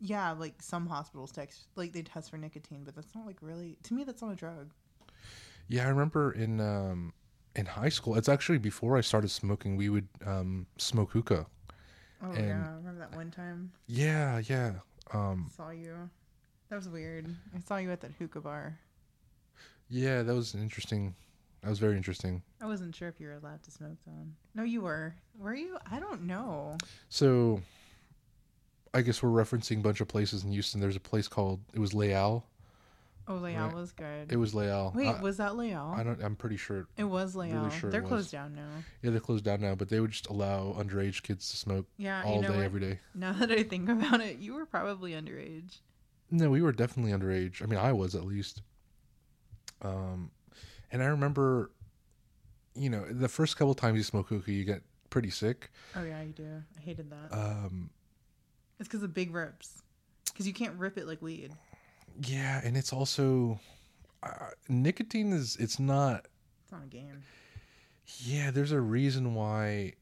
Yeah, 0.03 0.31
like 0.31 0.55
some 0.61 0.87
hospitals 0.87 1.31
text 1.31 1.67
like 1.75 1.93
they 1.93 2.01
test 2.01 2.31
for 2.31 2.37
nicotine, 2.37 2.83
but 2.83 2.95
that's 2.95 3.13
not 3.13 3.25
like 3.27 3.37
really. 3.41 3.77
To 3.83 3.93
me, 3.93 4.03
that's 4.03 4.21
not 4.21 4.31
a 4.31 4.35
drug. 4.35 4.71
Yeah, 5.67 5.85
I 5.85 5.89
remember 5.89 6.31
in 6.31 6.59
um, 6.59 7.13
in 7.55 7.67
high 7.67 7.89
school. 7.89 8.15
It's 8.15 8.27
actually 8.27 8.57
before 8.57 8.97
I 8.97 9.01
started 9.01 9.29
smoking. 9.29 9.77
We 9.77 9.89
would 9.89 10.07
um, 10.25 10.65
smoke 10.77 11.11
hookah. 11.11 11.45
Oh 12.23 12.31
And- 12.31 12.47
yeah, 12.47 12.65
I 12.67 12.75
remember 12.77 12.99
that 12.99 13.15
one 13.15 13.31
time 13.31 13.71
Yeah, 13.87 14.41
yeah. 14.45 14.73
Um, 15.13 15.49
saw 15.55 15.69
you. 15.69 16.09
That 16.69 16.75
was 16.77 16.87
weird. 16.89 17.27
I 17.55 17.59
saw 17.59 17.77
you 17.77 17.91
at 17.91 18.01
that 18.01 18.11
hookah 18.17 18.41
bar. 18.41 18.77
yeah, 19.89 20.23
that 20.23 20.33
was 20.33 20.55
interesting. 20.55 21.13
That 21.61 21.69
was 21.69 21.79
very 21.79 21.95
interesting. 21.97 22.41
I 22.61 22.65
wasn't 22.65 22.95
sure 22.95 23.07
if 23.07 23.19
you 23.19 23.27
were 23.27 23.33
allowed 23.33 23.61
to 23.63 23.71
smoke 23.71 23.97
then. 24.07 24.33
No, 24.55 24.63
you 24.63 24.81
were. 24.81 25.13
Were 25.37 25.53
you? 25.53 25.77
I 25.91 25.99
don't 25.99 26.23
know. 26.23 26.77
So, 27.09 27.61
I 28.93 29.01
guess 29.01 29.23
we're 29.23 29.29
referencing 29.29 29.77
a 29.77 29.81
bunch 29.81 30.01
of 30.01 30.07
places 30.07 30.43
in 30.43 30.51
Houston. 30.51 30.81
There's 30.81 30.95
a 30.95 30.99
place 31.01 31.27
called 31.27 31.61
it 31.73 31.79
was 31.79 31.93
Leal. 31.93 32.45
Oh, 33.27 33.35
Leal 33.35 33.67
Right. 33.67 33.73
was 33.73 33.91
good. 33.93 34.31
It 34.31 34.35
was 34.35 34.53
Leal. 34.53 34.91
Wait, 34.95 35.07
I, 35.07 35.21
was 35.21 35.37
that 35.37 35.55
Leal? 35.55 35.93
I 35.95 36.03
don't. 36.03 36.21
I'm 36.21 36.35
pretty 36.35 36.57
sure. 36.57 36.87
it 36.97 37.03
was 37.05 37.35
Leal. 37.35 37.69
sure 37.69 37.89
They're 37.89 38.01
closed 38.01 38.31
down 38.31 38.55
now. 38.55 38.67
Yeah, 39.01 39.11
they're 39.11 39.19
closed 39.21 39.45
down 39.45 39.61
now, 39.61 39.75
but 39.75 39.87
they 39.89 39.99
would 39.99 40.11
just 40.11 40.27
allow 40.27 40.73
underage 40.77 41.21
kids 41.23 41.49
to 41.51 41.57
smoke 41.57 41.85
Yeah, 41.97 42.23
all 42.25 42.35
you 42.37 42.41
know 42.41 42.49
day, 42.49 42.55
what? 42.57 42.65
every 42.65 42.79
day. 42.81 42.99
Now 43.15 43.31
that 43.33 43.51
I 43.51 43.63
think 43.63 43.87
about 43.89 44.19
it, 44.21 44.39
you 44.39 44.53
were 44.55 44.65
probably 44.65 45.11
underage. 45.13 45.77
No, 46.29 46.49
we 46.49 46.61
were 46.61 46.71
definitely 46.73 47.11
underage. 47.13 47.61
I 47.61 47.67
mean, 47.67 47.79
I 47.79 47.93
was 47.93 48.15
at 48.15 48.25
least. 48.25 48.61
Um, 49.81 50.31
and 50.91 51.01
I 51.01 51.07
remember, 51.07 51.71
you 52.75 52.89
know, 52.89 53.05
the 53.09 53.29
first 53.29 53.55
couple 53.57 53.73
times 53.75 53.97
you 53.97 54.03
smoke 54.03 54.27
hookah, 54.29 54.51
you 54.51 54.63
get 54.65 54.81
pretty 55.09 55.29
sick. 55.29 55.71
Oh 55.95 56.03
yeah, 56.03 56.21
you 56.21 56.33
do. 56.33 56.63
I 56.77 56.81
hated 56.81 57.09
that. 57.11 57.33
Um, 57.37 57.89
it's 58.82 58.89
because 58.89 59.03
of 59.03 59.13
big 59.13 59.34
rips. 59.34 59.84
Because 60.25 60.47
you 60.47 60.53
can't 60.53 60.77
rip 60.77 60.97
it 60.97 61.07
like 61.07 61.21
weed. 61.21 61.51
yeah, 62.25 62.59
and 62.63 62.75
it's 62.75 62.91
also 62.91 63.59
uh, 64.23 64.49
nicotine 64.67 65.32
is 65.32 65.55
it's 65.57 65.79
not. 65.79 66.25
It's 66.63 66.71
not 66.71 66.84
a 66.84 66.88
game. 66.88 67.21
Yeah, 68.19 68.51
there's 68.51 68.71
a 68.71 68.82
reason 68.82 69.36
why. 69.36 69.93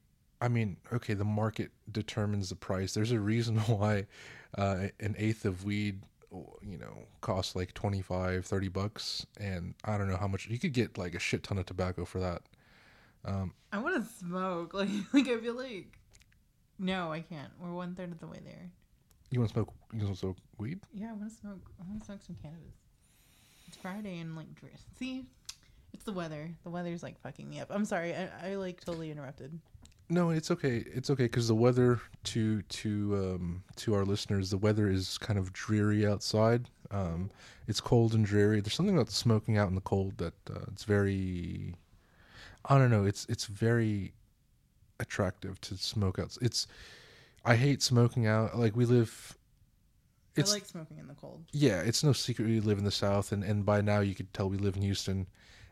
I 0.41 0.47
mean, 0.47 0.77
okay, 0.93 1.13
the 1.13 1.25
market 1.25 1.71
determines 1.91 2.49
the 2.49 2.55
price. 2.55 2.93
There's 2.93 3.11
a 3.11 3.19
reason 3.19 3.57
why 3.67 4.07
uh, 4.57 4.87
an 4.99 5.15
eighth 5.17 5.43
of 5.45 5.65
weed, 5.65 6.01
you 6.31 6.77
know, 6.77 6.99
costs 7.19 7.55
like 7.55 7.73
25, 7.73 8.45
30 8.45 8.67
bucks. 8.69 9.25
And 9.39 9.75
I 9.83 9.97
don't 9.97 10.09
know 10.09 10.17
how 10.17 10.27
much. 10.27 10.47
You 10.47 10.57
could 10.57 10.73
get 10.73 10.97
like 10.97 11.15
a 11.15 11.19
shit 11.19 11.43
ton 11.43 11.57
of 11.57 11.65
tobacco 11.65 12.05
for 12.05 12.19
that. 12.19 12.43
Um, 13.25 13.53
I 13.73 13.79
want 13.79 14.01
to 14.01 14.13
smoke. 14.17 14.73
Like, 14.73 14.89
like 15.11 15.27
I 15.27 15.37
feel 15.37 15.55
like. 15.55 15.98
No, 16.79 17.11
I 17.11 17.19
can't. 17.19 17.51
We're 17.59 17.73
one 17.73 17.93
third 17.93 18.11
of 18.11 18.19
the 18.19 18.27
way 18.27 18.39
there. 18.43 18.71
you 19.29 19.39
want 19.39 19.49
to 19.49 19.53
smoke? 19.53 19.73
You 19.93 20.03
want 20.03 20.13
to 20.13 20.19
smoke 20.19 20.37
weed? 20.57 20.79
Yeah, 20.93 21.09
I 21.09 21.13
want 21.13 21.29
to 21.29 21.35
smoke. 21.35 21.69
I 21.79 21.87
want 21.87 21.99
to 21.99 22.05
smoke 22.05 22.21
some 22.25 22.37
cannabis. 22.41 22.73
It's 23.67 23.77
Friday 23.77 24.19
and 24.19 24.35
like, 24.35 24.47
see, 24.97 25.25
it's 25.93 26.05
the 26.05 26.13
weather. 26.13 26.49
The 26.63 26.69
weather's 26.69 27.03
like 27.03 27.19
fucking 27.21 27.49
me 27.49 27.59
up. 27.59 27.67
I'm 27.69 27.85
sorry. 27.85 28.15
I, 28.15 28.51
I 28.51 28.55
like 28.55 28.83
totally 28.83 29.11
interrupted. 29.11 29.59
No, 30.09 30.31
it's 30.31 30.49
okay. 30.49 30.83
It's 30.87 31.09
okay 31.11 31.25
because 31.25 31.47
the 31.49 31.55
weather 31.55 31.99
to 32.25 32.61
to 32.63 33.15
um, 33.15 33.63
to 33.75 33.93
our 33.93 34.05
listeners, 34.05 34.49
the 34.49 34.57
weather 34.57 34.89
is 34.89 35.17
kind 35.19 35.37
of 35.37 35.53
dreary 35.53 36.07
outside. 36.07 36.67
Um, 36.89 37.29
it's 37.67 37.79
cold 37.79 38.15
and 38.15 38.25
dreary. 38.25 38.61
There's 38.61 38.73
something 38.73 38.95
about 38.95 39.11
smoking 39.11 39.57
out 39.57 39.69
in 39.69 39.75
the 39.75 39.81
cold 39.81 40.17
that 40.17 40.33
uh, 40.49 40.61
it's 40.71 40.83
very. 40.83 41.75
I 42.65 42.77
don't 42.79 42.89
know. 42.89 43.05
It's 43.05 43.25
it's 43.29 43.45
very 43.45 44.13
attractive 44.99 45.59
to 45.61 45.77
smoke 45.77 46.19
out. 46.19 46.37
It's. 46.41 46.67
I 47.45 47.55
hate 47.55 47.81
smoking 47.81 48.27
out. 48.27 48.57
Like 48.57 48.75
we 48.75 48.85
live. 48.85 49.35
It's 50.35 50.51
I 50.51 50.55
like 50.55 50.65
smoking 50.65 50.97
in 50.97 51.07
the 51.07 51.15
cold. 51.15 51.43
yeah. 51.51 51.81
It's 51.81 52.03
no 52.03 52.13
secret 52.13 52.47
we 52.47 52.59
live 52.59 52.77
in 52.77 52.83
the 52.85 52.91
south, 52.91 53.31
and 53.31 53.43
and 53.43 53.65
by 53.65 53.81
now 53.81 53.99
you 53.99 54.15
could 54.15 54.33
tell 54.33 54.49
we 54.49 54.57
live 54.57 54.75
in 54.75 54.81
Houston, 54.81 55.27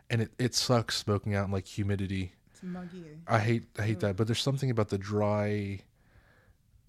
and 0.09 0.21
it 0.21 0.31
it 0.39 0.55
sucks 0.55 0.97
smoking 0.97 1.35
out 1.35 1.45
in 1.45 1.51
like 1.51 1.67
humidity. 1.67 2.33
It's 2.51 2.63
muggy. 2.63 3.03
I 3.27 3.39
hate 3.39 3.65
I 3.77 3.83
hate 3.83 3.97
Ugh. 3.97 4.01
that, 4.01 4.15
but 4.15 4.27
there's 4.27 4.41
something 4.41 4.71
about 4.71 4.89
the 4.89 4.97
dry 4.97 5.79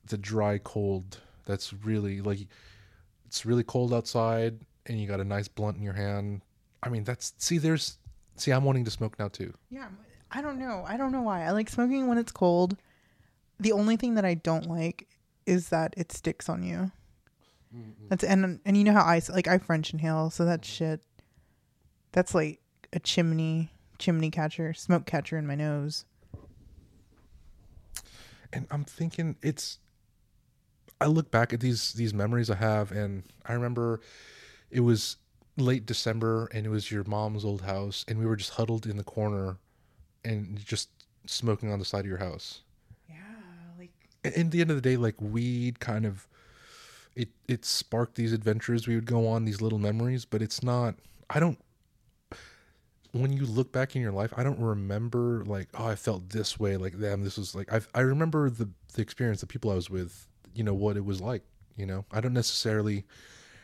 the 0.07 0.19
dry 0.19 0.59
cold 0.59 1.21
that's 1.45 1.73
really 1.73 2.21
like 2.21 2.47
it's 3.27 3.45
really 3.45 3.63
cold 3.65 3.93
outside 3.93 4.59
and 4.87 4.99
you 5.01 5.07
got 5.07 5.21
a 5.21 5.25
nice 5.25 5.49
blunt 5.49 5.77
in 5.77 5.83
your 5.83 5.93
hand. 5.93 6.41
I 6.83 6.89
mean, 6.89 7.05
that's 7.05 7.35
see 7.39 7.59
there's 7.59 7.99
see 8.37 8.51
I'm 8.53 8.65
wanting 8.65 8.85
to 8.87 8.91
smoke 8.91 9.19
now 9.19 9.29
too. 9.29 9.53
Yeah, 9.71 9.89
I 10.31 10.43
don't 10.43 10.59
know. 10.59 10.85
I 10.87 10.97
don't 10.97 11.13
know 11.13 11.23
why. 11.23 11.45
I 11.45 11.51
like 11.51 11.69
smoking 11.69 12.07
when 12.07 12.19
it's 12.19 12.33
cold. 12.33 12.77
The 13.59 13.73
only 13.73 13.97
thing 13.97 14.15
that 14.15 14.25
I 14.25 14.35
don't 14.35 14.69
like 14.69 15.09
is 15.47 15.71
that 15.71 15.95
it 15.97 16.13
sticks 16.13 16.49
on 16.49 16.63
you. 16.63 16.93
That's 18.09 18.25
and 18.25 18.61
and 18.65 18.77
you 18.77 18.85
know 18.85 18.93
how 18.93 19.03
I 19.03 19.21
like 19.29 19.47
I 19.47 19.59
French 19.59 19.93
inhale, 19.93 20.31
so 20.31 20.45
that 20.45 20.65
shit. 20.65 21.03
That's 22.13 22.35
like 22.35 22.61
a 22.93 22.99
chimney 22.99 23.71
chimney 23.99 24.31
catcher, 24.31 24.73
smoke 24.73 25.05
catcher 25.05 25.37
in 25.37 25.47
my 25.47 25.55
nose. 25.55 26.05
And 28.53 28.67
I'm 28.71 28.85
thinking 28.85 29.37
it's 29.43 29.79
I 31.01 31.07
look 31.07 31.31
back 31.31 31.53
at 31.53 31.61
these 31.61 31.93
these 31.93 32.15
memories 32.15 32.49
I 32.49 32.57
have 32.57 32.91
and 32.91 33.25
I 33.45 33.53
remember 33.53 34.01
it 34.71 34.81
was 34.81 35.17
late 35.59 35.85
December 35.85 36.49
and 36.53 36.65
it 36.65 36.71
was 36.71 36.91
your 36.91 37.05
mom's 37.05 37.45
old 37.45 37.63
house 37.63 38.05
and 38.09 38.19
we 38.19 38.25
were 38.25 38.37
just 38.37 38.53
huddled 38.53 38.87
in 38.87 38.97
the 38.97 39.05
corner 39.05 39.59
and 40.25 40.57
just 40.65 40.91
smoking 41.27 41.73
on 41.73 41.79
the 41.79 41.85
side 41.85 42.01
of 42.01 42.07
your 42.07 42.19
house. 42.19 42.63
Yeah, 43.09 43.17
like 43.79 43.93
in 44.35 44.51
the 44.51 44.61
end 44.61 44.71
of 44.71 44.77
the 44.77 44.83
day, 44.83 44.97
like 44.97 45.21
weed 45.21 45.81
kind 45.81 46.07
of 46.07 46.29
it 47.15 47.29
it 47.49 47.65
sparked 47.65 48.15
these 48.15 48.33
adventures 48.33 48.87
we 48.87 48.95
would 48.95 49.07
go 49.07 49.27
on, 49.27 49.45
these 49.45 49.61
little 49.61 49.79
memories, 49.79 50.25
but 50.25 50.43
it's 50.43 50.63
not 50.63 50.95
I 51.29 51.41
don't 51.41 51.59
when 53.13 53.33
you 53.33 53.47
look 53.47 53.73
back 53.73 53.97
in 53.97 54.03
your 54.03 54.13
life, 54.13 54.33
I 54.37 54.43
don't 54.43 54.61
remember 54.61 55.43
like, 55.47 55.69
oh, 55.75 55.87
I 55.87 55.95
felt 55.95 56.29
this 56.29 56.61
way 56.61 56.77
like 56.77 56.99
them. 56.99 57.25
This 57.25 57.39
was 57.39 57.55
like 57.55 57.73
I 57.73 57.81
I 57.95 58.01
remember 58.01 58.51
the 58.51 58.69
the 58.95 59.03
experience, 59.03 59.41
the 59.41 59.47
people 59.47 59.71
I 59.71 59.75
was 59.75 59.91
with, 59.91 60.27
you 60.55 60.63
know, 60.63 60.75
what 60.75 60.97
it 60.97 61.05
was 61.05 61.21
like, 61.21 61.43
you 61.77 61.87
know. 61.87 62.05
I 62.13 62.21
don't 62.21 62.35
necessarily 62.35 63.05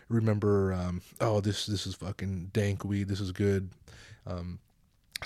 remember 0.09 0.73
um 0.73 1.01
oh 1.21 1.41
this 1.41 1.67
this 1.67 1.87
is 1.87 1.95
fucking 1.95 2.51
dank 2.53 2.85
weed, 2.85 3.09
this 3.09 3.21
is 3.21 3.33
good. 3.33 3.71
Um 4.27 4.59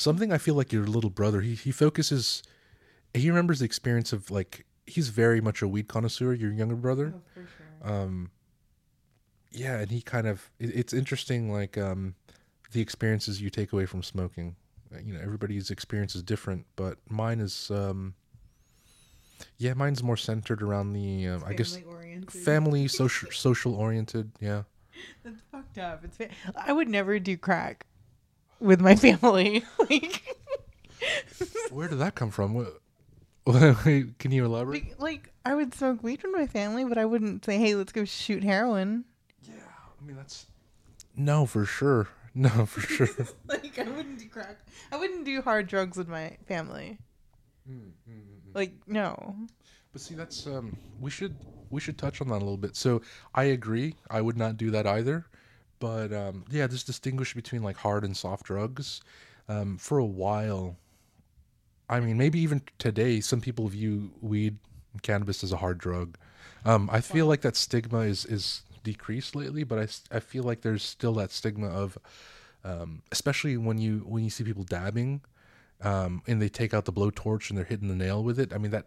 something 0.01 0.33
I 0.33 0.39
feel 0.39 0.55
like 0.55 0.73
your 0.73 0.87
little 0.87 1.11
brother, 1.11 1.41
he 1.41 1.55
he 1.55 1.71
focuses 1.73 2.43
he 3.15 3.29
remembers 3.29 3.59
the 3.61 3.65
experience 3.65 4.13
of 4.13 4.31
like 4.31 4.65
he's 4.87 5.09
very 5.09 5.41
much 5.41 5.61
a 5.63 5.69
weed 5.69 5.89
connoisseur 5.89 6.33
your 6.35 6.51
younger 6.53 6.77
brother 6.77 7.13
oh, 7.17 7.21
for 7.35 7.41
sure. 7.41 7.93
um 7.95 8.31
yeah 9.51 9.79
and 9.79 9.91
he 9.91 10.01
kind 10.01 10.27
of 10.27 10.51
it, 10.59 10.71
it's 10.75 10.93
interesting 10.93 11.51
like 11.53 11.77
um 11.79 12.15
the 12.73 12.81
experiences 12.81 13.41
you 13.41 13.51
take 13.51 13.73
away 13.73 13.87
from 13.87 14.03
smoking 14.03 14.57
Uh, 14.95 14.99
you 15.05 15.13
know 15.15 15.21
everybody's 15.21 15.71
experience 15.71 16.15
is 16.15 16.23
different 16.23 16.65
but 16.77 16.97
mine 17.09 17.41
is 17.41 17.71
um 17.71 18.15
yeah 19.59 19.75
mine's 19.75 20.03
more 20.03 20.17
centered 20.17 20.63
around 20.63 20.93
the 20.93 21.27
um, 21.29 21.43
i 21.47 21.53
guess 21.53 21.77
Family-oriented. 21.77 22.31
family 22.33 22.89
social 22.89 23.31
social 23.31 23.75
oriented 23.75 24.31
yeah 24.41 24.63
That's 25.25 25.41
fucked 25.53 25.79
up. 25.79 26.03
It's 26.05 26.17
fa- 26.17 26.29
I 26.57 26.73
would 26.73 26.89
never 26.89 27.19
do 27.19 27.37
crack 27.37 27.87
with 28.61 28.81
my 28.81 28.95
family. 28.97 29.65
like, 29.79 30.23
where 31.71 31.89
did 31.89 31.99
that 31.99 32.15
come 32.15 32.31
from 32.31 32.55
what 32.55 32.81
can 34.19 34.31
you 34.31 34.45
elaborate 34.45 35.01
like 35.01 35.33
I 35.45 35.55
would 35.55 35.73
smoke 35.75 36.03
weed 36.03 36.23
with 36.23 36.33
my 36.35 36.47
family, 36.47 36.85
but 36.85 36.99
I 36.99 37.07
wouldn't 37.07 37.45
say, 37.45 37.57
"Hey, 37.59 37.75
let's 37.75 37.93
go 37.93 38.05
shoot 38.05 38.45
heroin." 38.45 39.05
yeah 39.45 39.55
i 40.01 40.05
mean 40.07 40.17
that's 40.17 40.47
no 41.17 41.47
for 41.47 41.65
sure 41.65 42.09
no 42.35 42.67
for 42.67 42.81
sure 42.81 43.09
like 43.47 43.79
I 43.79 43.85
wouldn't 43.85 44.19
do 44.19 44.29
crack. 44.29 44.59
I 44.93 44.97
wouldn't 44.97 45.25
do 45.25 45.41
hard 45.41 45.67
drugs 45.69 45.97
with 45.97 46.09
my 46.09 46.37
family. 46.47 46.99
Mm, 47.71 47.93
Like 48.55 48.73
no. 48.87 49.37
But 49.93 50.03
see, 50.03 50.15
that's 50.15 50.47
um, 50.47 50.77
we 51.01 51.11
should 51.11 51.37
we 51.71 51.81
should 51.81 51.97
touch 51.97 52.21
on 52.21 52.29
that 52.29 52.37
a 52.37 52.45
little 52.45 52.57
bit. 52.57 52.77
So 52.77 53.01
I 53.35 53.45
agree. 53.45 53.95
I 54.11 54.21
would 54.21 54.37
not 54.37 54.57
do 54.57 54.71
that 54.73 54.87
either. 54.87 55.27
But 55.79 56.13
um, 56.13 56.45
yeah, 56.51 56.67
there's 56.67 56.85
distinguish 56.85 57.35
between 57.35 57.63
like 57.63 57.77
hard 57.77 58.05
and 58.05 58.17
soft 58.17 58.47
drugs. 58.47 59.01
Um, 59.49 59.79
for 59.79 59.99
a 59.99 60.05
while, 60.05 60.77
I 61.89 62.01
mean, 62.01 62.19
maybe 62.19 62.41
even 62.41 62.63
today, 62.79 63.21
some 63.21 63.41
people 63.41 63.67
view 63.69 64.11
weed 64.21 64.59
and 64.93 65.03
cannabis 65.03 65.43
as 65.43 65.53
a 65.53 65.57
hard 65.57 65.79
drug. 65.79 66.19
Um, 66.65 66.91
I 66.93 67.01
feel 67.01 67.27
like 67.27 67.41
that 67.43 67.57
stigma 67.57 68.01
is 68.01 68.25
is 68.27 68.63
decreased 68.83 69.35
lately, 69.35 69.65
but 69.65 69.79
I, 69.79 70.17
I 70.17 70.21
feel 70.21 70.43
like 70.43 70.63
there's 70.63 70.83
still 70.83 71.15
that 71.15 71.31
stigma 71.31 71.69
of, 71.69 71.97
um, 72.65 73.03
especially 73.13 73.57
when 73.57 73.79
you 73.79 74.01
when 74.01 74.25
you 74.25 74.31
see 74.31 74.45
people 74.45 74.65
dabbing, 74.65 75.23
um, 75.83 76.23
and 76.27 76.43
they 76.43 76.49
take 76.49 76.75
out 76.75 76.85
the 76.85 76.93
blowtorch 76.93 77.49
and 77.49 77.57
they're 77.57 77.65
hitting 77.65 77.89
the 77.89 77.95
nail 77.95 78.23
with 78.23 78.39
it. 78.39 78.53
I 78.53 78.59
mean 78.59 78.73
that 78.73 78.87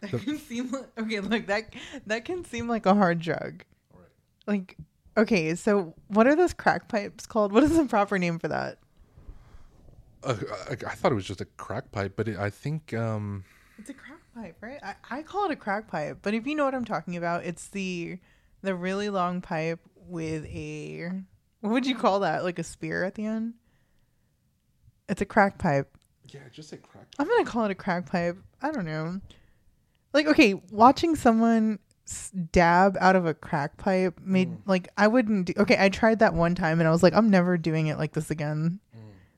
That 0.00 0.22
can 0.22 0.38
seem 0.38 0.70
like 0.70 0.86
okay. 0.98 1.20
Look, 1.20 1.46
that 1.46 1.74
that 2.06 2.24
can 2.24 2.44
seem 2.44 2.68
like 2.68 2.86
a 2.86 2.94
hard 2.94 3.20
drug. 3.20 3.64
Like, 4.46 4.76
okay, 5.16 5.54
so 5.54 5.94
what 6.08 6.26
are 6.26 6.34
those 6.36 6.52
crack 6.52 6.88
pipes 6.88 7.26
called? 7.26 7.52
What 7.52 7.62
is 7.64 7.76
the 7.76 7.86
proper 7.86 8.18
name 8.18 8.38
for 8.38 8.48
that? 8.48 8.78
uh, 10.22 10.34
I, 10.68 10.72
I 10.72 10.94
thought 10.94 11.12
it 11.12 11.14
was 11.14 11.24
just 11.24 11.40
a 11.40 11.46
crack 11.56 11.90
pipe, 11.92 12.12
but 12.16 12.28
it, 12.28 12.38
I 12.38 12.50
think 12.50 12.92
um, 12.94 13.44
It's 13.78 13.88
a 13.90 13.94
crack 13.94 14.20
pipe, 14.34 14.56
right? 14.60 14.78
I, 14.82 15.18
I 15.18 15.22
call 15.22 15.46
it 15.46 15.50
a 15.52 15.56
crack 15.56 15.88
pipe, 15.88 16.18
but 16.22 16.34
if 16.34 16.46
you 16.46 16.54
know 16.54 16.64
what 16.64 16.74
I'm 16.74 16.84
talking 16.84 17.16
about, 17.16 17.44
it's 17.44 17.68
the 17.68 18.18
the 18.62 18.74
really 18.74 19.08
long 19.08 19.40
pipe 19.40 19.80
with 19.96 20.44
a 20.46 21.10
what 21.60 21.72
would 21.72 21.86
you 21.86 21.96
call 21.96 22.20
that? 22.20 22.44
Like 22.44 22.58
a 22.58 22.62
spear 22.64 23.04
at 23.04 23.14
the 23.14 23.24
end. 23.26 23.54
It's 25.08 25.20
a 25.20 25.24
crack 25.26 25.58
pipe. 25.58 25.96
yeah, 26.28 26.40
just 26.52 26.72
a 26.72 26.76
crack. 26.76 27.04
Pipe. 27.04 27.14
I'm 27.18 27.26
gonna 27.26 27.44
call 27.44 27.64
it 27.64 27.70
a 27.70 27.74
crack 27.74 28.06
pipe. 28.10 28.36
I 28.62 28.70
don't 28.70 28.84
know. 28.84 29.20
Like, 30.12 30.26
okay, 30.26 30.54
watching 30.70 31.16
someone 31.16 31.78
dab 32.52 32.96
out 33.00 33.16
of 33.16 33.26
a 33.26 33.34
crack 33.34 33.76
pipe 33.76 34.20
made 34.22 34.56
like 34.66 34.88
I 34.96 35.06
wouldn't. 35.06 35.46
Do, 35.46 35.54
okay, 35.58 35.76
I 35.78 35.88
tried 35.88 36.18
that 36.20 36.34
one 36.34 36.54
time 36.54 36.80
and 36.80 36.88
I 36.88 36.90
was 36.90 37.02
like, 37.02 37.14
I'm 37.14 37.30
never 37.30 37.56
doing 37.56 37.86
it 37.88 37.98
like 37.98 38.12
this 38.12 38.30
again. 38.30 38.80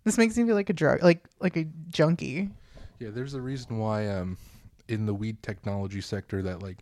This 0.05 0.19
makes 0.19 0.37
me 0.37 0.45
feel 0.45 0.57
like 0.57 0.71
a 0.71 0.73
drug, 0.73 1.03
like 1.03 1.25
like 1.41 1.57
a 1.57 1.65
junkie. 1.89 2.51
Yeah, 2.99 3.11
there's 3.11 3.35
a 3.35 3.41
reason 3.41 3.79
why 3.79 4.09
um, 4.09 4.37
in 4.89 5.07
the 5.07 5.15
weed 5.15 5.43
technology 5.43 6.01
sector 6.01 6.43
that 6.43 6.63
like 6.63 6.79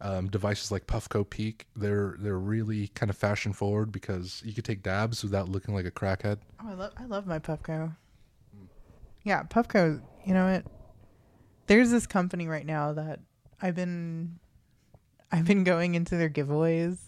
um, 0.00 0.28
devices 0.28 0.70
like 0.72 0.86
Puffco 0.86 1.28
Peak, 1.28 1.66
they're 1.76 2.16
they're 2.18 2.38
really 2.38 2.88
kind 2.88 3.10
of 3.10 3.16
fashion 3.16 3.52
forward 3.52 3.92
because 3.92 4.42
you 4.44 4.52
could 4.52 4.64
take 4.64 4.82
dabs 4.82 5.22
without 5.22 5.48
looking 5.48 5.74
like 5.74 5.86
a 5.86 5.90
crackhead. 5.90 6.38
Oh, 6.62 6.68
I 6.70 6.74
love 6.74 6.92
I 6.98 7.04
love 7.04 7.26
my 7.26 7.38
Puffco. 7.38 7.94
Yeah, 9.22 9.42
Puffco. 9.44 10.00
You 10.24 10.34
know 10.34 10.52
what? 10.52 10.64
There's 11.66 11.90
this 11.90 12.06
company 12.06 12.48
right 12.48 12.66
now 12.66 12.92
that 12.94 13.20
I've 13.60 13.76
been 13.76 14.38
I've 15.32 15.46
been 15.46 15.64
going 15.64 15.94
into 15.94 16.16
their 16.16 16.30
giveaways. 16.30 16.98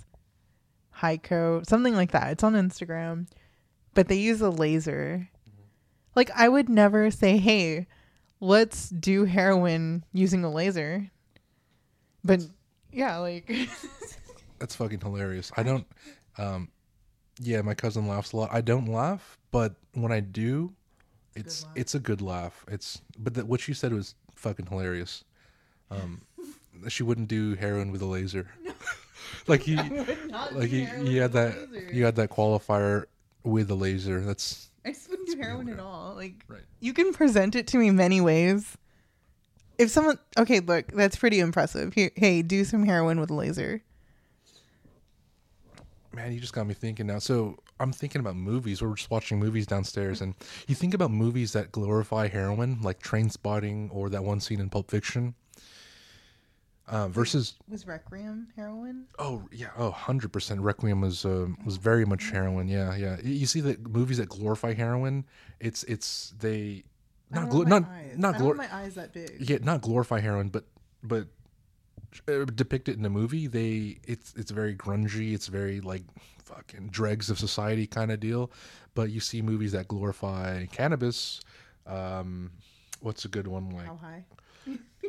Heiko, 0.98 1.66
something 1.66 1.94
like 1.94 2.12
that. 2.12 2.30
It's 2.30 2.42
on 2.42 2.54
Instagram, 2.54 3.26
but 3.92 4.08
they 4.08 4.16
use 4.16 4.40
a 4.40 4.50
laser. 4.50 5.28
Like 6.14 6.30
I 6.34 6.48
would 6.48 6.68
never 6.68 7.10
say, 7.10 7.36
"Hey, 7.36 7.86
let's 8.40 8.88
do 8.88 9.24
heroin 9.24 10.04
using 10.12 10.44
a 10.44 10.50
laser." 10.50 11.10
But 12.24 12.42
yeah, 12.90 13.18
like 13.18 13.52
That's 14.58 14.76
fucking 14.76 15.00
hilarious. 15.00 15.52
I 15.56 15.62
don't. 15.62 15.86
Um, 16.38 16.68
yeah, 17.40 17.60
my 17.62 17.74
cousin 17.74 18.08
laughs 18.08 18.32
a 18.32 18.36
lot. 18.36 18.50
I 18.52 18.60
don't 18.60 18.86
laugh, 18.86 19.36
but 19.50 19.74
when 19.92 20.12
I 20.12 20.20
do, 20.20 20.72
it's 21.34 21.66
it's 21.74 21.94
a 21.94 21.98
good 21.98 22.22
laugh. 22.22 22.64
It's 22.68 23.02
but 23.18 23.34
the, 23.34 23.44
what 23.44 23.60
she 23.60 23.74
said 23.74 23.92
was 23.92 24.14
fucking 24.36 24.66
hilarious. 24.66 25.24
Um, 25.90 26.22
she 26.88 27.02
wouldn't 27.02 27.28
do 27.28 27.54
heroin 27.54 27.90
with 27.92 28.02
a 28.02 28.06
laser. 28.06 28.48
like 29.46 29.66
you, 29.66 29.76
like 30.52 30.70
you, 30.70 30.88
you 31.02 31.20
had 31.20 31.32
that 31.32 31.54
you 31.92 32.04
had 32.04 32.16
that 32.16 32.30
qualifier 32.30 33.04
with 33.42 33.70
a 33.70 33.74
laser. 33.74 34.20
That's 34.20 34.70
I 34.84 34.90
just 34.92 35.08
wouldn't 35.08 35.28
do 35.28 35.36
heroin 35.40 35.68
at 35.70 35.80
all. 35.80 36.14
Like, 36.14 36.44
Right. 36.48 36.60
you 36.80 36.92
can 36.92 37.12
present 37.14 37.54
it 37.54 37.66
to 37.68 37.78
me 37.78 37.90
many 37.90 38.20
ways. 38.20 38.76
If 39.78 39.90
someone, 39.90 40.18
okay, 40.38 40.60
look, 40.60 40.88
that's 40.92 41.16
pretty 41.16 41.40
impressive. 41.40 41.94
Here, 41.94 42.10
hey, 42.16 42.42
do 42.42 42.64
some 42.64 42.84
heroin 42.84 43.18
with 43.18 43.30
a 43.30 43.34
laser. 43.34 43.82
man. 46.12 46.32
You 46.32 46.38
just 46.40 46.52
got 46.52 46.66
me 46.66 46.74
thinking 46.74 47.06
now. 47.06 47.18
So 47.18 47.58
I'm 47.80 47.92
thinking 47.92 48.20
about 48.20 48.36
movies. 48.36 48.82
We're 48.82 48.94
just 48.94 49.10
watching 49.10 49.38
movies 49.40 49.66
downstairs, 49.66 50.20
and 50.20 50.34
you 50.68 50.74
think 50.74 50.94
about 50.94 51.10
movies 51.10 51.52
that 51.54 51.72
glorify 51.72 52.28
heroin, 52.28 52.80
like 52.82 53.02
Trainspotting 53.02 53.88
or 53.92 54.08
that 54.10 54.22
one 54.22 54.40
scene 54.40 54.60
in 54.60 54.70
Pulp 54.70 54.90
Fiction. 54.90 55.34
Uh, 56.86 57.08
versus 57.08 57.54
Was 57.66 57.86
Requiem 57.86 58.48
heroin? 58.56 59.06
Oh 59.18 59.48
yeah, 59.50 59.70
oh 59.78 59.84
100 59.90 60.32
percent. 60.32 60.60
Requiem 60.60 61.00
was 61.00 61.24
uh, 61.24 61.46
was 61.64 61.78
very 61.78 62.04
much 62.04 62.30
heroin. 62.30 62.68
Yeah, 62.68 62.94
yeah. 62.94 63.16
You 63.22 63.46
see 63.46 63.60
the 63.62 63.78
movies 63.88 64.18
that 64.18 64.28
glorify 64.28 64.74
heroin. 64.74 65.24
It's 65.60 65.82
it's 65.84 66.34
they 66.38 66.84
not 67.30 67.48
glo- 67.48 67.62
not 67.62 67.84
eyes. 67.88 68.18
not 68.18 68.34
I 68.34 68.38
don't 68.38 68.46
want 68.48 68.58
glor- 68.60 68.70
my 68.70 68.76
eyes 68.76 68.94
that 68.96 69.14
big. 69.14 69.36
yeah 69.40 69.58
not 69.62 69.80
glorify 69.80 70.20
heroin, 70.20 70.50
but 70.50 70.64
but 71.02 71.28
uh, 72.28 72.44
depict 72.44 72.90
it 72.90 72.98
in 72.98 73.04
a 73.06 73.10
movie. 73.10 73.46
They 73.46 73.98
it's 74.06 74.34
it's 74.36 74.50
very 74.50 74.74
grungy. 74.76 75.32
It's 75.32 75.46
very 75.46 75.80
like 75.80 76.02
fucking 76.44 76.88
dregs 76.88 77.30
of 77.30 77.38
society 77.38 77.86
kind 77.86 78.12
of 78.12 78.20
deal. 78.20 78.50
But 78.94 79.10
you 79.10 79.20
see 79.20 79.40
movies 79.40 79.72
that 79.72 79.88
glorify 79.88 80.66
cannabis. 80.66 81.40
Um, 81.86 82.50
what's 83.00 83.24
a 83.24 83.28
good 83.28 83.46
one 83.46 83.70
like? 83.70 83.86
How 83.86 83.96
high? 83.96 84.24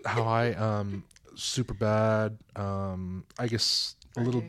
How 0.06 0.24
I 0.24 0.54
um 0.54 1.04
Superbad. 1.36 2.38
Um, 2.56 3.26
I 3.38 3.48
guess 3.48 3.96
a 4.18 4.22
little. 4.22 4.44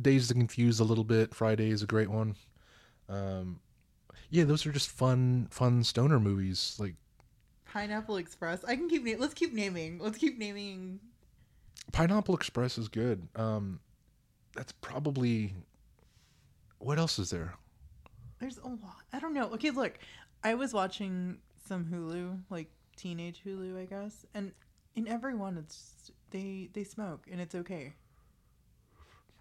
Dazed 0.00 0.30
and 0.30 0.40
Confused 0.40 0.80
a 0.80 0.84
little 0.84 1.04
bit. 1.04 1.34
Friday 1.34 1.70
is 1.70 1.82
a 1.82 1.86
great 1.86 2.10
one. 2.10 2.36
Um, 3.08 3.60
yeah, 4.28 4.44
those 4.44 4.66
are 4.66 4.72
just 4.72 4.90
fun, 4.90 5.48
fun 5.50 5.82
stoner 5.84 6.20
movies. 6.20 6.76
Like 6.78 6.94
Pineapple 7.64 8.18
Express. 8.18 8.64
I 8.64 8.76
can 8.76 8.88
keep. 8.88 9.04
Na- 9.04 9.18
let's 9.18 9.34
keep 9.34 9.54
naming. 9.54 9.98
Let's 9.98 10.18
keep 10.18 10.38
naming. 10.38 11.00
Pineapple 11.92 12.34
Express 12.34 12.76
is 12.78 12.88
good. 12.88 13.26
Um, 13.36 13.80
that's 14.54 14.72
probably. 14.72 15.54
What 16.78 16.98
else 16.98 17.18
is 17.18 17.30
there? 17.30 17.54
There's 18.38 18.58
a 18.58 18.68
lot. 18.68 19.02
I 19.12 19.18
don't 19.18 19.32
know. 19.32 19.46
Okay, 19.54 19.70
look, 19.70 19.98
I 20.44 20.54
was 20.54 20.74
watching 20.74 21.38
some 21.66 21.86
Hulu, 21.86 22.40
like 22.50 22.70
teenage 22.96 23.40
Hulu, 23.44 23.80
I 23.80 23.86
guess, 23.86 24.26
and 24.34 24.52
in 24.94 25.08
every 25.08 25.34
one, 25.34 25.56
it's 25.56 26.10
they 26.30 26.68
they 26.72 26.84
smoke 26.84 27.26
and 27.30 27.40
it's 27.40 27.54
okay. 27.54 27.94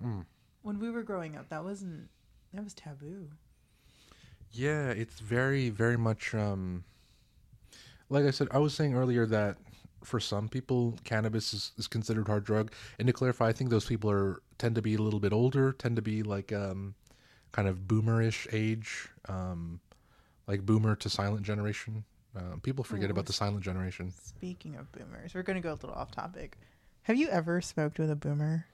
Hmm. 0.01 0.21
When 0.61 0.79
we 0.79 0.89
were 0.89 1.03
growing 1.03 1.35
up, 1.37 1.49
that 1.49 1.63
wasn't 1.63 2.09
that 2.53 2.63
was 2.63 2.73
taboo. 2.73 3.29
Yeah, 4.51 4.89
it's 4.89 5.19
very, 5.19 5.69
very 5.69 5.97
much. 5.97 6.33
Um, 6.33 6.85
like 8.09 8.25
I 8.25 8.31
said, 8.31 8.47
I 8.51 8.59
was 8.59 8.73
saying 8.73 8.93
earlier 8.95 9.25
that 9.25 9.57
for 10.03 10.19
some 10.19 10.47
people, 10.47 10.97
cannabis 11.03 11.53
is, 11.53 11.71
is 11.77 11.87
considered 11.87 12.27
hard 12.27 12.45
drug. 12.45 12.71
And 12.99 13.07
to 13.07 13.13
clarify, 13.13 13.47
I 13.47 13.53
think 13.53 13.69
those 13.69 13.85
people 13.85 14.09
are 14.11 14.41
tend 14.57 14.75
to 14.75 14.81
be 14.81 14.95
a 14.95 14.99
little 14.99 15.19
bit 15.19 15.33
older, 15.33 15.73
tend 15.73 15.95
to 15.97 16.01
be 16.01 16.23
like 16.23 16.53
um, 16.53 16.95
kind 17.51 17.67
of 17.67 17.79
boomerish 17.87 18.47
age, 18.53 19.09
um, 19.27 19.81
like 20.47 20.65
boomer 20.65 20.95
to 20.95 21.09
silent 21.09 21.43
generation. 21.43 22.05
Uh, 22.37 22.57
people 22.63 22.83
forget 22.83 23.09
Oh, 23.09 23.11
about 23.11 23.25
the 23.25 23.33
silent 23.33 23.61
generation. 23.61 24.11
Speaking 24.11 24.75
of 24.75 24.91
boomers, 24.91 25.33
we're 25.33 25.43
gonna 25.43 25.61
go 25.61 25.71
a 25.71 25.75
little 25.75 25.91
off 25.93 26.11
topic. 26.11 26.57
Have 27.05 27.17
you 27.17 27.27
ever 27.29 27.61
smoked 27.61 27.99
with 27.99 28.09
a 28.09 28.15
boomer? 28.15 28.65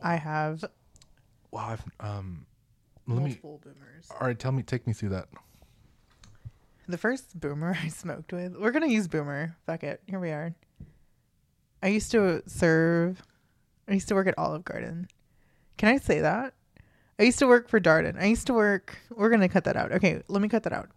I 0.00 0.16
have 0.16 0.64
Wow, 1.50 1.68
I've, 1.68 1.84
um, 2.00 2.46
let 3.08 3.16
me. 3.16 3.22
multiple 3.24 3.60
boomers. 3.62 4.06
All 4.10 4.26
right, 4.26 4.38
tell 4.38 4.52
me, 4.52 4.62
take 4.62 4.86
me 4.86 4.92
through 4.92 5.08
that. 5.10 5.28
The 6.88 6.98
first 6.98 7.40
boomer 7.40 7.76
I 7.82 7.88
smoked 7.88 8.32
with, 8.32 8.56
we're 8.56 8.70
gonna 8.70 8.86
use 8.86 9.08
boomer. 9.08 9.56
Fuck 9.66 9.82
it. 9.82 10.00
Here 10.06 10.20
we 10.20 10.30
are. 10.30 10.54
I 11.82 11.88
used 11.88 12.10
to 12.12 12.42
serve. 12.46 13.20
I 13.88 13.94
used 13.94 14.08
to 14.08 14.14
work 14.14 14.28
at 14.28 14.38
Olive 14.38 14.64
Garden. 14.64 15.08
Can 15.76 15.88
I 15.88 15.98
say 15.98 16.20
that? 16.20 16.54
I 17.18 17.24
used 17.24 17.38
to 17.40 17.46
work 17.48 17.68
for 17.68 17.80
Darden. 17.80 18.20
I 18.20 18.26
used 18.26 18.46
to 18.46 18.54
work. 18.54 18.96
We're 19.10 19.28
gonna 19.28 19.48
cut 19.48 19.64
that 19.64 19.76
out. 19.76 19.90
Okay, 19.90 20.22
let 20.28 20.40
me 20.40 20.48
cut 20.48 20.62
that 20.64 20.72
out. 20.72 20.88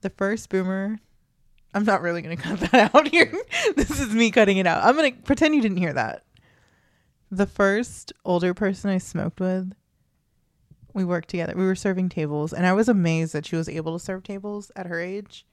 The 0.00 0.10
first 0.10 0.48
boomer. 0.48 1.00
I'm 1.74 1.84
not 1.84 2.02
really 2.02 2.22
gonna 2.22 2.36
cut 2.38 2.60
that 2.60 2.94
out 2.94 3.08
here. 3.08 3.32
this 3.76 3.98
is 3.98 4.14
me 4.14 4.30
cutting 4.30 4.58
it 4.58 4.66
out. 4.66 4.84
I'm 4.84 4.96
gonna 4.96 5.12
pretend 5.12 5.54
you 5.54 5.62
didn't 5.62 5.78
hear 5.78 5.92
that. 5.92 6.24
The 7.30 7.46
first 7.46 8.12
older 8.24 8.52
person 8.52 8.90
I 8.90 8.98
smoked 8.98 9.40
with, 9.40 9.72
we 10.92 11.04
worked 11.04 11.30
together. 11.30 11.54
We 11.56 11.64
were 11.64 11.74
serving 11.74 12.10
tables, 12.10 12.52
and 12.52 12.66
I 12.66 12.74
was 12.74 12.88
amazed 12.88 13.32
that 13.32 13.46
she 13.46 13.56
was 13.56 13.68
able 13.68 13.98
to 13.98 14.04
serve 14.04 14.22
tables 14.22 14.70
at 14.76 14.86
her 14.86 15.00
age. 15.00 15.46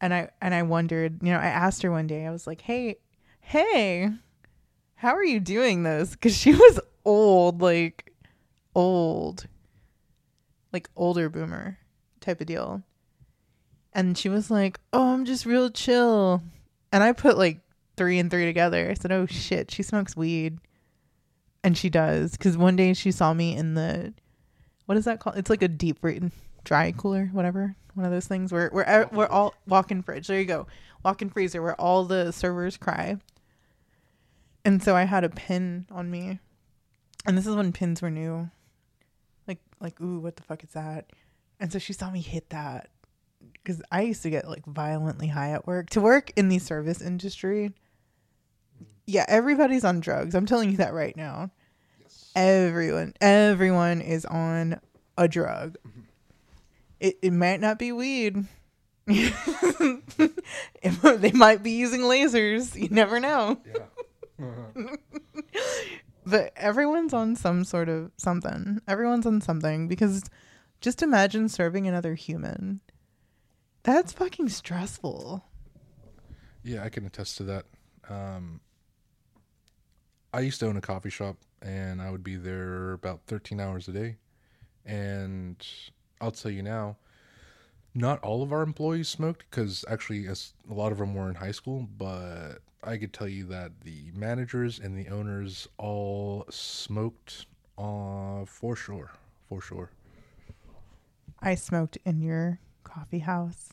And 0.00 0.14
I 0.14 0.30
and 0.40 0.54
I 0.54 0.62
wondered, 0.62 1.22
you 1.22 1.30
know, 1.30 1.38
I 1.38 1.46
asked 1.46 1.82
her 1.82 1.90
one 1.90 2.06
day. 2.06 2.26
I 2.26 2.30
was 2.30 2.46
like, 2.46 2.62
"Hey, 2.62 2.96
hey, 3.40 4.10
how 4.94 5.14
are 5.14 5.24
you 5.24 5.40
doing 5.40 5.82
this?" 5.82 6.12
Because 6.12 6.34
she 6.34 6.52
was 6.54 6.80
old, 7.04 7.60
like 7.60 8.14
old, 8.74 9.46
like 10.72 10.88
older 10.96 11.28
boomer 11.28 11.78
type 12.20 12.40
of 12.40 12.46
deal. 12.46 12.82
And 13.92 14.16
she 14.16 14.28
was 14.28 14.50
like, 14.50 14.78
"Oh, 14.92 15.12
I'm 15.14 15.24
just 15.24 15.46
real 15.46 15.70
chill," 15.70 16.42
and 16.92 17.02
I 17.02 17.12
put 17.12 17.36
like 17.36 17.60
three 17.96 18.18
and 18.18 18.30
three 18.30 18.46
together. 18.46 18.88
I 18.90 18.94
said, 18.94 19.12
"Oh 19.12 19.26
shit, 19.26 19.70
she 19.70 19.82
smokes 19.82 20.16
weed," 20.16 20.58
and 21.64 21.76
she 21.76 21.90
does. 21.90 22.32
Because 22.32 22.56
one 22.56 22.76
day 22.76 22.94
she 22.94 23.10
saw 23.10 23.34
me 23.34 23.56
in 23.56 23.74
the, 23.74 24.14
what 24.86 24.96
is 24.96 25.04
that 25.06 25.20
called? 25.20 25.36
It's 25.36 25.50
like 25.50 25.62
a 25.62 25.68
deep 25.68 26.00
fr- 26.00 26.12
dry 26.64 26.92
cooler, 26.92 27.30
whatever. 27.32 27.74
One 27.94 28.06
of 28.06 28.12
those 28.12 28.28
things 28.28 28.52
where 28.52 28.70
we're 28.72 29.08
we're 29.12 29.26
all 29.26 29.54
walk-in 29.66 30.02
fridge. 30.02 30.28
There 30.28 30.38
you 30.38 30.44
go, 30.44 30.68
walk-in 31.04 31.30
freezer 31.30 31.60
where 31.60 31.78
all 31.80 32.04
the 32.04 32.32
servers 32.32 32.76
cry. 32.76 33.16
And 34.64 34.82
so 34.82 34.94
I 34.94 35.04
had 35.04 35.24
a 35.24 35.28
pin 35.30 35.86
on 35.90 36.10
me, 36.10 36.38
and 37.26 37.36
this 37.36 37.46
is 37.46 37.56
when 37.56 37.72
pins 37.72 38.00
were 38.00 38.10
new. 38.10 38.50
Like 39.48 39.58
like 39.80 40.00
ooh, 40.00 40.20
what 40.20 40.36
the 40.36 40.44
fuck 40.44 40.62
is 40.62 40.70
that? 40.70 41.10
And 41.58 41.72
so 41.72 41.78
she 41.78 41.92
saw 41.92 42.10
me 42.10 42.20
hit 42.20 42.50
that 42.50 42.88
because 43.62 43.82
I 43.90 44.02
used 44.02 44.22
to 44.22 44.30
get 44.30 44.48
like 44.48 44.64
violently 44.66 45.28
high 45.28 45.50
at 45.50 45.66
work. 45.66 45.90
To 45.90 46.00
work 46.00 46.32
in 46.36 46.48
the 46.48 46.58
service 46.58 47.00
industry, 47.00 47.72
yeah, 49.06 49.24
everybody's 49.28 49.84
on 49.84 50.00
drugs. 50.00 50.34
I'm 50.34 50.46
telling 50.46 50.70
you 50.70 50.76
that 50.78 50.94
right 50.94 51.16
now. 51.16 51.50
Everyone, 52.36 53.12
everyone 53.20 54.00
is 54.00 54.24
on 54.24 54.80
a 55.18 55.28
drug. 55.28 55.76
Mm-hmm. 55.86 56.00
It 57.00 57.18
it 57.22 57.32
might 57.32 57.60
not 57.60 57.78
be 57.78 57.92
weed. 57.92 58.44
They 60.82 61.32
might 61.32 61.62
be 61.62 61.72
using 61.72 62.02
lasers. 62.02 62.74
You 62.80 62.88
never 62.90 63.20
know. 63.20 63.58
Yeah. 63.66 64.46
Uh-huh. 64.46 64.96
But 66.26 66.52
everyone's 66.54 67.12
on 67.12 67.34
some 67.34 67.64
sort 67.64 67.88
of 67.88 68.12
something. 68.16 68.80
Everyone's 68.86 69.26
on 69.26 69.40
something 69.40 69.88
because 69.88 70.22
just 70.80 71.02
imagine 71.02 71.48
serving 71.48 71.86
another 71.86 72.14
human. 72.14 72.80
That's 73.82 74.12
fucking 74.12 74.48
stressful. 74.50 75.44
Yeah, 76.62 76.84
I 76.84 76.88
can 76.90 77.06
attest 77.06 77.38
to 77.38 77.44
that. 77.44 77.66
Um, 78.08 78.60
I 80.32 80.40
used 80.40 80.60
to 80.60 80.66
own 80.66 80.76
a 80.76 80.80
coffee 80.80 81.10
shop, 81.10 81.36
and 81.62 82.02
I 82.02 82.10
would 82.10 82.22
be 82.22 82.36
there 82.36 82.92
about 82.92 83.22
13 83.26 83.60
hours 83.60 83.88
a 83.88 83.92
day. 83.92 84.16
And 84.84 85.56
I'll 86.20 86.30
tell 86.30 86.50
you 86.50 86.62
now, 86.62 86.96
not 87.94 88.20
all 88.20 88.42
of 88.42 88.52
our 88.52 88.62
employees 88.62 89.08
smoked 89.08 89.46
because 89.50 89.84
actually, 89.88 90.26
as 90.26 90.52
a 90.70 90.74
lot 90.74 90.92
of 90.92 90.98
them 90.98 91.14
were 91.14 91.28
in 91.28 91.34
high 91.34 91.52
school. 91.52 91.88
But 91.96 92.58
I 92.84 92.96
could 92.96 93.12
tell 93.12 93.28
you 93.28 93.44
that 93.46 93.72
the 93.82 94.10
managers 94.14 94.78
and 94.78 94.96
the 94.96 95.10
owners 95.10 95.68
all 95.78 96.46
smoked, 96.50 97.46
uh, 97.78 98.44
for 98.44 98.76
sure, 98.76 99.10
for 99.48 99.60
sure. 99.60 99.90
I 101.42 101.54
smoked 101.54 101.96
in 102.04 102.20
your 102.20 102.60
coffee 102.84 103.20
house. 103.20 103.70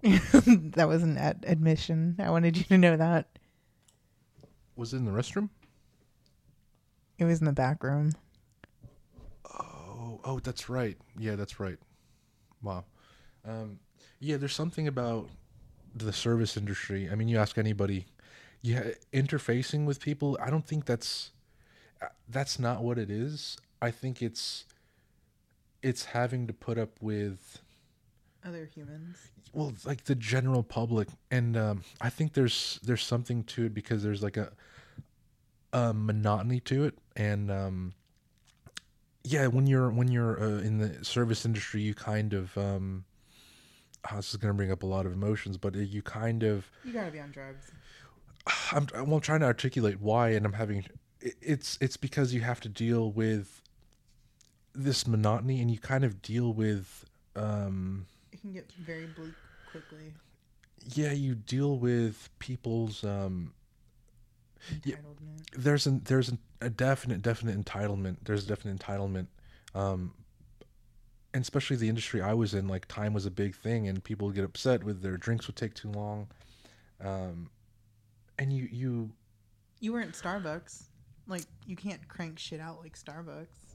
that 0.02 0.86
was 0.86 1.02
an 1.02 1.18
ad- 1.18 1.44
admission. 1.46 2.16
I 2.18 2.30
wanted 2.30 2.56
you 2.56 2.64
to 2.64 2.78
know 2.78 2.96
that. 2.96 3.26
Was 4.76 4.94
it 4.94 4.98
in 4.98 5.04
the 5.04 5.10
restroom? 5.10 5.48
It 7.18 7.24
was 7.24 7.40
in 7.40 7.46
the 7.46 7.52
back 7.52 7.82
room. 7.82 8.12
Oh, 9.58 10.20
oh, 10.24 10.38
that's 10.38 10.68
right. 10.68 10.96
Yeah, 11.18 11.34
that's 11.34 11.58
right. 11.58 11.78
Wow. 12.62 12.84
Um, 13.44 13.80
yeah, 14.20 14.36
there's 14.36 14.54
something 14.54 14.86
about 14.86 15.28
the 15.94 16.12
service 16.12 16.56
industry. 16.56 17.08
I 17.10 17.16
mean, 17.16 17.26
you 17.26 17.38
ask 17.38 17.58
anybody, 17.58 18.06
yeah, 18.62 18.90
interfacing 19.12 19.84
with 19.84 20.00
people. 20.00 20.38
I 20.40 20.50
don't 20.50 20.66
think 20.66 20.84
that's 20.84 21.32
uh, 22.00 22.06
that's 22.28 22.58
not 22.58 22.82
what 22.82 22.98
it 22.98 23.10
is. 23.10 23.56
I 23.82 23.90
think 23.90 24.22
it's 24.22 24.64
it's 25.82 26.04
having 26.06 26.46
to 26.46 26.52
put 26.52 26.78
up 26.78 26.90
with 27.00 27.60
Other 28.44 28.64
humans. 28.74 29.16
well 29.52 29.72
like 29.84 30.04
the 30.04 30.14
general 30.14 30.62
public 30.62 31.08
and 31.30 31.56
um, 31.56 31.82
i 32.00 32.08
think 32.10 32.32
there's 32.34 32.80
there's 32.82 33.02
something 33.04 33.44
to 33.44 33.66
it 33.66 33.74
because 33.74 34.02
there's 34.02 34.22
like 34.22 34.36
a 34.36 34.50
a 35.72 35.92
monotony 35.92 36.60
to 36.60 36.84
it 36.84 36.94
and 37.16 37.50
um 37.50 37.92
yeah 39.24 39.46
when 39.46 39.66
you're 39.66 39.90
when 39.90 40.08
you're 40.08 40.40
uh, 40.42 40.60
in 40.60 40.78
the 40.78 41.04
service 41.04 41.44
industry 41.44 41.82
you 41.82 41.94
kind 41.94 42.32
of 42.32 42.56
um 42.56 43.04
oh, 44.10 44.16
this 44.16 44.30
is 44.30 44.36
going 44.36 44.48
to 44.52 44.56
bring 44.56 44.70
up 44.72 44.82
a 44.82 44.86
lot 44.86 45.04
of 45.04 45.12
emotions 45.12 45.58
but 45.58 45.76
uh, 45.76 45.80
you 45.80 46.00
kind 46.02 46.42
of 46.42 46.70
You 46.84 46.92
gotta 46.92 47.10
be 47.10 47.20
on 47.20 47.30
drugs. 47.30 47.70
I'm, 48.72 48.86
I'm 48.94 49.20
trying 49.20 49.40
to 49.40 49.46
articulate 49.46 50.00
why, 50.00 50.30
and 50.30 50.46
I'm 50.46 50.54
having 50.54 50.86
it's 51.20 51.76
it's 51.80 51.96
because 51.98 52.32
you 52.32 52.40
have 52.40 52.60
to 52.60 52.68
deal 52.68 53.10
with 53.12 53.60
this 54.78 55.06
monotony, 55.06 55.60
and 55.60 55.70
you 55.70 55.78
kind 55.78 56.04
of 56.04 56.22
deal 56.22 56.52
with 56.52 57.04
um, 57.36 58.06
It 58.32 58.40
can 58.40 58.52
get 58.52 58.70
very 58.72 59.06
bleak 59.06 59.34
quickly. 59.70 60.12
yeah, 60.94 61.12
you 61.12 61.34
deal 61.34 61.78
with 61.78 62.28
people's 62.38 63.04
um, 63.04 63.52
Yeah. 64.84 64.96
Entitlement. 64.96 65.44
there's 65.56 65.86
an 65.86 66.02
there's 66.04 66.28
an, 66.28 66.38
a 66.60 66.70
definite 66.70 67.22
definite 67.22 67.62
entitlement. 67.62 68.16
There's 68.24 68.44
a 68.44 68.48
definite 68.48 68.78
entitlement, 68.80 69.26
um, 69.74 70.14
and 71.34 71.42
especially 71.42 71.76
the 71.76 71.88
industry 71.88 72.20
I 72.22 72.34
was 72.34 72.54
in, 72.54 72.68
like 72.68 72.86
time 72.86 73.12
was 73.12 73.26
a 73.26 73.30
big 73.30 73.54
thing, 73.54 73.88
and 73.88 74.02
people 74.02 74.26
would 74.28 74.36
get 74.36 74.44
upset 74.44 74.82
with 74.84 75.02
their 75.02 75.16
drinks 75.16 75.46
would 75.46 75.56
take 75.56 75.74
too 75.74 75.90
long, 75.90 76.28
um, 77.00 77.50
and 78.38 78.52
you 78.52 78.68
you 78.70 79.10
You 79.80 79.92
weren't 79.92 80.12
Starbucks. 80.14 80.84
Like 81.26 81.44
you 81.66 81.76
can't 81.76 82.06
crank 82.08 82.38
shit 82.38 82.58
out 82.60 82.80
like 82.82 82.96
Starbucks. 82.98 83.67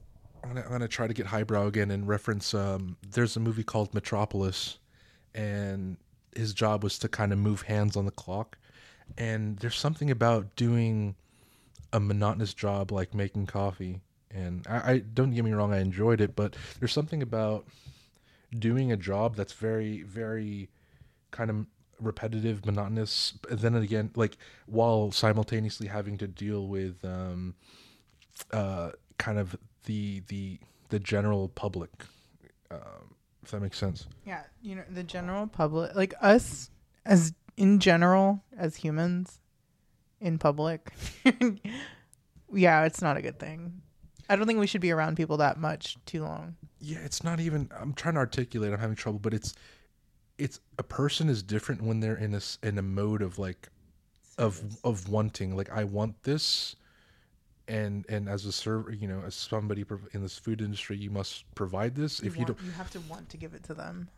I'm 0.44 0.62
gonna, 0.70 0.88
try 0.88 1.08
to 1.08 1.14
get 1.14 1.28
highbrow 1.28 1.68
again 1.68 1.90
and 1.92 2.08
reference. 2.08 2.54
Um, 2.54 2.98
there's 3.12 3.36
a 3.38 3.40
movie 3.40 3.64
called 3.64 3.94
Metropolis, 3.94 4.78
and 5.34 5.98
his 6.36 6.54
job 6.54 6.84
was 6.84 7.00
to 7.00 7.08
kind 7.08 7.32
of 7.32 7.40
move 7.40 7.64
hands 7.64 7.96
on 7.96 8.06
the 8.06 8.12
clock. 8.12 8.58
And 9.18 9.58
there's 9.60 9.78
something 9.78 10.12
about 10.12 10.56
doing 10.56 11.16
a 11.92 12.00
monotonous 12.00 12.54
job 12.54 12.92
like 12.92 13.14
making 13.14 13.46
coffee. 13.46 14.02
And 14.32 14.66
I, 14.68 14.92
I 14.92 14.98
don't 15.00 15.32
get 15.32 15.46
me 15.46 15.52
wrong, 15.52 15.74
I 15.74 15.80
enjoyed 15.80 16.20
it, 16.20 16.36
but 16.36 16.56
there's 16.80 16.94
something 16.94 17.22
about 17.22 17.66
doing 18.58 18.92
a 18.92 18.98
job 18.98 19.36
that's 19.36 19.54
very, 19.54 20.02
very 20.02 20.70
kind 21.32 21.50
of 21.50 21.66
repetitive, 22.00 22.66
monotonous. 22.66 23.34
But 23.42 23.62
then 23.62 23.76
again, 23.76 24.12
like 24.16 24.38
while 24.66 25.12
simultaneously 25.12 25.88
having 25.88 26.18
to 26.18 26.28
deal 26.28 26.68
with 26.68 27.04
um, 27.06 27.56
uh, 28.52 28.92
kind 29.18 29.38
of 29.38 29.56
the 29.84 30.22
the 30.28 30.60
the 30.90 31.00
general 31.00 31.50
public, 31.50 31.92
um, 32.72 33.16
if 33.42 33.52
that 33.52 33.62
makes 33.62 33.78
sense. 33.78 34.08
Yeah, 34.26 34.44
you 34.62 34.76
know 34.76 34.84
the 34.90 35.04
general 35.04 35.48
public, 35.48 35.96
like 35.96 36.14
us 36.22 36.70
as 37.06 37.34
in 37.58 37.80
general 37.80 38.44
as 38.58 38.76
humans 38.78 39.40
in 40.20 40.38
public. 40.38 40.94
yeah, 42.54 42.86
it's 42.86 43.02
not 43.02 43.18
a 43.18 43.22
good 43.22 43.40
thing. 43.40 43.82
I 44.30 44.36
don't 44.36 44.48
think 44.48 44.60
we 44.60 44.68
should 44.68 44.82
be 44.82 44.92
around 44.92 45.18
people 45.18 45.38
that 45.38 45.60
much 45.60 45.98
too 46.06 46.24
long. 46.24 46.56
Yeah, 46.80 47.00
it's 47.00 47.24
not 47.24 47.40
even. 47.40 47.70
I'm 47.78 47.94
trying 47.94 48.16
to 48.16 48.20
articulate. 48.20 48.74
I'm 48.74 48.80
having 48.80 48.96
trouble, 48.96 49.20
but 49.20 49.34
it's 49.34 49.54
it's 50.38 50.60
a 50.80 50.84
person 50.84 51.30
is 51.30 51.44
different 51.44 51.82
when 51.82 52.00
they're 52.00 52.16
in 52.16 52.34
a 52.34 52.42
in 52.62 52.78
a 52.78 52.82
mode 52.82 53.22
of 53.22 53.38
like 53.38 53.70
of 54.38 54.62
of 54.84 55.10
wanting. 55.10 55.56
Like 55.56 55.70
I 55.70 55.84
want 55.84 56.24
this, 56.24 56.76
and 57.68 58.06
and 58.10 58.28
as 58.28 58.46
a 58.46 58.52
server, 58.52 58.92
you 58.92 59.08
know, 59.08 59.22
as 59.26 59.36
somebody 59.36 59.86
in 60.14 60.22
this 60.22 60.38
food 60.38 60.62
industry, 60.62 60.98
you 60.98 61.10
must 61.10 61.46
provide 61.56 61.96
this. 61.96 62.20
if 62.20 62.38
you 62.38 62.46
don't, 62.46 62.60
you 62.64 62.72
have 62.72 62.90
to 62.92 63.00
want 63.02 63.30
to 63.30 63.38
give 63.38 63.54
it 63.54 63.64
to 63.64 63.74
them. 63.74 64.10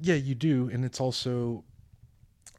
yeah, 0.00 0.14
you 0.14 0.34
do, 0.34 0.70
and 0.72 0.84
it's 0.84 1.00
also 1.00 1.64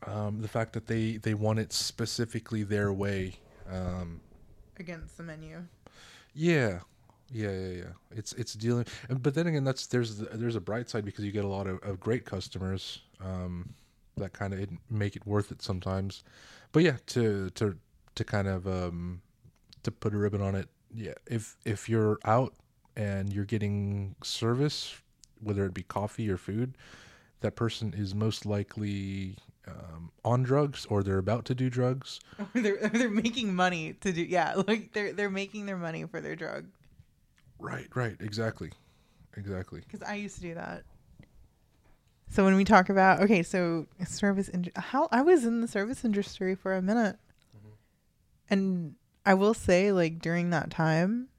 um, 0.08 0.42
the 0.42 0.48
fact 0.48 0.74
that 0.74 0.88
they 0.88 1.18
they 1.18 1.34
want 1.34 1.60
it 1.60 1.72
specifically 1.72 2.64
their 2.64 2.92
way. 2.92 3.36
Um, 3.72 4.20
against 4.78 5.18
the 5.18 5.24
menu. 5.24 5.64
Yeah, 6.34 6.80
yeah, 7.32 7.52
yeah, 7.52 7.68
yeah. 7.68 7.84
It's 8.12 8.34
it's 8.34 8.54
dealing, 8.54 8.86
but 9.10 9.34
then 9.34 9.48
again, 9.48 9.64
that's 9.64 9.88
there's 9.88 10.18
there's 10.18 10.56
a 10.56 10.62
bright 10.62 10.90
side 10.90 11.06
because 11.06 11.24
you 11.24 11.32
get 11.32 11.46
a 11.46 11.48
lot 11.48 11.68
of, 11.68 11.82
of 11.84 12.00
great 12.00 12.26
customers 12.26 13.02
um, 13.24 13.74
that 14.18 14.34
kind 14.34 14.54
of 14.54 14.68
make 14.90 15.16
it 15.16 15.26
worth 15.26 15.52
it 15.52 15.62
sometimes. 15.62 16.24
But 16.72 16.84
yeah, 16.84 16.98
to 17.08 17.50
to 17.52 17.78
to 18.16 18.24
kind 18.24 18.48
of 18.48 18.68
um, 18.68 19.22
to 19.84 19.92
put 19.92 20.14
a 20.14 20.18
ribbon 20.18 20.42
on 20.42 20.56
it, 20.56 20.70
yeah. 20.94 21.14
If 21.28 21.58
if 21.66 21.90
you're 21.90 22.20
out 22.26 22.54
and 22.96 23.32
you're 23.32 23.46
getting 23.46 24.16
service, 24.24 24.96
whether 25.40 25.66
it 25.66 25.74
be 25.74 25.84
coffee 25.84 26.30
or 26.30 26.38
food, 26.38 26.78
that 27.42 27.56
person 27.56 27.94
is 27.96 28.14
most 28.14 28.46
likely 28.46 29.38
um, 29.68 30.12
on 30.24 30.44
drugs 30.44 30.86
or 30.90 31.04
they're 31.04 31.18
about 31.18 31.46
to 31.46 31.56
do 31.56 31.70
drugs. 31.70 32.20
they're 32.54 32.88
they're 32.90 33.10
making 33.10 33.56
money 33.56 33.94
to 34.02 34.12
do 34.12 34.22
yeah, 34.22 34.56
like 34.68 34.94
they're 34.94 35.14
they're 35.14 35.30
making 35.30 35.66
their 35.66 35.78
money 35.78 36.06
for 36.06 36.22
their 36.22 36.36
drug. 36.36 36.66
Right, 37.60 37.88
right, 37.96 38.18
exactly, 38.20 38.72
exactly. 39.38 39.82
Because 39.82 40.08
I 40.08 40.16
used 40.16 40.36
to 40.36 40.42
do 40.42 40.56
that. 40.56 40.84
So 42.30 42.44
when 42.44 42.56
we 42.56 42.66
talk 42.66 42.90
about 42.90 43.22
okay, 43.22 43.44
so 43.44 43.88
service 44.06 44.50
in 44.50 44.72
how 44.76 45.08
I 45.12 45.22
was 45.22 45.46
in 45.46 45.62
the 45.62 45.68
service 45.68 46.04
industry 46.04 46.56
for 46.56 46.76
a 46.76 46.82
minute, 46.82 47.18
and 48.50 48.96
I 49.26 49.34
will 49.36 49.54
say 49.54 49.92
like 49.92 50.20
during 50.20 50.50
that 50.50 50.70
time, 50.70 51.30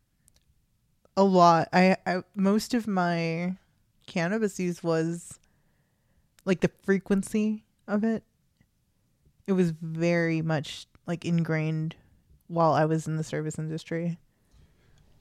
a 1.16 1.24
lot. 1.24 1.68
I, 1.72 1.96
I 2.06 2.22
most 2.34 2.74
of 2.74 2.86
my 2.86 3.56
cannabis 4.06 4.58
use 4.58 4.82
was 4.82 5.38
like 6.44 6.60
the 6.60 6.70
frequency 6.82 7.64
of 7.88 8.04
it 8.04 8.22
It 9.46 9.52
was 9.52 9.70
very 9.70 10.42
much 10.42 10.86
like 11.06 11.24
ingrained 11.24 11.96
while 12.48 12.72
I 12.72 12.84
was 12.86 13.06
in 13.06 13.16
the 13.16 13.24
service 13.24 13.58
industry. 13.58 14.18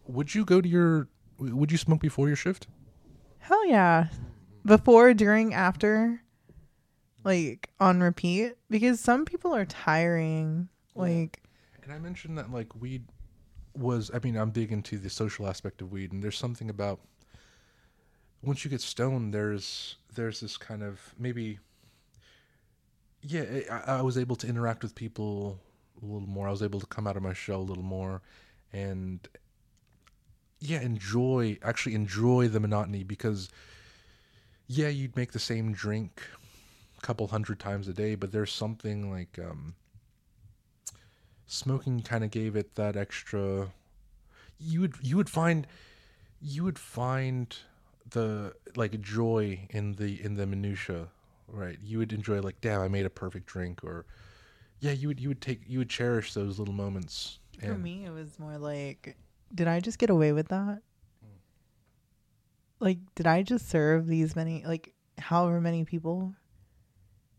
Would 0.08 0.34
you 0.36 0.46
go 0.46 0.62
to 0.62 0.68
your? 0.68 1.08
Would 1.40 1.72
you 1.72 1.78
smoke 1.78 2.00
before 2.00 2.28
your 2.28 2.36
shift? 2.36 2.68
Hell 3.40 3.68
yeah. 3.68 4.08
Before, 4.66 5.14
during, 5.14 5.54
after, 5.54 6.22
like 7.26 7.70
on 7.80 8.00
repeat. 8.00 8.54
Because 8.70 9.00
some 9.00 9.26
people 9.26 9.54
are 9.54 9.66
tiring. 9.66 10.70
Like, 10.96 11.43
And 11.84 11.92
I 11.92 12.00
mentioned 12.00 12.38
that 12.38 12.52
like 12.52 12.74
weed 12.80 13.04
was. 13.76 14.10
I 14.14 14.20
mean, 14.20 14.38
I'm 14.38 14.52
big 14.52 14.72
into 14.72 14.98
the 14.98 15.10
social 15.10 15.48
aspect 15.48 15.82
of 15.82 15.92
weed, 15.92 16.14
and 16.14 16.24
there's 16.24 16.38
something 16.38 16.70
about 16.70 17.00
once 18.42 18.64
you 18.64 18.70
get 18.70 18.82
stoned, 18.82 19.34
there's 19.34 19.98
there's 20.16 20.40
this 20.40 20.58
kind 20.58 20.84
of 20.84 21.00
maybe. 21.20 21.60
Yeah, 23.22 23.44
I, 23.72 23.98
I 23.98 24.02
was 24.02 24.18
able 24.18 24.36
to 24.38 24.48
interact 24.48 24.84
with 24.84 24.96
people 24.96 25.60
a 26.02 26.06
little 26.06 26.28
more. 26.28 26.48
I 26.48 26.52
was 26.52 26.64
able 26.64 26.80
to 26.80 26.86
come 26.86 27.08
out 27.08 27.16
of 27.16 27.24
my 27.24 27.34
shell 27.34 27.60
a 27.60 27.64
little 27.64 27.84
more, 27.84 28.22
and 28.72 29.28
yeah, 30.60 30.82
enjoy 30.82 31.58
actually 31.62 31.96
enjoy 31.96 32.48
the 32.48 32.60
monotony 32.60 33.04
because 33.04 33.50
yeah, 34.68 34.88
you'd 34.88 35.16
make 35.16 35.34
the 35.34 35.40
same 35.40 35.74
drink 35.74 36.22
a 36.98 37.02
couple 37.02 37.28
hundred 37.28 37.60
times 37.60 37.88
a 37.88 37.94
day, 37.94 38.16
but 38.16 38.32
there's 38.32 38.52
something 38.52 39.12
like 39.12 39.38
um 39.40 39.76
smoking 41.48 42.02
kind 42.02 42.24
of 42.24 42.32
gave 42.32 42.56
it 42.56 42.76
that 42.76 42.96
extra 42.96 43.70
you 44.60 44.82
would 44.82 44.96
you 45.02 45.18
would 45.18 45.30
find 45.30 45.68
you 46.42 46.64
would 46.64 46.80
find 46.80 47.58
the 48.10 48.54
like 48.76 49.00
joy 49.02 49.60
in 49.70 49.94
the 49.94 50.24
in 50.24 50.36
the 50.36 50.46
minutia 50.46 51.08
right 51.48 51.78
you 51.84 51.98
would 51.98 52.14
enjoy 52.14 52.40
like 52.42 52.60
damn 52.62 52.82
i 52.82 52.88
made 52.88 53.06
a 53.06 53.10
perfect 53.10 53.46
drink 53.46 53.84
or 53.84 54.06
yeah 54.80 54.92
you 54.92 55.08
would 55.08 55.20
you 55.20 55.28
would 55.28 55.42
take 55.42 55.62
you 55.68 55.80
would 55.80 55.90
cherish 55.90 56.34
those 56.34 56.60
little 56.60 56.74
moments 56.74 57.40
for 57.62 57.78
me, 57.78 58.06
it 58.06 58.12
was 58.12 58.40
more 58.40 58.58
like, 58.58 59.16
did 59.54 59.68
I 59.68 59.80
just 59.80 60.00
get 60.00 60.10
away 60.10 60.32
with 60.32 60.50
that? 60.50 60.82
Like, 62.80 62.98
did 63.16 63.28
I 63.28 63.44
just 63.44 63.70
serve 63.70 64.08
these 64.08 64.36
many, 64.36 64.66
like, 64.66 64.94
however 65.18 65.62
many 65.62 65.86
people? 65.86 66.34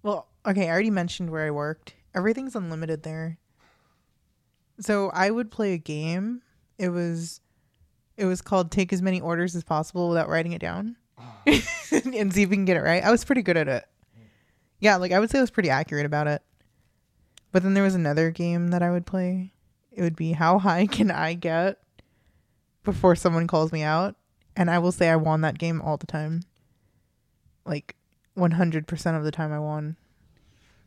Well, 0.03 0.29
okay, 0.47 0.69
I 0.69 0.71
already 0.71 0.91
mentioned 0.91 1.31
where 1.31 1.47
I 1.47 1.51
worked. 1.51 1.95
Everything's 2.15 2.57
unlimited 2.57 3.03
there. 3.03 3.39
So 4.81 5.11
I 5.11 5.31
would 5.31 5.51
play 5.51 5.73
a 5.75 5.79
game. 5.79 6.43
It 6.79 6.89
was, 6.89 7.41
it 8.17 8.25
was 8.25 8.41
called 8.43 8.71
"Take 8.71 8.93
as 8.93 9.03
many 9.03 9.21
orders 9.21 9.55
as 9.55 9.65
possible 9.65 10.09
without 10.09 10.29
writing 10.29 10.53
it 10.53 10.61
down," 10.61 10.97
and 11.47 12.33
see 12.33 12.43
if 12.43 12.51
we 12.51 12.57
can 12.57 12.65
get 12.65 12.77
it 12.77 12.83
right. 12.83 13.03
I 13.05 13.11
was 13.11 13.25
pretty 13.25 13.43
good 13.43 13.57
at 13.57 13.69
it. 13.69 13.85
Yeah, 14.81 14.97
like 14.97 15.13
I 15.13 15.21
would 15.21 15.31
say 15.31 15.39
I 15.39 15.43
was 15.43 15.51
pretty 15.51 15.71
accurate 15.71 16.07
about 16.07 16.27
it. 16.27 16.43
But 17.53 17.63
then 17.63 17.75
there 17.75 17.85
was 17.85 17.95
another 17.95 18.31
game 18.31 18.69
that 18.69 18.83
I 18.83 18.91
would 18.91 19.07
play. 19.07 19.53
It 19.93 20.03
would 20.03 20.17
be 20.17 20.33
how 20.33 20.59
high 20.59 20.87
can 20.87 21.11
I 21.11 21.35
get 21.35 21.79
before 22.83 23.15
someone 23.15 23.47
calls 23.47 23.71
me 23.73 23.83
out? 23.83 24.17
And 24.57 24.69
I 24.71 24.79
will 24.81 24.93
say 24.93 25.09
I 25.09 25.17
won 25.17 25.41
that 25.43 25.59
game 25.59 25.81
all 25.81 25.97
the 25.97 26.07
time. 26.07 26.43
Like 27.65 27.95
100% 28.37 29.17
of 29.17 29.25
the 29.25 29.31
time 29.31 29.53
I 29.53 29.59
won. 29.61 29.97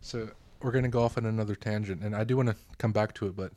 so 0.01 0.29
we're 0.61 0.71
gonna 0.71 0.89
go 0.89 1.03
off 1.03 1.17
on 1.17 1.25
another 1.25 1.55
tangent 1.55 2.01
and 2.03 2.15
i 2.15 2.23
do 2.23 2.35
want 2.35 2.49
to 2.49 2.55
come 2.77 2.91
back 2.91 3.13
to 3.13 3.27
it 3.27 3.35
but 3.35 3.51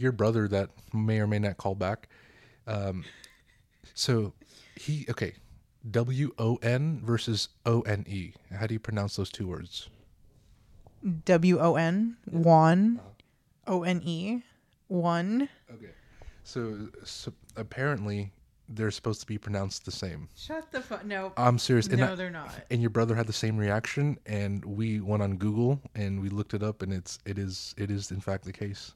your 0.00 0.12
brother 0.12 0.48
that 0.48 0.70
may 0.92 1.20
or 1.20 1.26
may 1.26 1.38
not 1.38 1.56
call 1.58 1.74
back 1.74 2.08
um 2.66 3.04
so 3.94 4.32
he 4.76 5.06
okay 5.08 5.34
w-o-n 5.90 7.00
versus 7.04 7.48
o-n-e 7.66 8.32
how 8.58 8.66
do 8.66 8.74
you 8.74 8.80
pronounce 8.80 9.16
those 9.16 9.30
two 9.30 9.46
words 9.46 9.88
W 11.24 11.58
O 11.58 11.76
N, 11.76 12.18
one, 12.30 13.00
O 13.66 13.84
N 13.84 14.02
E, 14.04 14.42
one. 14.88 15.48
Okay. 15.72 15.92
So, 16.44 16.88
so 17.04 17.32
apparently 17.56 18.32
they're 18.68 18.90
supposed 18.90 19.22
to 19.22 19.26
be 19.26 19.38
pronounced 19.38 19.86
the 19.86 19.92
same. 19.92 20.28
Shut 20.36 20.70
the 20.70 20.82
fuck. 20.82 21.06
No. 21.06 21.32
I'm 21.38 21.58
serious. 21.58 21.86
And, 21.86 22.00
no, 22.00 22.12
I- 22.12 22.14
they're 22.16 22.28
not. 22.28 22.52
and 22.70 22.82
your 22.82 22.90
brother 22.90 23.14
had 23.14 23.26
the 23.26 23.32
same 23.32 23.56
reaction, 23.56 24.18
and 24.26 24.62
we 24.62 25.00
went 25.00 25.22
on 25.22 25.38
Google 25.38 25.80
and 25.94 26.20
we 26.20 26.28
looked 26.28 26.52
it 26.52 26.62
up, 26.62 26.82
and 26.82 26.92
it's 26.92 27.18
it 27.24 27.38
is 27.38 27.74
it 27.78 27.90
is 27.90 28.10
in 28.10 28.20
fact 28.20 28.44
the 28.44 28.52
case. 28.52 28.92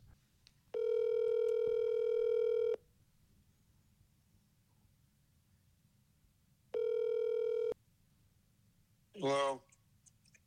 Hello. 9.16 9.60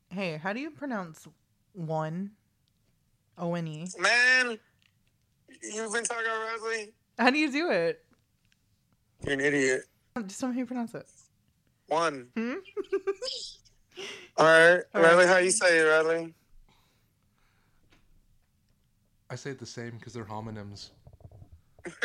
Hey, 0.10 0.38
how 0.38 0.52
do 0.54 0.60
you 0.60 0.72
pronounce 0.72 1.28
one? 1.74 2.32
O 3.38 3.54
N 3.56 3.68
E. 3.68 3.88
Man, 4.00 4.58
you've 5.64 5.94
been 5.94 6.04
talking 6.04 6.26
about 6.26 6.48
wrestling? 6.52 6.92
How 7.18 7.30
do 7.30 7.38
you 7.38 7.52
do 7.52 7.70
it? 7.72 8.04
You're 9.24 9.34
an 9.34 9.42
idiot. 9.42 9.84
Just 10.26 10.40
tell 10.40 10.50
me 10.50 10.56
how 10.56 10.60
you 10.60 10.66
pronounce 10.66 10.96
it. 10.96 11.08
One. 11.88 12.28
Hmm? 12.36 12.54
All 14.38 14.46
right. 14.46 14.82
All 14.94 15.02
Riley, 15.02 15.18
right. 15.26 15.28
how 15.28 15.38
you 15.38 15.52
say 15.52 15.80
it, 15.80 15.84
Riley? 15.84 16.34
I 19.30 19.36
say 19.36 19.52
it 19.52 19.60
the 19.60 19.66
same 19.66 19.92
because 19.98 20.14
they're 20.14 20.26
homonyms. 20.26 20.90